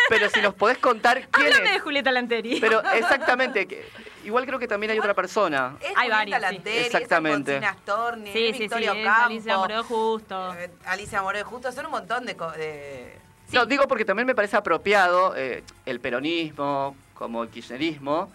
pero 0.09 0.30
si 0.30 0.40
nos 0.40 0.54
podés 0.54 0.78
contar 0.78 1.28
quién 1.28 1.46
Háblame 1.52 1.70
de 1.70 1.76
es. 1.76 1.82
Julieta 1.82 2.11
Lanteri. 2.11 2.59
Pero 2.61 2.82
exactamente, 2.94 3.66
que- 3.68 3.86
igual 4.24 4.46
creo 4.46 4.59
que 4.59 4.66
también 4.66 4.92
hay 4.92 4.98
otra 4.98 5.12
persona. 5.14 5.76
Es 5.80 5.88
Hay 5.88 6.09
Julieta 6.09 6.16
varios, 6.16 6.36
sí. 6.38 6.42
Lanteri, 6.54 6.78
Exactamente. 6.86 7.56
Es 7.59 7.62
Alfonsina 7.62 7.82
Storni, 7.82 8.32
sí, 8.32 8.38
es 8.46 8.50
sí, 8.52 8.52
sí, 8.54 8.59
Victoria 8.61 8.92
es 8.94 9.06
Alicia 9.09 9.56
Moreo 9.59 9.84
Justo. 9.84 10.54
eh, 10.54 10.70
Alicia 10.86 11.20
Moreno 11.22 11.44
Justo, 11.46 11.70
son 11.72 11.84
un 11.86 11.92
montón 11.92 12.24
de... 12.24 13.18
No, 13.53 13.66
digo 13.66 13.88
porque 13.88 14.05
también 14.05 14.26
me 14.26 14.34
parece 14.34 14.57
apropiado 14.57 15.34
eh, 15.36 15.62
el 15.86 16.01
peronismo, 16.01 16.96
como 17.14 17.42
el 17.42 17.49
kirchnerismo, 17.49 18.30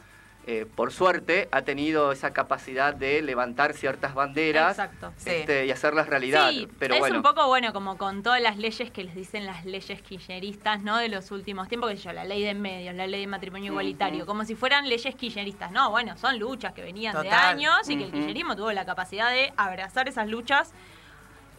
eh, 0.45 0.65
por 0.75 0.91
suerte, 0.91 1.47
ha 1.51 1.61
tenido 1.61 2.11
esa 2.11 2.33
capacidad 2.33 2.93
de 2.93 3.21
levantar 3.21 3.73
ciertas 3.73 4.13
banderas. 4.13 4.75
Sí. 5.15 5.29
este, 5.29 5.65
y 5.65 5.71
hacerlas 5.71 6.07
realidad. 6.07 6.49
Sí, 6.49 6.67
pero 6.79 6.95
es 6.95 6.99
bueno, 6.99 7.17
un 7.17 7.23
poco 7.23 7.47
bueno 7.47 7.71
como 7.71 7.97
con 7.97 8.23
todas 8.23 8.41
las 8.41 8.57
leyes 8.57 8.91
que 8.91 9.05
les 9.05 9.15
dicen 9.15 9.45
las 9.45 9.63
leyes 9.63 10.01
kirchneristas, 10.01 10.81
¿no? 10.81 10.97
De 10.97 11.07
los 11.07 11.31
últimos 11.31 11.69
tiempos, 11.69 11.91
que 11.91 11.95
yo, 11.95 12.11
la 12.11 12.25
ley 12.25 12.43
de 12.43 12.55
medios, 12.55 12.93
la 12.93 13.07
ley 13.07 13.21
de 13.21 13.27
matrimonio 13.27 13.71
igualitario, 13.71 14.25
como 14.25 14.43
si 14.43 14.55
fueran 14.55 14.89
leyes 14.89 15.15
kirchneristas. 15.15 15.71
No, 15.71 15.91
bueno, 15.91 16.17
son 16.17 16.37
luchas 16.37 16.73
que 16.73 16.81
venían 16.81 17.21
de 17.21 17.29
años 17.29 17.89
y 17.89 17.97
que 17.97 18.03
el 18.03 18.11
kirchnerismo 18.11 18.57
tuvo 18.57 18.73
la 18.73 18.85
capacidad 18.85 19.31
de 19.31 19.53
abrazar 19.55 20.09
esas 20.09 20.27
luchas. 20.27 20.73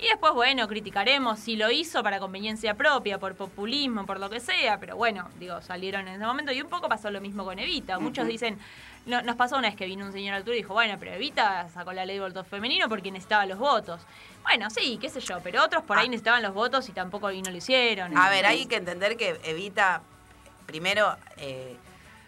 Y 0.05 0.09
después, 0.09 0.34
bueno, 0.34 0.68
criticaremos 0.68 1.38
si 1.40 1.57
lo 1.57 1.70
hizo 1.70 2.02
para 2.02 2.18
conveniencia 2.20 2.74
propia, 2.74 3.18
por 3.18 3.34
populismo, 3.36 4.05
por 4.05 4.20
lo 4.20 4.28
que 4.28 4.38
sea, 4.38 4.78
pero 4.78 4.96
bueno, 4.96 5.30
digo, 5.38 5.62
salieron 5.62 6.07
en 6.07 6.16
ese 6.16 6.26
momento 6.26 6.52
y 6.52 6.61
un 6.61 6.68
poco 6.68 6.90
pasó 6.90 7.11
lo 7.11 7.22
mismo 7.22 7.42
con 7.42 7.59
Evita. 7.59 7.98
Muchos 7.98 8.26
dicen, 8.26 8.59
no, 9.07 9.22
nos 9.22 9.34
pasó 9.36 9.57
una 9.57 9.68
vez 9.68 9.76
que 9.78 9.86
vino 9.86 10.05
un 10.05 10.12
señor 10.12 10.34
al 10.34 10.44
tour 10.44 10.52
y 10.55 10.59
dijo, 10.59 10.74
bueno, 10.74 10.96
pero 11.00 11.12
Evita 11.12 11.70
sacó 11.70 11.94
la 11.94 12.05
ley 12.05 12.18
de 12.18 12.20
voto 12.28 12.44
femenino 12.44 12.86
porque 12.90 13.11
necesitaba 13.11 13.46
los 13.46 13.57
votos. 13.59 14.02
Bueno, 14.42 14.68
sí, 14.68 14.98
qué 15.00 15.09
sé 15.09 15.20
yo, 15.20 15.38
pero 15.42 15.64
otros 15.64 15.82
por 15.84 15.96
ahí 15.96 16.05
Ah. 16.07 16.11
necesitaban 16.11 16.42
los 16.42 16.52
votos 16.52 16.86
y 16.90 16.92
tampoco 16.92 17.30
y 17.30 17.40
no 17.40 17.50
lo 17.50 17.57
hicieron. 17.57 18.14
A 18.18 18.28
ver, 18.28 18.44
hay 18.44 18.66
que 18.66 18.76
entender 18.76 19.16
que 19.16 19.40
Evita, 19.44 20.02
primero, 20.66 21.16
eh, 21.38 21.78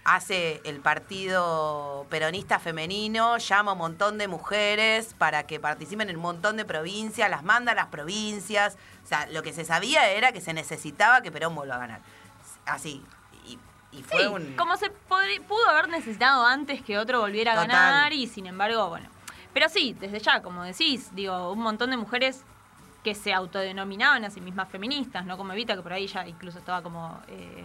hace 0.06 0.60
el 0.64 0.80
partido 0.80 2.06
peronista 2.10 2.58
femenino, 2.60 3.38
llama 3.38 3.72
a 3.72 3.74
un 3.74 3.78
montón 3.78 4.18
de 4.18 4.28
mujeres 4.28 5.14
para 5.18 5.46
que 5.48 5.58
participen 5.58 6.08
en 6.08 6.16
un 6.16 6.22
montón 6.22 6.56
de 6.56 6.64
provincias, 6.64 7.28
las 7.28 7.42
manda 7.42 7.72
a 7.72 7.74
las 7.74 7.86
provincias. 7.86 8.76
O 9.04 9.06
sea, 9.08 9.26
lo 9.26 9.42
que 9.42 9.52
se 9.52 9.64
sabía 9.64 10.08
era 10.10 10.30
que 10.30 10.40
se 10.40 10.52
necesitaba 10.52 11.22
que 11.22 11.32
Perón 11.32 11.54
vuelva 11.56 11.74
a 11.74 11.78
ganar. 11.78 12.00
Así. 12.66 13.02
Y, 13.46 13.58
y 13.90 14.02
fue 14.04 14.20
Sí, 14.20 14.26
un... 14.26 14.54
como 14.56 14.76
se 14.76 14.90
pudo 14.90 15.68
haber 15.70 15.88
necesitado 15.88 16.46
antes 16.46 16.82
que 16.82 16.98
otro 16.98 17.20
volviera 17.20 17.52
a 17.52 17.56
Total. 17.56 17.68
ganar 17.68 18.12
y 18.12 18.28
sin 18.28 18.46
embargo, 18.46 18.88
bueno. 18.88 19.08
Pero 19.52 19.68
sí, 19.68 19.96
desde 19.98 20.20
ya, 20.20 20.40
como 20.40 20.62
decís, 20.62 21.14
digo, 21.14 21.50
un 21.50 21.60
montón 21.60 21.90
de 21.90 21.96
mujeres 21.96 22.42
que 23.02 23.14
se 23.14 23.32
autodenominaban 23.32 24.24
a 24.24 24.30
sí 24.30 24.40
mismas 24.40 24.68
feministas, 24.68 25.24
¿no? 25.24 25.36
Como 25.36 25.52
Evita, 25.52 25.74
que 25.74 25.82
por 25.82 25.92
ahí 25.92 26.06
ya 26.06 26.26
incluso 26.28 26.58
estaba 26.58 26.82
como 26.82 27.20
eh, 27.28 27.64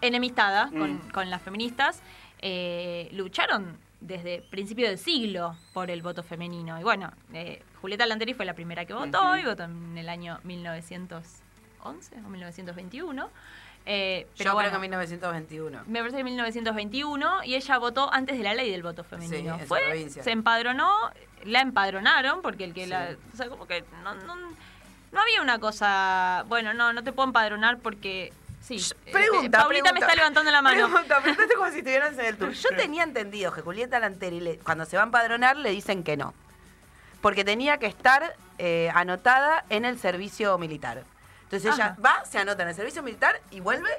enemistada 0.00 0.70
con, 0.70 0.94
Mm. 0.94 1.10
con 1.10 1.30
las 1.30 1.42
feministas, 1.42 2.02
eh, 2.40 3.08
lucharon 3.12 3.76
desde 4.00 4.42
principio 4.50 4.86
del 4.88 4.98
siglo 4.98 5.56
por 5.72 5.90
el 5.90 6.02
voto 6.02 6.22
femenino. 6.22 6.78
Y 6.80 6.84
bueno, 6.84 7.10
eh, 7.32 7.62
Julieta 7.80 8.06
Lanteri 8.06 8.32
fue 8.34 8.44
la 8.46 8.54
primera 8.54 8.84
que 8.84 8.94
votó 8.94 9.36
y 9.36 9.44
votó 9.44 9.64
en 9.64 9.98
el 9.98 10.08
año 10.08 10.38
1911 10.44 12.16
o 12.24 12.28
1921. 12.28 13.28
Eh, 13.90 14.26
pero 14.36 14.50
Yo 14.50 14.54
bueno, 14.54 14.68
creo 14.68 14.80
que 14.80 14.86
en 14.86 14.90
1921. 14.90 15.82
me 15.86 16.00
parece 16.00 16.16
que 16.16 16.20
en 16.20 16.26
1921 16.26 17.44
y 17.44 17.54
ella 17.54 17.78
votó 17.78 18.12
antes 18.12 18.36
de 18.36 18.44
la 18.44 18.52
ley 18.54 18.70
del 18.70 18.82
voto 18.82 19.02
femenino. 19.02 19.54
en 19.54 19.60
su 19.60 19.66
Fue, 19.66 19.80
provincia. 19.80 20.22
se 20.22 20.30
empadronó, 20.30 20.90
la 21.44 21.60
empadronaron 21.62 22.42
porque 22.42 22.64
el 22.64 22.74
que 22.74 22.84
Sí. 22.84 22.90
la, 22.90 23.16
o 23.32 23.36
sea, 23.36 23.48
como 23.48 23.66
que 23.66 23.84
no, 24.04 24.14
no, 24.14 24.36
no 25.10 25.20
había 25.20 25.40
una 25.40 25.58
cosa, 25.58 26.44
bueno, 26.48 26.74
no, 26.74 26.92
no 26.92 27.02
te 27.02 27.12
puedo 27.12 27.26
empadronar 27.28 27.78
porque 27.78 28.32
sí. 28.76 28.94
eh, 29.06 29.12
Pregunta, 29.12 29.58
Paulita 29.58 29.92
me 29.92 30.00
está 30.00 30.14
levantando 30.14 30.50
la 30.50 30.60
mano. 30.62 30.88
Pregunta, 30.88 31.20
preguntaste 31.20 31.54
como 31.54 31.70
si 31.70 31.78
estuvieras 31.78 32.12
en 32.18 32.24
el 32.24 32.36
tour. 32.36 32.52
Yo 32.52 32.68
tenía 32.76 33.02
entendido 33.02 33.52
que 33.52 33.62
Julieta 33.62 33.98
Lanteri, 33.98 34.40
le- 34.40 34.58
cuando 34.58 34.84
se 34.84 34.96
va 34.96 35.02
a 35.02 35.06
empadronar, 35.06 35.56
le 35.56 35.70
dicen 35.70 36.02
que 36.04 36.16
no. 36.16 36.34
Porque 37.20 37.44
tenía 37.44 37.78
que 37.78 37.86
estar 37.86 38.36
eh, 38.58 38.90
anotada 38.94 39.64
en 39.70 39.84
el 39.84 39.98
servicio 39.98 40.56
militar. 40.58 41.04
Entonces 41.44 41.74
ella 41.74 41.86
Ajá. 41.86 41.96
va, 42.04 42.24
se 42.24 42.38
anota 42.38 42.62
en 42.62 42.68
el 42.68 42.74
servicio 42.74 43.02
militar 43.02 43.40
y 43.50 43.60
vuelve. 43.60 43.90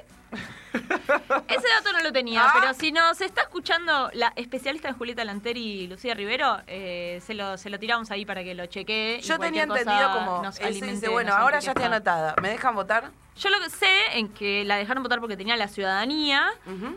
Ese 1.48 1.66
dato 1.76 1.92
no 1.92 2.00
lo 2.02 2.12
tenía, 2.12 2.44
Ah. 2.44 2.52
pero 2.60 2.74
si 2.74 2.92
nos 2.92 3.20
está 3.20 3.42
escuchando 3.42 4.10
la 4.14 4.32
especialista 4.36 4.88
en 4.88 4.94
Julieta 4.96 5.24
Lanteri 5.24 5.60
y 5.82 5.86
Lucía 5.88 6.14
Rivero, 6.14 6.58
eh, 6.66 7.20
se, 7.24 7.34
lo, 7.34 7.58
se 7.58 7.70
lo 7.70 7.78
tiramos 7.78 8.10
ahí 8.10 8.24
para 8.24 8.42
que 8.44 8.54
lo 8.54 8.66
chequee. 8.66 9.18
y 9.18 9.22
Yo 9.22 9.38
tenía 9.38 9.64
entendido 9.64 10.12
como. 10.12 10.42
nos 10.42 10.56
Él 10.58 10.62
se 10.62 10.68
alimente, 10.68 10.94
dice, 10.96 11.08
bueno, 11.08 11.30
nos 11.30 11.40
ahora 11.40 11.58
ya 11.60 11.72
estoy 11.72 11.84
anotada. 11.86 12.34
¿Me 12.40 12.50
dejan 12.50 12.74
votar? 12.74 13.10
Yo 13.36 13.48
lo 13.48 13.58
que 13.60 13.70
sé 13.70 13.88
en 14.14 14.28
que 14.28 14.64
la 14.64 14.76
dejaron 14.76 15.02
votar 15.02 15.18
porque 15.20 15.36
tenía 15.36 15.56
la 15.56 15.68
ciudadanía 15.68 16.46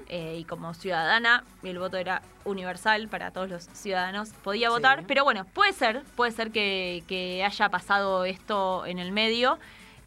eh, 0.10 0.36
y 0.40 0.44
como 0.44 0.74
ciudadana 0.74 1.44
el 1.64 1.80
voto 1.80 1.96
era 1.98 2.22
universal 2.44 3.08
para 3.08 3.32
todos 3.32 3.50
los 3.50 3.64
ciudadanos 3.72 4.30
podía 4.44 4.68
Sí. 4.68 4.74
votar 4.74 5.06
pero 5.08 5.24
bueno 5.24 5.46
puede 5.54 5.72
ser 5.72 6.02
puede 6.18 6.32
ser 6.32 6.52
que, 6.52 7.04
que 7.08 7.46
haya 7.46 7.70
pasado 7.70 8.26
esto 8.26 8.86
en 8.86 9.00
el 9.00 9.14
medio 9.14 9.58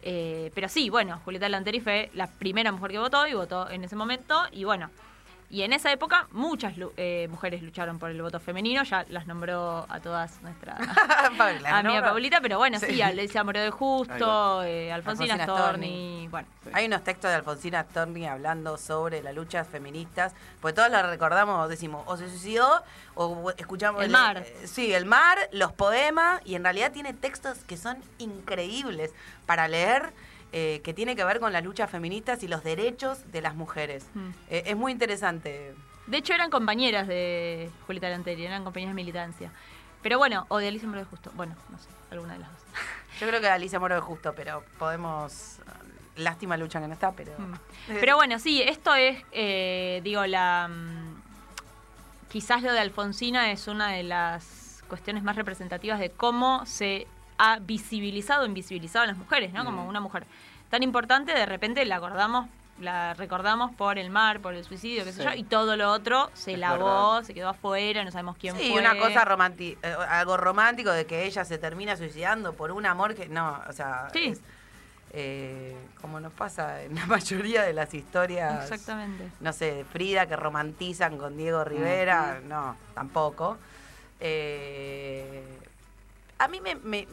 eh, 0.02 0.50
pero 0.54 0.68
sí 0.68 0.90
bueno 0.90 1.20
Julieta 1.24 1.48
Lanteri 1.48 1.80
fue 1.80 2.10
la 2.14 2.26
primera 2.26 2.72
mujer 2.72 2.90
que 2.92 2.98
votó 2.98 3.26
y 3.26 3.34
votó 3.34 3.68
en 3.70 3.84
ese 3.84 3.96
momento 3.96 4.42
y 4.52 4.64
bueno 4.64 4.90
y 5.50 5.62
en 5.62 5.72
esa 5.72 5.92
época 5.92 6.26
muchas 6.32 6.74
eh, 6.96 7.28
mujeres 7.30 7.62
lucharon 7.62 7.98
por 7.98 8.10
el 8.10 8.20
voto 8.20 8.40
femenino 8.40 8.82
ya 8.82 9.04
las 9.08 9.26
nombró 9.26 9.86
a 9.88 10.00
todas 10.00 10.40
nuestra 10.42 10.76
Paula, 11.38 11.78
amiga 11.78 12.00
¿no? 12.00 12.06
Paulita 12.06 12.40
pero 12.40 12.58
bueno 12.58 12.78
sí, 12.78 12.86
Sí. 12.86 13.02
Alicia 13.02 13.44
Moreo 13.44 13.64
de 13.64 13.70
Justo 13.70 14.62
eh, 14.62 14.92
Alfonsina, 14.92 15.34
Alfonsina 15.34 15.44
Storni 15.44 16.28
bueno 16.28 16.48
Hay 16.72 16.86
unos 16.86 17.04
textos 17.04 17.30
de 17.30 17.36
Alfonsina 17.36 17.82
Storni 17.84 18.26
hablando 18.26 18.76
sobre 18.76 19.22
las 19.22 19.34
luchas 19.34 19.66
feministas, 19.68 20.34
pues 20.60 20.74
todos 20.74 20.90
lo 20.90 21.02
recordamos, 21.02 21.68
decimos, 21.68 22.02
o 22.06 22.16
se 22.16 22.28
suicidó, 22.28 22.82
o 23.14 23.52
escuchamos... 23.56 24.02
El 24.02 24.10
mar. 24.10 24.38
eh, 24.38 24.66
sí, 24.66 24.92
el 24.92 25.04
mar, 25.06 25.38
los 25.52 25.72
poemas, 25.72 26.40
y 26.44 26.54
en 26.54 26.64
realidad 26.64 26.92
tiene 26.92 27.14
textos 27.14 27.58
que 27.66 27.76
son 27.76 27.98
increíbles 28.18 29.12
para 29.46 29.68
leer, 29.68 30.12
eh, 30.52 30.80
que 30.84 30.94
tiene 30.94 31.16
que 31.16 31.24
ver 31.24 31.40
con 31.40 31.52
las 31.52 31.64
luchas 31.64 31.90
feministas 31.90 32.42
y 32.42 32.48
los 32.48 32.62
derechos 32.64 33.30
de 33.32 33.40
las 33.40 33.54
mujeres. 33.54 34.06
Mm. 34.14 34.28
Eh, 34.50 34.62
es 34.66 34.76
muy 34.76 34.92
interesante. 34.92 35.74
De 36.06 36.16
hecho, 36.16 36.32
eran 36.34 36.50
compañeras 36.50 37.08
de 37.08 37.70
Julieta 37.86 38.08
Lanteri, 38.08 38.46
eran 38.46 38.64
compañeras 38.64 38.92
de 38.94 39.02
militancia. 39.02 39.50
Pero 40.02 40.18
bueno, 40.18 40.46
o 40.48 40.58
de 40.58 40.68
Alicia 40.68 40.88
Moreno 40.88 41.06
Justo. 41.10 41.32
Bueno, 41.34 41.56
no 41.68 41.78
sé, 41.78 41.88
alguna 42.10 42.34
de 42.34 42.38
las 42.40 42.50
dos. 42.50 42.60
Yo 43.20 43.26
creo 43.26 43.40
que 43.40 43.48
Alicia 43.48 43.80
Moro 43.80 43.96
es 43.96 44.02
justo, 44.02 44.32
pero 44.34 44.62
podemos... 44.78 45.58
Lástima 46.16 46.56
lucha 46.56 46.80
que 46.80 46.86
no 46.88 46.94
está, 46.94 47.12
pero... 47.12 47.32
Mm. 47.38 47.54
Pero 48.00 48.16
bueno, 48.16 48.38
sí, 48.38 48.62
esto 48.62 48.94
es, 48.94 49.22
eh, 49.32 50.00
digo, 50.02 50.24
la. 50.26 50.68
mm, 50.68 51.22
Quizás 52.28 52.62
lo 52.62 52.72
de 52.72 52.80
Alfonsina 52.80 53.50
es 53.52 53.68
una 53.68 53.92
de 53.92 54.02
las 54.02 54.82
cuestiones 54.88 55.22
más 55.22 55.36
representativas 55.36 55.98
de 55.98 56.10
cómo 56.10 56.66
se 56.66 57.06
ha 57.38 57.58
visibilizado 57.60 58.42
o 58.44 58.46
invisibilizado 58.46 59.04
a 59.04 59.06
las 59.06 59.16
mujeres, 59.16 59.52
¿no? 59.52 59.64
Como 59.64 59.86
una 59.86 60.00
mujer 60.00 60.26
tan 60.70 60.82
importante, 60.82 61.32
de 61.32 61.46
repente 61.46 61.84
la 61.84 61.96
acordamos, 61.96 62.48
la 62.80 63.14
recordamos 63.14 63.72
por 63.74 63.98
el 63.98 64.10
mar, 64.10 64.40
por 64.40 64.54
el 64.54 64.64
suicidio, 64.64 65.04
qué 65.04 65.12
sé 65.12 65.22
Sí. 65.22 65.28
yo, 65.28 65.34
y 65.34 65.44
todo 65.44 65.76
lo 65.76 65.90
otro 65.92 66.30
se 66.34 66.52
Es 66.54 66.58
lavó, 66.58 67.12
verdad. 67.14 67.22
se 67.26 67.34
quedó 67.34 67.48
afuera, 67.50 68.04
no 68.04 68.10
sabemos 68.10 68.36
quién 68.38 68.56
Sí, 68.56 68.70
fue. 68.72 68.80
una 68.80 68.98
cosa 68.98 69.24
romántica, 69.24 70.04
algo 70.18 70.36
romántico 70.36 70.90
de 70.90 71.06
que 71.06 71.24
ella 71.24 71.44
se 71.44 71.58
termina 71.58 71.96
suicidando 71.96 72.52
por 72.54 72.72
un 72.72 72.84
amor 72.86 73.14
que 73.14 73.28
no, 73.28 73.62
o 73.68 73.72
sea, 73.72 74.08
Sí. 74.12 74.26
es, 74.32 74.40
eh, 75.12 75.74
como 76.02 76.20
nos 76.20 76.32
pasa 76.32 76.82
en 76.82 76.94
la 76.96 77.06
mayoría 77.06 77.62
de 77.62 77.72
las 77.72 77.94
historias, 77.94 78.64
Exactamente. 78.64 79.30
no 79.40 79.52
sé, 79.52 79.72
de 79.72 79.84
Frida 79.84 80.26
que 80.26 80.36
romantizan 80.36 81.16
con 81.16 81.36
Diego 81.36 81.64
Rivera, 81.64 82.40
no, 82.44 82.76
tampoco. 82.94 83.56
Eh, 84.20 85.42
a 86.38 86.48
mí 86.48 86.60
me, 86.60 87.06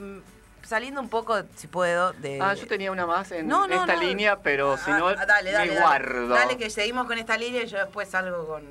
saliendo 0.63 1.01
un 1.01 1.09
poco, 1.09 1.41
si 1.55 1.67
puedo, 1.67 2.13
de... 2.13 2.39
Ah, 2.41 2.53
yo 2.53 2.67
tenía 2.67 2.91
una 2.91 3.05
más 3.05 3.31
en 3.31 3.47
No, 3.47 3.67
no, 3.67 3.81
esta 3.81 3.95
no. 3.95 4.01
línea, 4.01 4.39
pero 4.39 4.77
si 4.77 4.91
Ah, 4.91 4.97
no, 4.97 5.07
ah, 5.07 5.25
dale, 5.25 5.51
dale, 5.51 5.73
me 5.73 5.79
guardo. 5.79 6.27
Dale 6.29 6.57
que 6.57 6.69
seguimos 6.69 7.05
con 7.07 7.17
esta 7.17 7.37
línea 7.37 7.63
y 7.63 7.67
yo 7.67 7.77
después 7.77 8.09
salgo 8.09 8.47
con... 8.47 8.63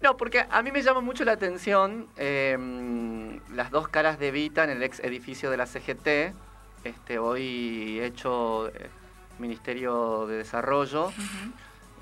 No, 0.00 0.16
porque 0.16 0.46
a 0.50 0.62
mí 0.62 0.70
me 0.70 0.82
llama 0.82 1.00
mucho 1.00 1.24
la 1.24 1.32
atención 1.32 2.08
eh, 2.16 3.40
las 3.54 3.70
dos 3.70 3.88
caras 3.88 4.18
de 4.18 4.30
Vita 4.30 4.64
en 4.64 4.70
el 4.70 4.82
ex 4.82 5.00
edificio 5.00 5.50
de 5.50 5.56
la 5.56 5.66
CGT, 5.66 6.34
este, 6.84 7.18
hoy 7.18 8.00
hecho 8.00 8.68
eh, 8.68 8.90
Ministerio 9.38 10.26
de 10.26 10.36
Desarrollo. 10.36 11.10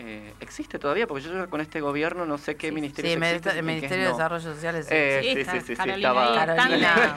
Eh, 0.04 0.34
¿Existe 0.40 0.80
todavía? 0.80 1.06
Porque 1.06 1.22
yo 1.22 1.48
con 1.48 1.60
este 1.60 1.80
gobierno 1.80 2.26
no 2.26 2.36
sé 2.36 2.56
qué 2.56 2.68
Sí. 2.68 2.74
ministerio 2.74 3.12
Sí, 3.12 3.22
existe 3.24 3.50
el 3.50 3.62
Ministerio 3.64 4.04
de 4.06 4.10
Desarrollo 4.10 4.42
Social 4.52 4.74
es... 4.74 4.88
Eh, 4.90 5.20
Sí, 5.22 5.34
sí, 5.34 5.40
está 5.40 5.52
sí, 5.52 5.60
sí, 5.60 5.66
sí, 5.66 5.76
Carolina 5.76 6.08
estaba, 6.08 6.34
Carolina. 6.56 7.14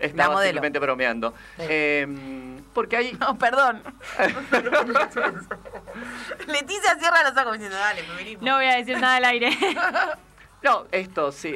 estaba 0.00 0.34
modelo. 0.34 0.48
simplemente 0.48 0.78
bromeando. 0.80 1.30
Sí. 1.58 1.62
Eh, 1.68 2.06
porque 2.74 2.96
hay, 2.96 3.12
No, 3.12 3.38
perdón. 3.38 3.82
Leticia 6.46 6.96
cierra 6.98 7.22
los 7.28 7.36
ojos 7.40 7.52
diciendo, 7.54 7.76
dale, 7.76 8.02
feminismo. 8.02 8.46
No 8.46 8.56
voy 8.56 8.66
a 8.66 8.76
decir 8.76 8.98
nada 9.00 9.16
al 9.16 9.24
aire. 9.24 9.50
No, 10.60 10.86
esto 10.90 11.30
sí. 11.30 11.54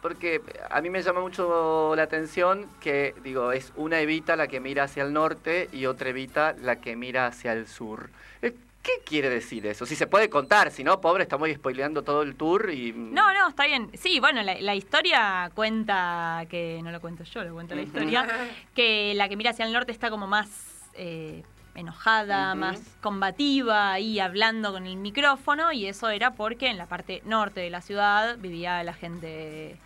Porque 0.00 0.40
a 0.70 0.80
mí 0.80 0.90
me 0.90 1.02
llama 1.02 1.20
mucho 1.20 1.94
la 1.96 2.02
atención 2.02 2.66
que, 2.80 3.14
digo, 3.22 3.52
es 3.52 3.72
una 3.76 4.00
Evita 4.00 4.36
la 4.36 4.46
que 4.48 4.60
mira 4.60 4.84
hacia 4.84 5.02
el 5.02 5.12
norte 5.12 5.68
y 5.72 5.86
otra 5.86 6.10
Evita 6.10 6.54
la 6.60 6.76
que 6.76 6.96
mira 6.96 7.26
hacia 7.26 7.52
el 7.52 7.66
sur. 7.66 8.10
Eh, 8.42 8.54
¿Qué 8.82 8.92
quiere 9.04 9.28
decir 9.28 9.66
eso? 9.66 9.84
Si 9.84 9.94
se 9.94 10.06
puede 10.06 10.30
contar, 10.30 10.70
si 10.70 10.82
no, 10.82 11.02
pobre, 11.02 11.24
estamos 11.24 11.50
spoileando 11.54 12.02
todo 12.02 12.22
el 12.22 12.34
tour 12.34 12.70
y... 12.70 12.92
No, 12.92 13.32
no, 13.34 13.48
está 13.48 13.66
bien. 13.66 13.90
Sí, 13.92 14.20
bueno, 14.20 14.42
la, 14.42 14.58
la 14.58 14.74
historia 14.74 15.50
cuenta, 15.54 16.46
que 16.48 16.80
no 16.82 16.90
lo 16.90 17.00
cuento 17.00 17.24
yo, 17.24 17.44
lo 17.44 17.52
cuenta 17.52 17.74
la 17.74 17.82
historia, 17.82 18.26
que 18.74 19.12
la 19.14 19.28
que 19.28 19.36
mira 19.36 19.50
hacia 19.50 19.66
el 19.66 19.72
norte 19.72 19.92
está 19.92 20.08
como 20.08 20.26
más 20.26 20.48
eh, 20.94 21.42
enojada, 21.74 22.54
más 22.54 22.80
combativa, 23.00 23.92
ahí 23.92 24.18
hablando 24.18 24.72
con 24.72 24.86
el 24.86 24.96
micrófono, 24.96 25.72
y 25.72 25.86
eso 25.86 26.08
era 26.08 26.32
porque 26.32 26.68
en 26.68 26.78
la 26.78 26.86
parte 26.86 27.22
norte 27.24 27.60
de 27.60 27.70
la 27.70 27.80
ciudad 27.80 28.38
vivía 28.38 28.82
la 28.82 28.92
gente, 28.94 29.76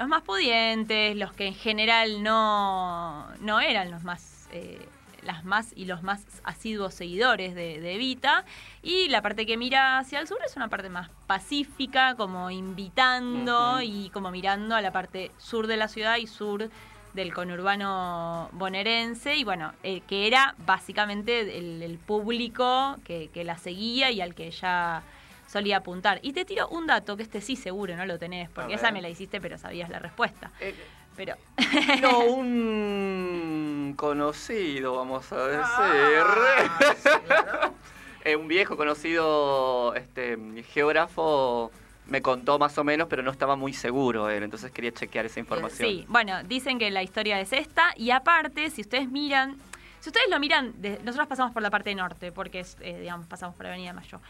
los 0.00 0.08
más 0.08 0.22
pudientes, 0.22 1.14
los 1.14 1.32
que 1.34 1.46
en 1.46 1.54
general 1.54 2.22
no, 2.22 3.28
no 3.40 3.60
eran 3.60 3.90
los 3.90 4.02
más... 4.02 4.48
eh, 4.52 4.88
las 5.22 5.44
más 5.44 5.74
y 5.76 5.84
los 5.84 6.02
más 6.02 6.24
asiduos 6.44 6.94
seguidores 6.94 7.54
de, 7.54 7.78
de 7.78 7.96
Evita. 7.96 8.46
Y 8.82 9.08
la 9.08 9.20
parte 9.20 9.44
que 9.44 9.58
mira 9.58 9.98
hacia 9.98 10.18
el 10.18 10.26
sur 10.26 10.38
es 10.46 10.56
una 10.56 10.68
parte 10.68 10.88
más 10.88 11.10
pacífica, 11.26 12.14
como 12.14 12.50
invitando 12.50 13.82
y 13.82 14.08
como 14.14 14.30
mirando 14.30 14.74
a 14.74 14.80
la 14.80 14.92
parte 14.92 15.30
sur 15.36 15.66
de 15.66 15.76
la 15.76 15.88
ciudad 15.88 16.16
y 16.16 16.26
sur 16.26 16.70
del 17.12 17.34
conurbano 17.34 18.48
bonaerense. 18.52 19.36
Y 19.36 19.44
bueno, 19.44 19.74
eh, 19.82 20.00
que 20.08 20.26
era 20.26 20.54
básicamente 20.64 21.58
el, 21.58 21.82
el 21.82 21.98
público 21.98 22.96
que, 23.04 23.28
que 23.28 23.44
la 23.44 23.58
seguía 23.58 24.10
y 24.10 24.22
al 24.22 24.34
que 24.34 24.46
ella 24.46 25.02
solía 25.50 25.78
apuntar. 25.78 26.20
Y 26.22 26.32
te 26.32 26.44
tiro 26.44 26.68
un 26.68 26.86
dato 26.86 27.16
que 27.16 27.22
este 27.24 27.40
sí 27.40 27.56
seguro 27.56 27.96
no 27.96 28.06
lo 28.06 28.18
tenés, 28.18 28.48
porque 28.50 28.74
esa 28.74 28.90
me 28.92 29.02
la 29.02 29.08
hiciste 29.08 29.40
pero 29.40 29.58
sabías 29.58 29.88
la 29.90 29.98
respuesta. 29.98 30.50
Eh, 30.60 30.74
Pero 31.16 31.34
no, 32.00 32.20
un 32.34 33.94
conocido, 33.96 34.96
vamos 34.96 35.30
a 35.32 35.46
decir. 35.46 35.60
Ah, 35.64 36.94
sí, 36.96 37.18
claro. 37.26 37.74
Eh, 38.22 38.36
un 38.36 38.48
viejo 38.48 38.76
conocido 38.76 39.94
este, 39.94 40.36
geógrafo 40.74 41.70
me 42.06 42.20
contó 42.20 42.58
más 42.58 42.76
o 42.76 42.84
menos, 42.84 43.08
pero 43.08 43.22
no 43.22 43.30
estaba 43.30 43.56
muy 43.56 43.72
seguro 43.72 44.28
él, 44.28 44.42
entonces 44.42 44.70
quería 44.72 44.92
chequear 44.92 45.24
esa 45.24 45.40
información. 45.40 45.88
Sí, 45.88 46.04
bueno, 46.06 46.42
dicen 46.44 46.78
que 46.78 46.90
la 46.90 47.02
historia 47.02 47.40
es 47.40 47.54
esta 47.54 47.94
y 47.96 48.10
aparte, 48.10 48.68
si 48.68 48.82
ustedes 48.82 49.08
miran, 49.10 49.56
Si 50.00 50.10
ustedes 50.10 50.28
lo 50.30 50.38
miran, 50.38 50.72
de- 50.82 50.98
nosotros 51.02 51.28
pasamos 51.28 51.52
por 51.52 51.62
la 51.62 51.70
parte 51.70 51.94
norte, 51.94 52.30
porque 52.30 52.60
es, 52.60 52.76
eh, 52.82 52.98
digamos, 53.00 53.26
pasamos 53.26 53.54
por 53.56 53.66
Avenida 53.66 53.94
Mayo. 53.94 54.20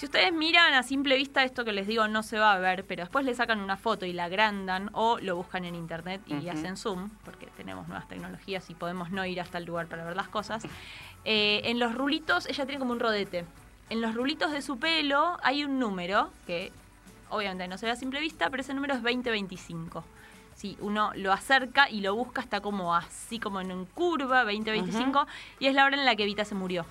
Si 0.00 0.06
ustedes 0.06 0.32
miran 0.32 0.72
a 0.72 0.82
simple 0.82 1.14
vista 1.14 1.44
esto 1.44 1.62
que 1.62 1.72
les 1.72 1.86
digo 1.86 2.08
no 2.08 2.22
se 2.22 2.38
va 2.38 2.54
a 2.54 2.58
ver, 2.58 2.86
pero 2.86 3.02
después 3.02 3.22
le 3.26 3.34
sacan 3.34 3.60
una 3.60 3.76
foto 3.76 4.06
y 4.06 4.14
la 4.14 4.24
agrandan 4.24 4.88
o 4.94 5.18
lo 5.18 5.36
buscan 5.36 5.66
en 5.66 5.74
internet 5.74 6.22
y 6.26 6.48
hacen 6.48 6.78
zoom, 6.78 7.10
porque 7.22 7.48
tenemos 7.54 7.86
nuevas 7.86 8.08
tecnologías 8.08 8.70
y 8.70 8.74
podemos 8.74 9.10
no 9.10 9.26
ir 9.26 9.42
hasta 9.42 9.58
el 9.58 9.66
lugar 9.66 9.88
para 9.88 10.02
ver 10.06 10.16
las 10.16 10.28
cosas. 10.28 10.62
Eh, 11.26 11.60
en 11.64 11.78
los 11.78 11.94
rulitos, 11.94 12.46
ella 12.46 12.64
tiene 12.64 12.78
como 12.78 12.92
un 12.92 12.98
rodete. 12.98 13.44
En 13.90 14.00
los 14.00 14.14
rulitos 14.14 14.52
de 14.52 14.62
su 14.62 14.78
pelo 14.78 15.36
hay 15.42 15.64
un 15.64 15.78
número 15.78 16.30
que 16.46 16.72
obviamente 17.28 17.68
no 17.68 17.76
se 17.76 17.84
ve 17.84 17.92
a 17.92 17.96
simple 17.96 18.20
vista, 18.20 18.48
pero 18.48 18.62
ese 18.62 18.72
número 18.72 18.94
es 18.94 19.02
2025. 19.02 20.02
Si 20.54 20.78
uno 20.80 21.12
lo 21.14 21.30
acerca 21.30 21.90
y 21.90 22.00
lo 22.00 22.14
busca, 22.14 22.40
está 22.40 22.62
como 22.62 22.94
así, 22.94 23.38
como 23.38 23.60
en 23.60 23.70
un 23.70 23.84
curva, 23.84 24.44
2025, 24.44 25.26
y 25.58 25.66
es 25.66 25.74
la 25.74 25.84
hora 25.84 25.98
en 25.98 26.06
la 26.06 26.16
que 26.16 26.22
Evita 26.22 26.46
se 26.46 26.54
murió. 26.54 26.86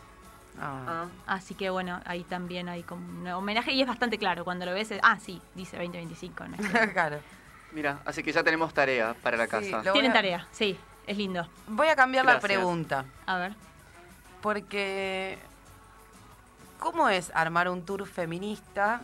Ah. 0.61 1.05
Así 1.25 1.55
que 1.55 1.69
bueno, 1.69 2.01
ahí 2.05 2.23
también 2.23 2.67
hay 2.69 2.83
como 2.83 3.05
un 3.07 3.27
homenaje 3.27 3.71
y 3.71 3.81
es 3.81 3.87
bastante 3.87 4.17
claro. 4.17 4.43
Cuando 4.43 4.65
lo 4.65 4.73
ves, 4.73 4.91
es- 4.91 4.99
ah, 5.03 5.17
sí, 5.19 5.41
dice 5.55 5.77
2025. 5.77 6.43
no 6.47 6.57
claro. 6.93 7.19
Mira, 7.71 7.99
así 8.05 8.23
que 8.23 8.31
ya 8.31 8.43
tenemos 8.43 8.73
tarea 8.73 9.13
para 9.21 9.37
la 9.37 9.45
Sí, 9.45 9.51
casa. 9.71 9.91
Tienen 9.93 10.11
a- 10.11 10.13
tarea, 10.13 10.47
sí, 10.51 10.77
es 11.07 11.17
lindo. 11.17 11.47
Voy 11.67 11.87
a 11.87 11.95
cambiar 11.95 12.25
la 12.25 12.39
pregunta. 12.39 13.05
A 13.25 13.37
ver. 13.37 13.53
Porque, 14.41 15.37
¿cómo 16.79 17.09
es 17.09 17.31
armar 17.35 17.69
un 17.69 17.85
tour 17.85 18.07
feminista 18.07 19.01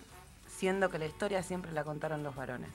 siendo 0.47 0.89
que 0.89 0.97
la 0.97 1.06
historia 1.06 1.43
siempre 1.43 1.72
la 1.72 1.84
contaron 1.84 2.24
los 2.24 2.36
varones? 2.36 2.72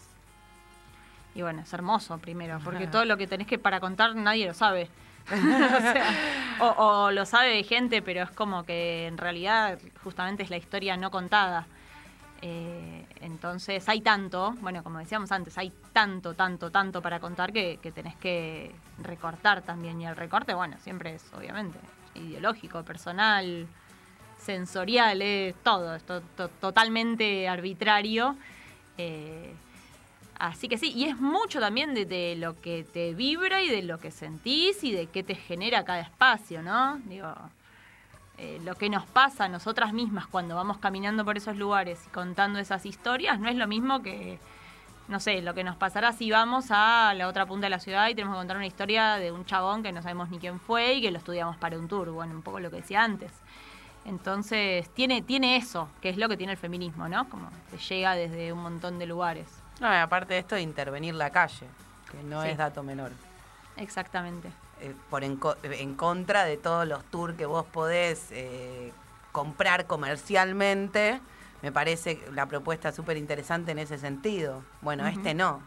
Y 1.34 1.42
bueno, 1.42 1.62
es 1.62 1.72
hermoso 1.72 2.18
primero, 2.18 2.58
porque 2.64 2.86
todo 2.86 3.04
lo 3.04 3.16
que 3.16 3.26
tenés 3.26 3.46
que 3.46 3.58
para 3.58 3.80
contar 3.80 4.14
nadie 4.16 4.46
lo 4.46 4.54
sabe. 4.54 4.88
o, 6.60 7.10
lo 7.10 7.24
sabe 7.26 7.62
gente, 7.62 8.02
pero 8.02 8.22
es 8.22 8.30
como 8.30 8.64
que 8.64 9.06
en 9.06 9.18
realidad 9.18 9.78
justamente 10.02 10.42
es 10.42 10.50
la 10.50 10.56
historia 10.56 10.96
no 10.96 11.10
contada. 11.10 11.66
Eh, 12.42 13.04
entonces 13.20 13.86
hay 13.88 14.00
tanto, 14.00 14.52
bueno, 14.60 14.82
como 14.82 14.98
decíamos 14.98 15.30
antes, 15.30 15.58
hay 15.58 15.72
tanto, 15.92 16.34
tanto, 16.34 16.70
tanto 16.70 17.02
para 17.02 17.20
contar 17.20 17.52
que, 17.52 17.78
tenés 17.94 18.16
que 18.16 18.74
recortar 19.02 19.62
también. 19.62 20.00
Y 20.00 20.06
el 20.06 20.16
recorte, 20.16 20.54
bueno, 20.54 20.76
siempre 20.82 21.14
es 21.14 21.24
obviamente 21.34 21.78
ideológico, 22.14 22.82
personal, 22.82 23.66
sensorial, 24.38 25.20
es 25.22 25.54
todo, 25.62 25.94
es 25.94 26.02
to- 26.04 26.22
to- 26.36 26.48
totalmente 26.48 27.46
arbitrario. 27.46 28.36
Eh, 28.96 29.54
Así 30.40 30.68
que 30.68 30.78
sí, 30.78 30.90
y 30.96 31.04
es 31.04 31.18
mucho 31.18 31.60
también 31.60 31.92
de, 31.92 32.34
lo 32.34 32.58
que 32.62 32.82
te 32.82 33.12
vibra 33.12 33.60
y 33.60 33.68
de 33.68 33.82
lo 33.82 33.98
que 33.98 34.10
sentís 34.10 34.82
y 34.82 34.90
de 34.90 35.06
qué 35.06 35.22
te 35.22 35.34
genera 35.34 35.84
cada 35.84 36.00
espacio, 36.00 36.62
¿no? 36.62 36.96
Digo, 37.04 37.30
eh, 38.38 38.58
lo 38.64 38.74
que 38.74 38.88
nos 38.88 39.04
pasa 39.04 39.44
a 39.44 39.48
nosotras 39.48 39.92
mismas 39.92 40.26
cuando 40.26 40.54
vamos 40.54 40.78
caminando 40.78 41.26
por 41.26 41.36
esos 41.36 41.58
lugares 41.58 42.00
y 42.06 42.08
contando 42.08 42.58
esas 42.58 42.86
historias 42.86 43.38
no 43.38 43.50
es 43.50 43.56
lo 43.56 43.68
mismo 43.68 44.00
que, 44.00 44.38
no 45.08 45.20
sé, 45.20 45.42
lo 45.42 45.52
que 45.52 45.62
nos 45.62 45.76
pasará 45.76 46.14
si 46.14 46.30
vamos 46.30 46.68
a 46.70 47.12
la 47.12 47.28
otra 47.28 47.44
punta 47.44 47.66
de 47.66 47.70
la 47.70 47.78
ciudad 47.78 48.08
y 48.08 48.14
tenemos 48.14 48.34
que 48.34 48.38
contar 48.38 48.56
una 48.56 48.66
historia 48.66 49.16
de 49.16 49.32
un 49.32 49.44
chabón 49.44 49.82
que 49.82 49.92
no 49.92 50.00
sabemos 50.00 50.30
ni 50.30 50.38
quién 50.38 50.58
fue 50.58 50.94
y 50.94 51.02
que 51.02 51.10
lo 51.10 51.18
estudiamos 51.18 51.58
para 51.58 51.78
un 51.78 51.86
tour, 51.86 52.12
bueno, 52.12 52.32
un 52.32 52.40
poco 52.40 52.60
lo 52.60 52.70
que 52.70 52.76
decía 52.76 53.04
antes. 53.04 53.30
Entonces, 54.06 54.88
tiene, 54.94 55.20
tiene 55.20 55.56
eso, 55.56 55.90
que 56.00 56.08
es 56.08 56.16
lo 56.16 56.30
que 56.30 56.38
tiene 56.38 56.52
el 56.52 56.58
feminismo, 56.58 57.10
¿no? 57.10 57.28
Como 57.28 57.50
te 57.70 57.76
llega 57.76 58.14
desde 58.14 58.54
un 58.54 58.62
montón 58.62 58.98
de 58.98 59.04
lugares. 59.04 59.59
No, 59.80 59.92
y 59.92 59.96
aparte 59.96 60.34
de 60.34 60.40
esto 60.40 60.54
de 60.54 60.60
intervenir 60.62 61.14
la 61.14 61.30
calle, 61.30 61.66
que 62.10 62.22
no 62.22 62.42
Sí. 62.42 62.50
es 62.50 62.58
dato 62.58 62.82
menor. 62.82 63.10
Exactamente. 63.76 64.50
Eh, 64.80 64.94
por 65.10 65.24
en, 65.24 65.36
co- 65.36 65.56
en 65.62 65.94
contra 65.94 66.44
de 66.44 66.56
todos 66.56 66.86
los 66.86 67.02
tours 67.04 67.34
que 67.36 67.46
vos 67.46 67.64
podés 67.66 68.26
eh, 68.30 68.92
comprar 69.32 69.86
comercialmente, 69.86 71.20
me 71.62 71.72
parece 71.72 72.22
la 72.32 72.46
propuesta 72.46 72.92
súper 72.92 73.16
interesante 73.16 73.72
en 73.72 73.78
ese 73.78 73.98
sentido. 73.98 74.62
Bueno, 74.80 75.06
este 75.06 75.34
no. 75.34 75.60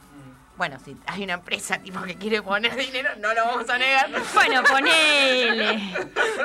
Bueno, 0.56 0.78
si 0.86 0.96
hay 1.08 1.24
una 1.24 1.34
empresa 1.34 1.80
tipo 1.80 2.00
que 2.04 2.16
quiere 2.16 2.42
poner 2.44 2.76
dinero, 2.76 3.10
no 3.20 3.34
lo 3.34 3.44
vamos 3.44 3.68
a 3.70 3.78
negar. 3.80 4.08
Bueno, 4.36 4.62
ponele. 4.64 5.80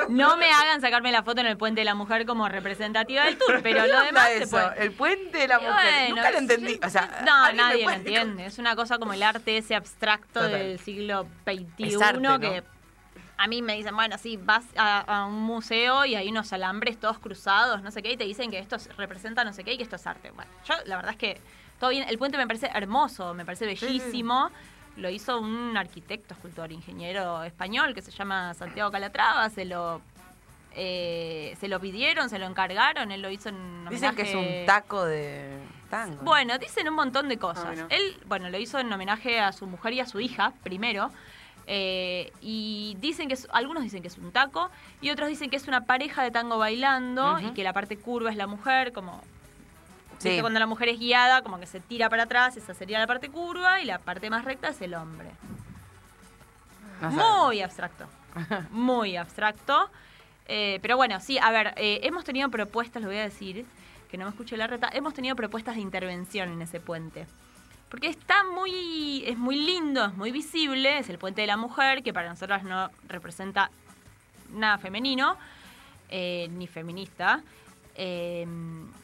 No 0.09 0.35
me 0.37 0.49
hagan 0.51 0.81
sacarme 0.81 1.11
la 1.11 1.21
foto 1.21 1.41
en 1.41 1.47
el 1.47 1.57
Puente 1.57 1.81
de 1.81 1.85
la 1.85 1.93
Mujer 1.93 2.25
como 2.25 2.49
representativa 2.49 3.25
del 3.25 3.37
tour, 3.37 3.61
pero 3.61 3.85
lo 3.85 3.99
¿Qué 3.99 4.05
demás 4.07 4.07
onda 4.07 4.27
se 4.29 4.43
eso? 4.43 4.49
puede. 4.51 4.83
El 4.83 4.91
puente 4.93 5.37
de 5.37 5.47
la 5.47 5.59
mujer. 5.59 5.73
bueno, 5.75 6.15
Nunca 6.15 6.31
lo 6.31 6.37
entendí. 6.39 6.79
O 6.83 6.89
sea, 6.89 7.21
no, 7.23 7.35
¿alguien 7.45 7.55
me 7.67 7.71
nadie 7.71 7.83
lo 7.85 7.91
entiende. 7.91 8.45
Es 8.47 8.57
una 8.57 8.75
cosa 8.75 8.97
como 8.97 9.13
el 9.13 9.21
arte 9.21 9.57
ese 9.57 9.75
abstracto 9.75 10.39
Total. 10.41 10.51
del 10.53 10.79
siglo 10.79 11.27
XXI 11.45 12.03
arte, 12.03 12.19
¿no? 12.19 12.39
que 12.39 12.63
a 13.37 13.47
mí 13.47 13.61
me 13.61 13.75
dicen, 13.75 13.95
bueno, 13.95 14.17
sí, 14.17 14.37
vas 14.41 14.65
a, 14.75 14.99
a 15.01 15.25
un 15.25 15.39
museo 15.43 16.03
y 16.05 16.15
hay 16.15 16.27
unos 16.29 16.51
alambres 16.51 16.99
todos 16.99 17.19
cruzados, 17.19 17.81
no 17.83 17.91
sé 17.91 18.01
qué, 18.03 18.11
y 18.11 18.17
te 18.17 18.25
dicen 18.25 18.51
que 18.51 18.59
esto 18.59 18.75
es- 18.75 18.93
representa 18.97 19.45
no 19.45 19.53
sé 19.53 19.63
qué 19.63 19.73
y 19.73 19.77
que 19.77 19.83
esto 19.83 19.95
es 19.95 20.05
arte. 20.07 20.31
Bueno, 20.31 20.51
yo 20.67 20.73
la 20.85 20.95
verdad 20.97 21.11
es 21.11 21.17
que 21.17 21.39
todo 21.79 21.89
bien. 21.91 22.07
El 22.07 22.17
puente 22.17 22.37
me 22.37 22.45
parece 22.47 22.69
hermoso, 22.73 23.33
me 23.33 23.45
parece 23.45 23.65
bellísimo. 23.65 24.49
Lo 24.97 25.09
hizo 25.09 25.39
un 25.39 25.77
arquitecto, 25.77 26.33
escultor, 26.33 26.71
ingeniero 26.71 27.43
español 27.43 27.93
que 27.93 28.01
se 28.01 28.11
llama 28.11 28.53
Santiago 28.53 28.91
Calatrava. 28.91 29.49
Se 29.49 29.63
lo, 29.65 30.01
eh, 30.75 31.55
se 31.59 31.67
lo 31.67 31.79
pidieron, 31.79 32.29
se 32.29 32.37
lo 32.39 32.45
encargaron. 32.45 33.11
Él 33.11 33.21
lo 33.21 33.29
hizo 33.29 33.49
en 33.49 33.85
Dicen 33.89 34.15
que 34.15 34.23
es 34.23 34.35
homenaje- 34.35 34.59
un 34.61 34.65
taco 34.65 35.05
de 35.05 35.57
tango. 35.89 36.21
bueno, 36.23 36.57
dicen 36.57 36.87
un 36.89 36.95
montón 36.95 37.29
de 37.29 37.37
cosas. 37.37 37.79
Ah. 37.79 37.85
Él, 37.89 38.17
bueno, 38.25 38.49
lo 38.49 38.57
hizo 38.57 38.77
en 38.79 38.91
homenaje 38.91 39.39
a 39.39 39.51
su 39.51 39.67
mujer 39.67 39.93
y 39.93 39.99
a 40.01 40.05
su 40.05 40.19
hija, 40.19 40.53
primero. 40.63 41.11
eh, 41.71 42.33
y 42.41 42.97
dicen 42.99 43.27
que 43.27 43.35
es, 43.35 43.47
algunos 43.51 43.83
dicen 43.83 44.01
que 44.01 44.07
es 44.07 44.17
un 44.17 44.31
taco 44.31 44.71
y 45.01 45.11
otros 45.11 45.29
dicen 45.29 45.51
que 45.51 45.55
es 45.55 45.67
una 45.67 45.85
pareja 45.85 46.23
de 46.23 46.31
tango 46.31 46.57
bailando 46.57 47.39
y 47.39 47.51
que 47.51 47.63
la 47.63 47.73
parte 47.73 47.95
curva 47.95 48.31
es 48.31 48.37
la 48.37 48.47
mujer, 48.47 48.91
como 48.91 49.21
Sí. 50.19 50.29
¿viste? 50.29 50.41
cuando 50.41 50.59
la 50.59 50.67
mujer 50.67 50.89
es 50.89 50.99
guiada, 50.99 51.41
como 51.41 51.59
que 51.59 51.65
se 51.65 51.79
tira 51.79 52.09
para 52.09 52.23
atrás, 52.23 52.55
esa 52.57 52.73
sería 52.73 52.99
la 52.99 53.07
parte 53.07 53.29
curva 53.29 53.81
y 53.81 53.85
la 53.85 53.99
parte 53.99 54.29
más 54.29 54.45
recta 54.45 54.69
es 54.69 54.81
el 54.81 54.93
hombre. 54.93 55.31
No. 57.01 57.47
Muy 57.47 57.61
abstracto. 57.61 58.05
Muy 58.71 59.15
abstracto. 59.15 59.89
Eh, 60.47 60.79
pero 60.81 60.97
bueno, 60.97 61.19
sí, 61.19 61.37
a 61.37 61.51
ver, 61.51 61.73
eh, 61.77 61.99
hemos 62.03 62.25
tenido 62.25 62.49
propuestas, 62.49 63.01
lo 63.01 63.07
voy 63.07 63.17
a 63.17 63.23
decir, 63.23 63.65
que 64.09 64.17
no 64.17 64.25
me 64.25 64.31
escuche 64.31 64.57
la 64.57 64.67
reta, 64.67 64.89
hemos 64.91 65.13
tenido 65.13 65.35
propuestas 65.35 65.75
de 65.75 65.81
intervención 65.81 66.51
en 66.51 66.61
ese 66.61 66.79
puente. 66.79 67.27
Porque 67.89 68.07
está 68.07 68.43
muy, 68.43 69.23
es 69.25 69.37
muy 69.37 69.55
lindo, 69.55 70.05
es 70.05 70.13
muy 70.15 70.31
visible, 70.31 70.99
es 70.99 71.09
el 71.09 71.17
puente 71.17 71.41
de 71.41 71.47
la 71.47 71.57
mujer, 71.57 72.03
que 72.03 72.13
para 72.13 72.29
nosotras 72.29 72.63
no 72.63 72.89
representa 73.07 73.71
nada 74.51 74.77
femenino, 74.77 75.37
eh, 76.09 76.47
ni 76.51 76.67
feminista. 76.67 77.41
Eh, 78.01 78.47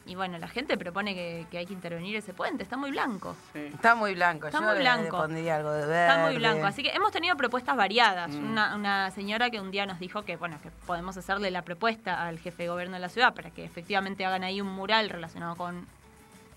y 0.06 0.14
bueno, 0.14 0.38
la 0.38 0.48
gente 0.48 0.78
propone 0.78 1.14
que, 1.14 1.46
que 1.50 1.58
hay 1.58 1.66
que 1.66 1.74
intervenir 1.74 2.16
ese 2.16 2.32
puente, 2.32 2.62
está 2.62 2.78
muy 2.78 2.90
blanco. 2.92 3.36
Sí. 3.52 3.58
Está 3.74 3.94
muy 3.94 4.14
blanco. 4.14 4.46
Está 4.46 4.60
Yo 4.60 4.64
muy 4.64 4.78
blanco. 4.78 5.26
le 5.26 5.52
algo 5.52 5.70
de 5.70 5.86
verde. 5.86 6.06
Está 6.06 6.24
muy 6.24 6.36
blanco. 6.36 6.66
Así 6.66 6.82
que 6.82 6.88
hemos 6.90 7.12
tenido 7.12 7.36
propuestas 7.36 7.76
variadas. 7.76 8.30
Mm. 8.30 8.52
Una, 8.52 8.74
una 8.74 9.10
señora 9.10 9.50
que 9.50 9.60
un 9.60 9.70
día 9.70 9.84
nos 9.84 9.98
dijo 9.98 10.22
que, 10.22 10.36
bueno, 10.36 10.58
que 10.62 10.70
podemos 10.86 11.14
hacerle 11.18 11.50
la 11.50 11.60
propuesta 11.60 12.26
al 12.26 12.38
jefe 12.38 12.62
de 12.62 12.68
gobierno 12.70 12.94
de 12.94 13.00
la 13.00 13.10
ciudad 13.10 13.34
para 13.34 13.50
que 13.50 13.64
efectivamente 13.64 14.24
hagan 14.24 14.44
ahí 14.44 14.62
un 14.62 14.68
mural 14.68 15.10
relacionado 15.10 15.56
con 15.56 15.86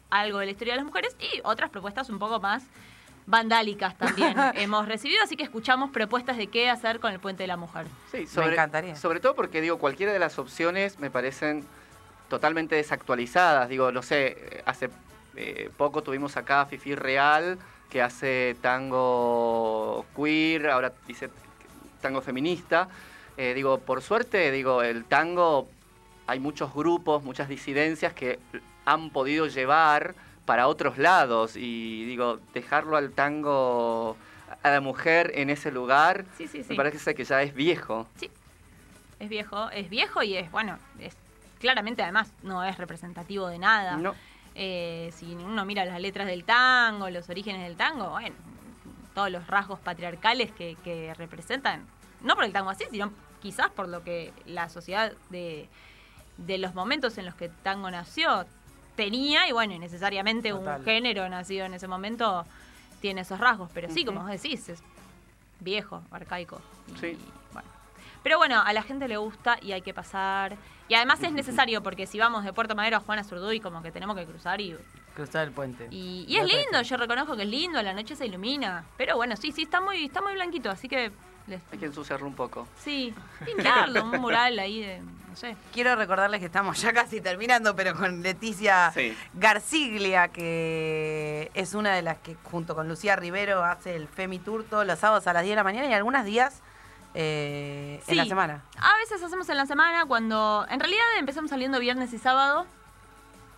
algo 0.09 0.39
de 0.39 0.45
la 0.45 0.51
historia 0.51 0.75
de 0.75 0.77
las 0.77 0.85
mujeres 0.85 1.17
y 1.19 1.41
otras 1.43 1.69
propuestas 1.71 2.09
un 2.09 2.19
poco 2.19 2.39
más 2.39 2.63
vandálicas 3.25 3.95
también 3.97 4.35
hemos 4.55 4.87
recibido, 4.87 5.21
así 5.23 5.35
que 5.35 5.43
escuchamos 5.43 5.91
propuestas 5.91 6.37
de 6.37 6.47
qué 6.47 6.69
hacer 6.69 6.99
con 6.99 7.11
el 7.11 7.19
puente 7.19 7.43
de 7.43 7.47
la 7.47 7.57
mujer. 7.57 7.85
Sí, 8.11 8.25
sobre, 8.25 8.53
encantaría. 8.53 8.95
Sobre 8.95 9.19
todo 9.19 9.35
porque, 9.35 9.61
digo, 9.61 9.77
cualquiera 9.77 10.11
de 10.11 10.19
las 10.19 10.39
opciones 10.39 10.99
me 10.99 11.11
parecen 11.11 11.63
totalmente 12.29 12.75
desactualizadas. 12.75 13.67
Digo, 13.69 13.91
no 13.91 14.01
sé, 14.01 14.61
hace 14.65 14.89
eh, 15.35 15.69
poco 15.75 16.01
tuvimos 16.03 16.37
acá 16.37 16.61
a 16.61 16.65
Fifi 16.65 16.95
Real, 16.95 17.57
que 17.89 18.01
hace 18.01 18.55
tango 18.61 20.05
queer, 20.15 20.69
ahora 20.69 20.93
dice 21.07 21.29
tango 22.01 22.21
feminista. 22.21 22.87
Eh, 23.35 23.53
digo, 23.53 23.79
por 23.79 24.01
suerte, 24.01 24.51
digo, 24.51 24.83
el 24.83 25.05
tango, 25.05 25.67
hay 26.27 26.39
muchos 26.39 26.73
grupos, 26.73 27.23
muchas 27.23 27.49
disidencias 27.49 28.13
que 28.13 28.39
han 28.85 29.09
podido 29.09 29.47
llevar 29.47 30.13
para 30.45 30.67
otros 30.67 30.97
lados 30.97 31.55
y 31.55 32.05
digo, 32.05 32.39
dejarlo 32.53 32.97
al 32.97 33.11
tango, 33.11 34.17
a 34.63 34.69
la 34.71 34.81
mujer 34.81 35.31
en 35.35 35.49
ese 35.49 35.71
lugar, 35.71 36.25
Sí, 36.37 36.47
sí, 36.47 36.63
sí. 36.63 36.69
me 36.71 36.75
parece 36.75 37.13
que 37.15 37.23
ya 37.23 37.41
es 37.43 37.53
viejo. 37.53 38.07
Es 39.19 39.29
viejo, 39.29 39.69
es 39.69 39.89
viejo 39.89 40.23
y 40.23 40.35
es, 40.37 40.49
bueno, 40.51 40.79
es 40.99 41.15
claramente 41.59 42.01
además 42.01 42.31
no 42.43 42.63
es 42.63 42.77
representativo 42.77 43.47
de 43.47 43.59
nada. 43.59 43.97
No. 43.97 44.15
Eh, 44.55 45.11
si 45.15 45.35
uno 45.35 45.63
mira 45.65 45.85
las 45.85 46.01
letras 46.01 46.27
del 46.27 46.43
tango, 46.43 47.09
los 47.09 47.29
orígenes 47.29 47.61
del 47.61 47.77
tango, 47.77 48.09
bueno, 48.09 48.35
todos 49.13 49.31
los 49.31 49.45
rasgos 49.47 49.79
patriarcales 49.79 50.51
que, 50.51 50.75
que 50.83 51.13
representan, 51.13 51.85
no 52.21 52.35
por 52.35 52.43
el 52.43 52.51
tango 52.51 52.69
así, 52.69 52.85
sino 52.91 53.11
quizás 53.41 53.69
por 53.69 53.87
lo 53.87 54.03
que 54.03 54.33
la 54.45 54.67
sociedad 54.69 55.13
de, 55.29 55.69
de 56.37 56.57
los 56.57 56.73
momentos 56.73 57.17
en 57.17 57.25
los 57.25 57.35
que 57.35 57.49
tango 57.49 57.89
nació 57.91 58.45
tenía, 58.95 59.47
y 59.47 59.53
bueno, 59.53 59.73
y 59.73 59.79
necesariamente 59.79 60.49
Total. 60.49 60.79
un 60.79 60.85
género 60.85 61.29
nacido 61.29 61.65
en 61.65 61.73
ese 61.73 61.87
momento 61.87 62.45
tiene 62.99 63.21
esos 63.21 63.39
rasgos, 63.39 63.69
pero 63.73 63.89
sí, 63.89 64.03
como 64.03 64.21
vos 64.21 64.29
decís, 64.29 64.67
es 64.67 64.83
viejo, 65.61 66.01
arcaico. 66.11 66.61
Sí. 66.99 67.17
Pero 68.23 68.37
bueno, 68.37 68.61
a 68.61 68.73
la 68.73 68.83
gente 68.83 69.07
le 69.07 69.17
gusta 69.17 69.57
y 69.61 69.71
hay 69.71 69.81
que 69.81 69.93
pasar. 69.93 70.57
Y 70.87 70.95
además 70.95 71.21
es 71.23 71.31
necesario 71.31 71.81
porque 71.83 72.05
si 72.07 72.19
vamos 72.19 72.43
de 72.43 72.51
Puerto 72.53 72.75
Madero 72.75 72.97
a 72.97 72.99
Juana 72.99 73.23
Zurduy, 73.23 73.59
como 73.59 73.81
que 73.81 73.91
tenemos 73.91 74.15
que 74.17 74.25
cruzar 74.25 74.59
y 74.61 74.75
Cruzar 75.15 75.47
el 75.47 75.53
puente. 75.53 75.87
y, 75.91 76.25
y 76.27 76.37
es 76.37 76.45
lindo, 76.45 76.81
yo 76.81 76.95
reconozco 76.97 77.35
que 77.35 77.43
es 77.43 77.49
lindo, 77.49 77.77
a 77.79 77.83
la 77.83 77.93
noche 77.93 78.15
se 78.15 78.25
ilumina. 78.25 78.85
Pero 78.97 79.15
bueno, 79.17 79.35
sí, 79.35 79.51
sí, 79.51 79.63
está 79.63 79.81
muy, 79.81 80.05
está 80.05 80.21
muy 80.21 80.33
blanquito, 80.33 80.69
así 80.69 80.87
que 80.87 81.11
les- 81.47 81.61
Hay 81.71 81.77
que 81.79 81.85
ensuciarlo 81.87 82.25
un 82.27 82.35
poco. 82.35 82.67
sí, 82.77 83.13
pintarlo, 83.45 84.03
un 84.05 84.11
mural 84.21 84.57
ahí 84.59 84.81
de, 84.81 84.99
no 85.01 85.35
sé. 85.35 85.55
Quiero 85.73 85.95
recordarles 85.95 86.39
que 86.39 86.45
estamos 86.45 86.81
ya 86.81 86.93
casi 86.93 87.21
terminando, 87.21 87.75
pero 87.75 87.95
con 87.95 88.21
Leticia 88.21 88.91
Sí. 88.93 89.15
Garciglia, 89.33 90.29
que 90.29 91.51
es 91.53 91.73
una 91.73 91.93
de 91.95 92.01
las 92.01 92.17
que 92.19 92.35
junto 92.43 92.73
con 92.75 92.87
Lucía 92.87 93.15
Rivero 93.15 93.63
hace 93.63 93.95
el 93.95 94.07
Femi 94.07 94.39
Tour 94.39 94.63
todos 94.63 94.85
los 94.87 94.99
sábados 94.99 95.27
a 95.27 95.33
las 95.33 95.43
10 95.43 95.51
de 95.51 95.55
la 95.57 95.63
mañana 95.63 95.87
y 95.89 95.93
algunos 95.93 96.23
días 96.23 96.61
eh, 97.13 98.01
en 98.07 98.17
la 98.17 98.25
semana. 98.25 98.63
A 98.77 98.97
veces 98.97 99.21
hacemos 99.23 99.49
en 99.49 99.57
la 99.57 99.65
semana 99.65 100.05
cuando. 100.05 100.65
En 100.69 100.79
realidad 100.79 101.05
empezamos 101.17 101.49
saliendo 101.49 101.79
viernes 101.79 102.13
y 102.13 102.17
sábado. 102.17 102.65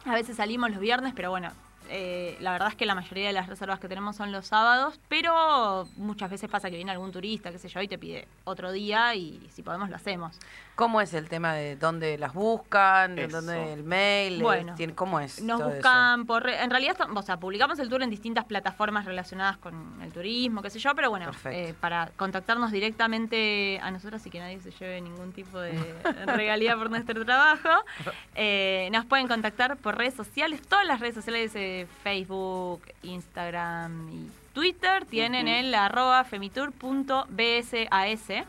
A 0.06 0.14
veces 0.14 0.38
salimos 0.38 0.72
los 0.72 0.80
viernes, 0.80 1.14
pero 1.16 1.30
bueno. 1.30 1.52
Eh, 1.94 2.38
la 2.40 2.54
verdad 2.54 2.70
es 2.70 2.76
que 2.76 2.86
la 2.86 2.96
mayoría 2.96 3.28
de 3.28 3.34
las 3.34 3.48
reservas 3.48 3.80
que 3.80 3.90
tenemos 3.90 4.16
son 4.16 4.32
los 4.32 4.48
sábados, 4.48 5.00
pero 5.10 5.88
muchas 5.98 6.32
veces 6.32 6.50
pasa 6.50 6.70
que 6.70 6.78
viene 6.78 6.92
algún 6.92 7.12
turista, 7.12 7.52
qué 7.52 7.60
sé 7.60 7.68
yo, 7.68 7.82
y 7.82 7.88
te 7.88 7.98
pide 7.98 8.28
otro 8.46 8.72
día 8.72 9.14
y 9.14 9.46
si 9.52 9.62
podemos 9.62 9.90
lo 9.90 9.98
hacemos. 9.98 10.40
¿Cómo 10.76 11.02
es 11.02 11.14
el 11.14 11.28
tema 11.30 11.54
de 11.54 11.76
dónde 11.76 12.18
las 12.18 12.34
buscan? 12.34 13.16
de. 13.16 13.28
¿Dónde 13.28 13.74
el 13.74 13.84
mail? 13.84 14.42
Bueno. 14.42 14.76
¿Cómo 14.96 15.20
es? 15.20 15.42
Nos 15.42 15.60
todo 15.60 15.70
eso? 15.70 15.78
buscan 15.78 16.26
por... 16.26 16.50
En 16.50 16.70
realidad, 16.70 16.98
o 17.14 17.22
sea, 17.22 17.38
publicamos 17.38 17.78
el 17.80 17.90
tour 17.90 18.02
en 18.02 18.10
distintas 18.10 18.46
plataformas 18.46 19.06
relacionadas 19.06 19.58
con 19.58 20.02
el 20.02 20.12
turismo, 20.12 20.62
qué 20.62 20.70
sé 20.70 20.80
yo, 20.80 20.96
pero 20.96 21.10
bueno, 21.10 21.30
eh, 21.46 21.74
para 21.80 22.10
contactarnos 22.16 22.72
directamente 22.72 23.80
a 23.84 23.92
nosotros 23.92 24.26
y 24.26 24.30
que 24.30 24.40
nadie 24.40 24.60
se 24.62 24.72
lleve 24.72 25.02
ningún 25.02 25.34
tipo 25.34 25.60
de 25.60 25.74
regalía 26.26 26.76
por 26.78 26.90
nuestro 26.90 27.24
trabajo, 27.26 27.70
eh, 28.36 28.90
nos 28.92 29.06
pueden 29.06 29.28
contactar 29.28 29.78
por 29.78 29.98
redes 29.98 30.14
sociales, 30.14 30.62
todas 30.62 30.86
las 30.86 31.00
redes 31.00 31.16
sociales 31.16 31.56
Facebook, 31.86 32.82
Instagram 33.04 34.10
y 34.10 34.28
Twitter 34.54 35.06
tienen 35.06 35.48
el 35.48 35.74
arroba 35.74 36.24
femitur.bsas 36.26 38.46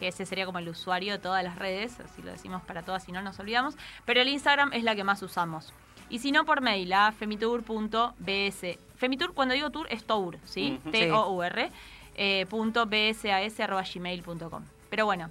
que 0.00 0.08
ese 0.08 0.26
sería 0.26 0.46
como 0.46 0.58
el 0.58 0.68
usuario 0.68 1.14
de 1.14 1.18
todas 1.18 1.44
las 1.44 1.56
redes, 1.56 2.00
así 2.00 2.22
lo 2.22 2.32
decimos 2.32 2.62
para 2.62 2.82
todas 2.82 3.08
y 3.08 3.12
no 3.12 3.22
nos 3.22 3.38
olvidamos, 3.38 3.76
pero 4.04 4.20
el 4.20 4.28
Instagram 4.28 4.72
es 4.72 4.82
la 4.82 4.96
que 4.96 5.04
más 5.04 5.22
usamos. 5.22 5.72
Y 6.08 6.20
si 6.20 6.32
no, 6.32 6.44
por 6.44 6.60
mail 6.60 6.92
a 6.92 7.12
femitur.bs. 7.12 8.78
Femitur, 8.96 9.34
cuando 9.34 9.54
digo 9.54 9.70
tour, 9.70 9.86
es 9.90 10.04
tour, 10.04 10.38
¿sí? 10.44 10.80
T-O-U-R. 10.90 11.70
eh, 12.16 12.46
punto 12.48 12.86
bsas 12.86 13.60
arroba 13.60 13.82
gmail.com. 13.82 14.62
Pero 14.88 15.04
bueno, 15.04 15.30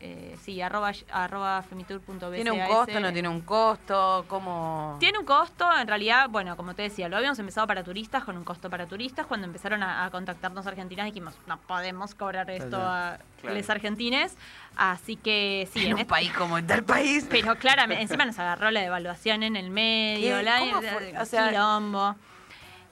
eh, 0.00 0.36
sí, 0.42 0.60
arroba, 0.60 0.92
arroba 1.10 1.62
femitur.bsas. 1.62 2.32
¿Tiene 2.32 2.50
un 2.50 2.66
costo? 2.66 3.00
¿No 3.00 3.12
tiene 3.12 3.28
un 3.28 3.40
costo? 3.40 4.24
¿Cómo...? 4.28 4.96
Tiene 5.00 5.18
un 5.18 5.24
costo, 5.24 5.66
en 5.78 5.88
realidad, 5.88 6.28
bueno, 6.28 6.56
como 6.56 6.74
te 6.74 6.82
decía, 6.82 7.08
lo 7.08 7.16
habíamos 7.16 7.38
empezado 7.38 7.66
para 7.66 7.82
turistas, 7.82 8.22
con 8.24 8.36
un 8.36 8.44
costo 8.44 8.68
para 8.68 8.86
turistas. 8.86 9.26
Cuando 9.26 9.46
empezaron 9.46 9.82
a, 9.82 10.04
a 10.04 10.10
contactarnos 10.10 10.66
argentinas 10.66 11.06
dijimos, 11.06 11.34
no 11.46 11.58
podemos 11.60 12.14
cobrar 12.14 12.50
esto 12.50 12.76
a 12.78 13.18
Claro. 13.40 13.56
los 13.56 13.70
argentines. 13.70 14.36
Así 14.76 15.16
que 15.16 15.68
sí, 15.72 15.80
en 15.80 15.86
en 15.88 15.92
un 15.94 15.98
este- 16.00 16.10
país 16.10 16.32
como 16.32 16.62
tal 16.64 16.84
país. 16.84 17.26
pero 17.30 17.54
claramente, 17.58 18.02
encima 18.02 18.24
nos 18.24 18.38
agarró 18.38 18.70
la 18.70 18.80
devaluación 18.80 19.42
en 19.42 19.56
el 19.56 19.70
medio, 19.70 20.36
¿Qué? 20.38 20.42
la, 20.42 20.58
¿Cómo 20.60 20.82
fue? 20.82 21.14
O 21.20 21.24
sea- 21.24 21.48
quilombo. 21.48 22.16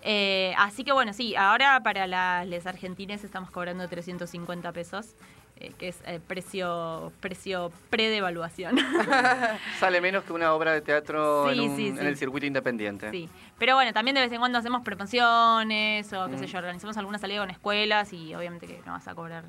Eh, 0.06 0.54
así 0.58 0.84
que 0.84 0.92
bueno, 0.92 1.14
sí, 1.14 1.34
ahora 1.34 1.80
para 1.82 2.06
las 2.06 2.46
les 2.46 2.66
argentines 2.66 3.24
estamos 3.24 3.50
cobrando 3.50 3.88
350 3.88 4.70
pesos, 4.72 5.14
eh, 5.56 5.72
que 5.78 5.88
es 5.88 5.98
eh, 6.06 6.20
precio 6.26 7.12
precio 7.20 7.70
pre-devaluación. 7.90 8.76
Sale 9.78 10.00
menos 10.00 10.24
que 10.24 10.32
una 10.32 10.52
obra 10.52 10.72
de 10.72 10.80
teatro 10.80 11.46
Sí, 11.48 11.58
en, 11.58 11.60
un- 11.70 11.76
sí, 11.76 11.88
en 11.88 11.98
sí. 11.98 12.04
el 12.06 12.16
circuito 12.16 12.46
independiente. 12.46 13.10
Sí, 13.10 13.28
pero 13.58 13.74
bueno, 13.74 13.92
también 13.92 14.14
de 14.14 14.20
vez 14.22 14.32
en 14.32 14.38
cuando 14.38 14.58
hacemos 14.58 14.82
promociones 14.82 16.12
o 16.12 16.28
qué 16.28 16.38
sé 16.38 16.46
yo, 16.46 16.58
organizamos 16.58 16.96
alguna 16.96 17.18
salida 17.18 17.40
con 17.40 17.50
escuelas 17.50 18.12
y 18.12 18.34
obviamente 18.34 18.66
que 18.66 18.80
no 18.86 18.92
vas 18.92 19.06
a 19.08 19.14
cobrar, 19.14 19.44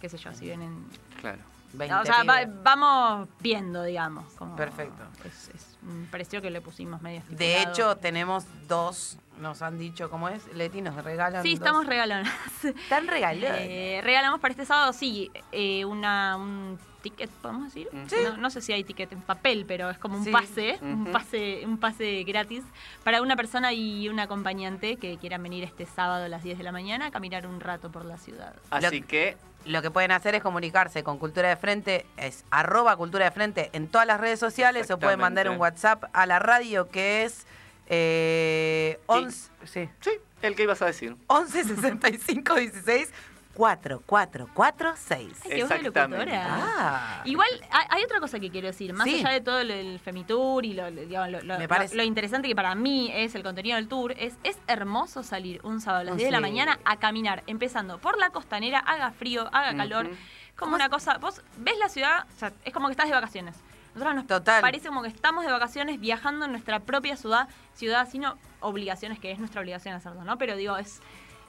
qué 0.00 0.08
sé 0.08 0.18
yo, 0.18 0.32
si 0.34 0.44
vienen... 0.46 0.84
Claro. 1.20 1.38
20 1.72 1.94
o 1.94 2.04
sea, 2.06 2.22
va- 2.22 2.46
vamos 2.62 3.28
viendo, 3.40 3.82
digamos. 3.82 4.32
como 4.34 4.56
Perfecto. 4.56 5.02
Es, 5.24 5.48
es 5.54 5.75
un 5.75 5.75
precio 6.10 6.42
que 6.42 6.50
le 6.50 6.60
pusimos 6.60 7.00
medio 7.02 7.22
De 7.28 7.54
estipulado. 7.54 7.72
hecho, 7.72 7.96
tenemos 7.98 8.44
dos, 8.68 9.18
nos 9.40 9.62
han 9.62 9.78
dicho 9.78 10.10
cómo 10.10 10.28
es. 10.28 10.46
Leti, 10.54 10.80
nos 10.82 10.94
regalan 11.04 11.42
Sí, 11.42 11.50
dos. 11.50 11.60
estamos 11.60 11.86
regalonas. 11.86 12.32
Están 12.64 13.06
regalados. 13.06 13.58
Eh, 13.60 14.00
regalamos 14.02 14.40
para 14.40 14.52
este 14.52 14.64
sábado, 14.64 14.92
sí, 14.92 15.30
eh, 15.52 15.84
una, 15.84 16.36
un 16.36 16.78
ticket, 17.02 17.30
¿podemos 17.30 17.64
decir? 17.72 17.88
Sí. 18.08 18.16
No, 18.24 18.36
no 18.36 18.50
sé 18.50 18.60
si 18.60 18.72
hay 18.72 18.82
ticket 18.82 19.12
en 19.12 19.20
papel, 19.22 19.64
pero 19.68 19.90
es 19.90 19.98
como 19.98 20.16
un 20.16 20.24
Sí. 20.24 20.32
pase, 20.32 20.78
un 20.82 21.12
pase, 21.12 21.62
un 21.64 21.78
pase 21.78 22.24
gratis 22.24 22.64
para 23.04 23.22
una 23.22 23.36
persona 23.36 23.72
y 23.72 24.08
un 24.08 24.18
acompañante 24.18 24.96
que 24.96 25.16
quieran 25.18 25.40
venir 25.42 25.62
este 25.62 25.86
sábado 25.86 26.24
a 26.24 26.28
las 26.28 26.42
10 26.42 26.58
de 26.58 26.64
la 26.64 26.72
mañana 26.72 27.06
a 27.06 27.10
caminar 27.12 27.46
un 27.46 27.60
rato 27.60 27.92
por 27.92 28.04
la 28.04 28.18
ciudad. 28.18 28.54
Así 28.70 29.02
que 29.02 29.36
Lo 29.66 29.82
que 29.82 29.90
pueden 29.90 30.12
hacer 30.12 30.34
es 30.34 30.42
comunicarse 30.42 31.02
con 31.02 31.18
Cultura 31.18 31.48
de 31.48 31.56
Frente, 31.56 32.06
es 32.16 32.44
arroba 32.50 32.96
Cultura 32.96 33.24
de 33.24 33.30
Frente 33.32 33.70
en 33.72 33.88
todas 33.88 34.06
las 34.06 34.20
redes 34.20 34.38
sociales 34.38 34.90
o 34.90 34.98
pueden 34.98 35.18
mandar 35.18 35.50
un. 35.50 35.56
WhatsApp 35.58 36.04
a 36.12 36.26
la 36.26 36.38
radio 36.38 36.88
que 36.88 37.24
es 37.24 37.46
eh, 37.88 39.00
11, 39.06 39.50
sí, 39.64 39.88
sí, 40.00 40.10
el 40.42 40.54
que 40.54 40.62
ibas 40.64 40.82
a 40.82 40.86
decir. 40.86 41.16
11 41.26 41.64
65 41.64 42.54
16 42.54 43.12
4446. 43.56 45.40
Ay, 45.44 45.50
qué 45.50 45.58
locutora. 45.82 46.46
Ah, 46.48 47.22
Igual 47.24 47.48
hay, 47.90 48.04
otra 48.04 48.20
cosa 48.20 48.38
que 48.38 48.50
quiero 48.50 48.66
decir, 48.68 48.92
más 48.92 49.04
Sí. 49.06 49.20
allá 49.20 49.30
de 49.30 49.40
todo 49.40 49.60
el, 49.60 49.98
Femitour 50.00 50.64
y 50.64 50.74
lo, 50.74 50.90
lo- 50.90 51.00
digamos, 51.02 51.30
lo- 51.30 51.42
lo- 51.42 51.58
Me 51.58 51.68
parece. 51.68 51.94
lo- 51.96 52.02
lo 52.02 52.06
interesante 52.06 52.48
que 52.48 52.54
para 52.56 52.74
mí 52.74 53.10
es 53.14 53.34
el 53.34 53.42
contenido 53.42 53.76
del 53.76 53.88
tour, 53.88 54.12
es, 54.18 54.34
es 54.44 54.58
hermoso 54.66 55.22
salir 55.22 55.60
un 55.64 55.80
sábado 55.80 56.02
a 56.02 56.04
las 56.04 56.14
Oh, 56.14 56.16
10 56.16 56.28
de 56.28 56.32
la 56.32 56.40
mañana 56.40 56.78
a 56.84 56.96
caminar, 56.96 57.42
empezando 57.46 57.98
por 57.98 58.18
la 58.18 58.30
costanera, 58.30 58.78
haga 58.80 59.10
frío, 59.12 59.48
haga 59.52 59.68
Ujú. 59.70 59.76
calor, 59.78 60.10
como 60.56 60.74
una 60.74 60.88
cosa, 60.88 61.18
vos 61.18 61.42
ves 61.58 61.78
la 61.78 61.88
ciudad, 61.88 62.26
o 62.34 62.38
sea, 62.38 62.52
es 62.64 62.72
como 62.72 62.88
que 62.88 62.92
estás 62.92 63.06
de 63.08 63.14
vacaciones. 63.14 63.56
Nosotros 63.94 64.14
nos 64.14 64.26
Total. 64.26 64.60
parece 64.60 64.88
como 64.88 65.00
que 65.02 65.08
estamos 65.08 65.44
de 65.46 65.50
vacaciones 65.50 65.98
viajando 65.98 66.44
en 66.44 66.50
nuestra 66.52 66.80
propia 66.80 67.16
ciudad, 67.16 67.48
ciudad 67.74 68.06
sin 68.10 68.26
o- 68.26 68.36
obligaciones, 68.60 69.18
que 69.18 69.30
es 69.32 69.38
nuestra 69.38 69.60
obligación 69.62 69.94
hacerlo, 69.94 70.22
¿no? 70.24 70.36
Pero 70.36 70.54
digo, 70.56 70.76
es, 70.76 71.00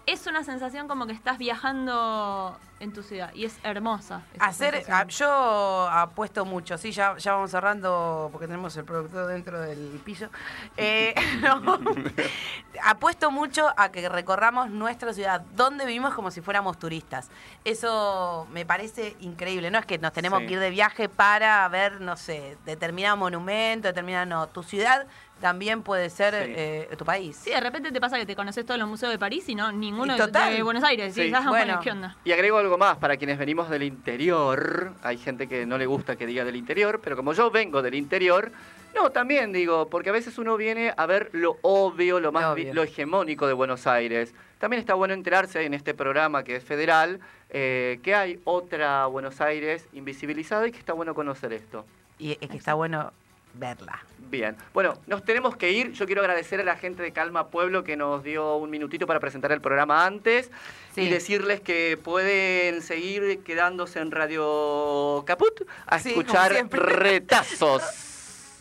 es 0.08 0.26
una 0.26 0.44
sensación 0.44 0.88
como 0.88 1.06
que 1.06 1.14
estás 1.14 1.38
viajando 1.38 2.58
en 2.80 2.94
tu 2.94 3.04
ciudad 3.04 3.32
y 3.34 3.44
es 3.46 3.58
hermosa. 3.64 4.22
Hacer, 4.40 4.76
sensación. 4.76 4.98
a- 4.98 5.08
yo 5.08 5.90
apuesto 5.92 6.46
mucho, 6.46 6.78
sí, 6.78 6.92
ya, 6.92 7.18
ya 7.18 7.34
vamos 7.34 7.52
cerrando 7.52 8.30
porque 8.32 8.48
tenemos 8.48 8.76
el 8.78 8.86
productor 8.86 9.28
dentro 9.28 9.60
del 9.62 10.00
piso. 10.04 10.28
Eh, 10.78 11.14
no. 11.42 11.62
apuesto 12.84 13.32
mucho 13.32 13.68
a 13.78 13.90
que 13.92 14.08
recorramos 14.10 14.70
nuestra 14.70 15.12
ciudad, 15.14 15.42
donde 15.56 15.86
vivimos 15.86 16.14
como 16.14 16.32
si 16.32 16.42
fuéramos 16.42 16.78
turistas. 16.78 17.30
Eso 17.66 18.48
me 18.52 18.66
parece 18.66 19.16
increíble, 19.20 19.72
no 19.72 19.80
es 19.80 19.86
que 19.86 19.98
nos 19.98 20.14
tenemos 20.14 20.40
Sí. 20.42 20.48
que 20.48 20.54
ir 20.54 20.60
de 20.60 20.70
viaje 20.70 21.10
para 21.10 21.68
ver, 21.70 22.00
no 22.02 22.16
sé, 22.16 22.58
determinado 22.66 23.18
monumento, 23.18 23.88
determinado, 23.88 24.26
no, 24.28 24.48
tu 24.48 24.64
ciudad 24.64 25.06
también 25.42 25.84
puede 25.84 26.10
ser 26.10 26.34
Sí. 26.34 26.54
eh, 26.56 26.90
tu 26.98 27.06
país. 27.06 27.36
Sí, 27.38 27.50
de 27.52 27.60
repente 27.60 27.92
te 27.92 28.00
pasa 28.02 28.18
que 28.18 28.26
te 28.26 28.36
conoces 28.36 28.66
todos 28.66 28.80
los 28.80 28.88
museos 28.90 29.12
de 29.12 29.20
París 29.20 29.48
y 29.50 29.56
no 29.56 29.72
ninguno 29.72 30.16
Y 30.16 30.20
de- 30.20 30.26
total. 30.26 30.54
de 30.56 30.64
Buenos 30.64 30.84
Aires. 30.84 31.14
Sí. 31.14 31.28
Sí, 31.28 31.34
ah, 31.34 31.40
Bueno. 31.48 31.50
bueno, 31.66 31.80
¿qué 31.84 31.92
onda? 31.92 32.16
Y 32.26 32.32
agrego 32.32 32.58
algo 32.58 32.78
más, 32.78 32.98
para 32.98 33.18
quienes 33.18 33.38
venimos 33.38 33.70
del 33.70 33.84
interior, 33.84 34.94
hay 35.04 35.18
gente 35.18 35.48
que 35.48 35.66
no 35.66 35.78
le 35.78 35.86
gusta 35.86 36.16
que 36.16 36.26
diga 36.26 36.44
del 36.44 36.56
interior, 36.56 37.00
pero 37.04 37.16
como 37.16 37.34
yo 37.34 37.52
vengo 37.52 37.82
del 37.82 37.96
interior, 37.96 38.52
no, 38.96 39.12
también 39.12 39.54
digo, 39.54 39.90
porque 39.90 40.10
a 40.10 40.14
veces 40.14 40.38
uno 40.40 40.58
viene 40.58 40.94
a 40.98 41.06
ver 41.06 41.30
lo 41.34 41.58
obvio, 41.62 42.20
lo 42.20 42.32
más 42.32 42.44
Lo 42.44 42.56
vi- 42.56 42.64
obvio. 42.64 42.74
lo 42.74 42.84
hegemónico 42.84 43.46
de 43.46 43.54
Buenos 43.54 43.86
Aires. 43.86 44.34
También 44.60 44.80
está 44.80 44.96
bueno 44.96 45.14
enterarse 45.14 45.64
en 45.66 45.76
este 45.76 45.94
programa 45.94 46.44
que 46.44 46.56
es 46.56 46.64
federal, 46.64 47.20
eh, 47.52 48.00
que 48.02 48.16
hay 48.16 48.40
otra 48.44 49.06
Buenos 49.06 49.40
Aires 49.40 49.86
invisibilizada 49.94 50.68
y 50.68 50.72
que 50.72 50.80
está 50.80 50.94
bueno 50.94 51.14
conocer 51.14 51.54
esto. 51.54 51.86
Y 52.18 52.32
es 52.42 52.50
que 52.50 52.58
está 52.58 52.74
bueno 52.74 53.14
verla. 53.58 54.00
Bien, 54.30 54.58
bueno, 54.74 54.96
nos 55.08 55.24
tenemos 55.24 55.56
que 55.56 55.72
ir. 55.72 55.94
Yo 55.94 56.06
quiero 56.06 56.22
agradecer 56.22 56.60
a 56.60 56.64
la 56.64 56.76
gente 56.76 57.02
de 57.02 57.12
Calma 57.14 57.48
Pueblo 57.48 57.84
que 57.86 57.96
nos 57.96 58.24
dio 58.24 58.58
un 58.58 58.70
minutito 58.70 59.08
para 59.08 59.20
presentar 59.22 59.52
el 59.54 59.62
programa 59.62 60.06
antes 60.06 60.52
Sí. 60.94 61.02
y 61.04 61.10
decirles 61.10 61.62
que 61.62 61.98
pueden 62.04 62.82
seguir 62.82 63.40
quedándose 63.44 64.00
en 64.00 64.12
Radio 64.12 65.24
Caput 65.26 65.62
a 65.86 66.00
Sí, 66.00 66.10
escuchar 66.10 66.52
retazos. 66.72 67.84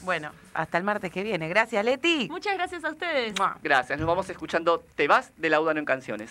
Bueno, 0.02 0.30
hasta 0.54 0.78
el 0.78 0.84
martes 0.84 1.10
que 1.10 1.24
viene. 1.24 1.48
Gracias, 1.48 1.84
Leti. 1.84 2.28
Muchas 2.30 2.54
gracias 2.54 2.84
a 2.84 2.90
ustedes. 2.90 3.34
Gracias, 3.62 3.98
nos 3.98 4.06
vamos 4.06 4.28
escuchando 4.30 4.84
Te 4.94 5.08
vas 5.08 5.32
de 5.36 5.50
Laudano 5.50 5.80
en 5.80 5.84
Canciones. 5.86 6.30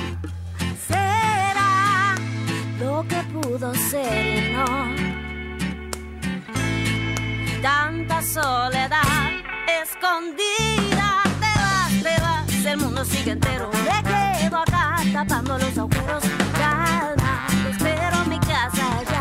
lo 2.91 3.07
que 3.07 3.21
pudo 3.33 3.73
ser 3.89 4.51
no. 4.55 4.65
Tanta 7.61 8.21
soledad 8.21 9.29
escondida, 9.81 11.07
te 11.43 11.51
vas, 11.63 11.93
te 12.05 12.15
vas, 12.25 12.65
el 12.65 12.77
mundo 12.77 13.05
sigue 13.05 13.31
entero. 13.31 13.69
Me 13.87 13.97
quedo 14.11 14.57
acá 14.57 14.95
tapando 15.13 15.57
los 15.57 15.77
agujeros. 15.77 16.23
Calma, 16.61 17.35
espero 17.71 18.17
mi 18.31 18.39
casa 18.39 18.87
ya. 19.11 19.20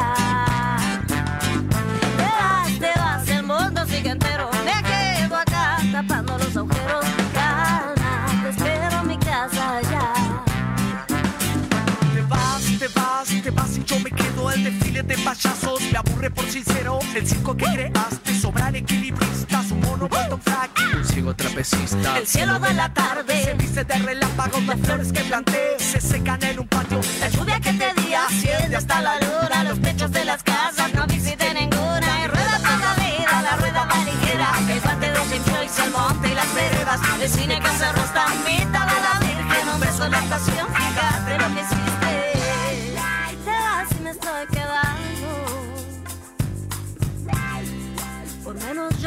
De 15.03 15.17
payasos. 15.19 15.81
Me 15.93 15.99
aburre 15.99 16.31
por 16.31 16.45
sincero 16.49 16.99
el 17.15 17.27
circo 17.27 17.57
que 17.57 17.65
creaste. 17.65 18.39
Sobran 18.41 18.75
equilibristas, 18.77 19.71
un 19.71 19.81
mono 19.81 20.09
vuelto 20.09 20.39
frac. 20.39 20.71
Un 20.97 21.05
ciego 21.05 21.35
trapecista. 21.35 22.19
El 22.19 22.27
cielo 22.27 22.59
de 22.59 22.75
la 22.75 22.93
tarde 22.93 23.45
Se 23.45 23.55
viste 23.55 23.85
de 23.85 23.95
relámpagos, 23.95 24.63
las 24.67 24.81
flores 24.81 25.13
que 25.13 25.21
planté 25.21 25.77
se 25.79 26.01
secan 26.01 26.43
en 26.43 26.61
un 26.61 26.69
patio. 26.69 27.01
La 27.21 27.29
lluvia 27.29 27.61
que 27.61 27.73
te 27.73 27.95
di 28.01 28.15
asciende 28.15 28.77
hasta 28.77 29.01
la 29.01 29.15
luna, 29.21 29.65
los 29.65 29.81
techos 29.81 30.11
de 30.13 30.25
las 30.25 30.43
casas 30.43 30.93
no 30.95 31.07
visité 31.07 31.53
ninguna. 31.55 32.25
Y 32.25 32.27
rueda 32.29 32.59
toda 32.59 32.79
la 32.79 32.95
vida, 32.95 33.43
la 33.43 33.57
rueda 33.57 33.85
va 33.85 34.05
ligera. 34.05 34.49
El 34.69 34.81
parte 34.81 35.11
de 35.11 35.21
Jim 35.31 35.43
Joyce, 35.45 35.85
el 35.85 35.91
monte 35.91 36.29
y 36.29 36.35
las 36.35 36.55
veredas. 36.55 37.01
El 37.21 37.29
cine 37.29 37.61
que 37.61 37.69
se 37.79 37.93
rosta 37.93 38.27
mitad 38.47 38.60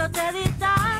yo 0.03 0.09
te 0.09 0.31
di 0.33 0.57
tanto. 0.59 0.92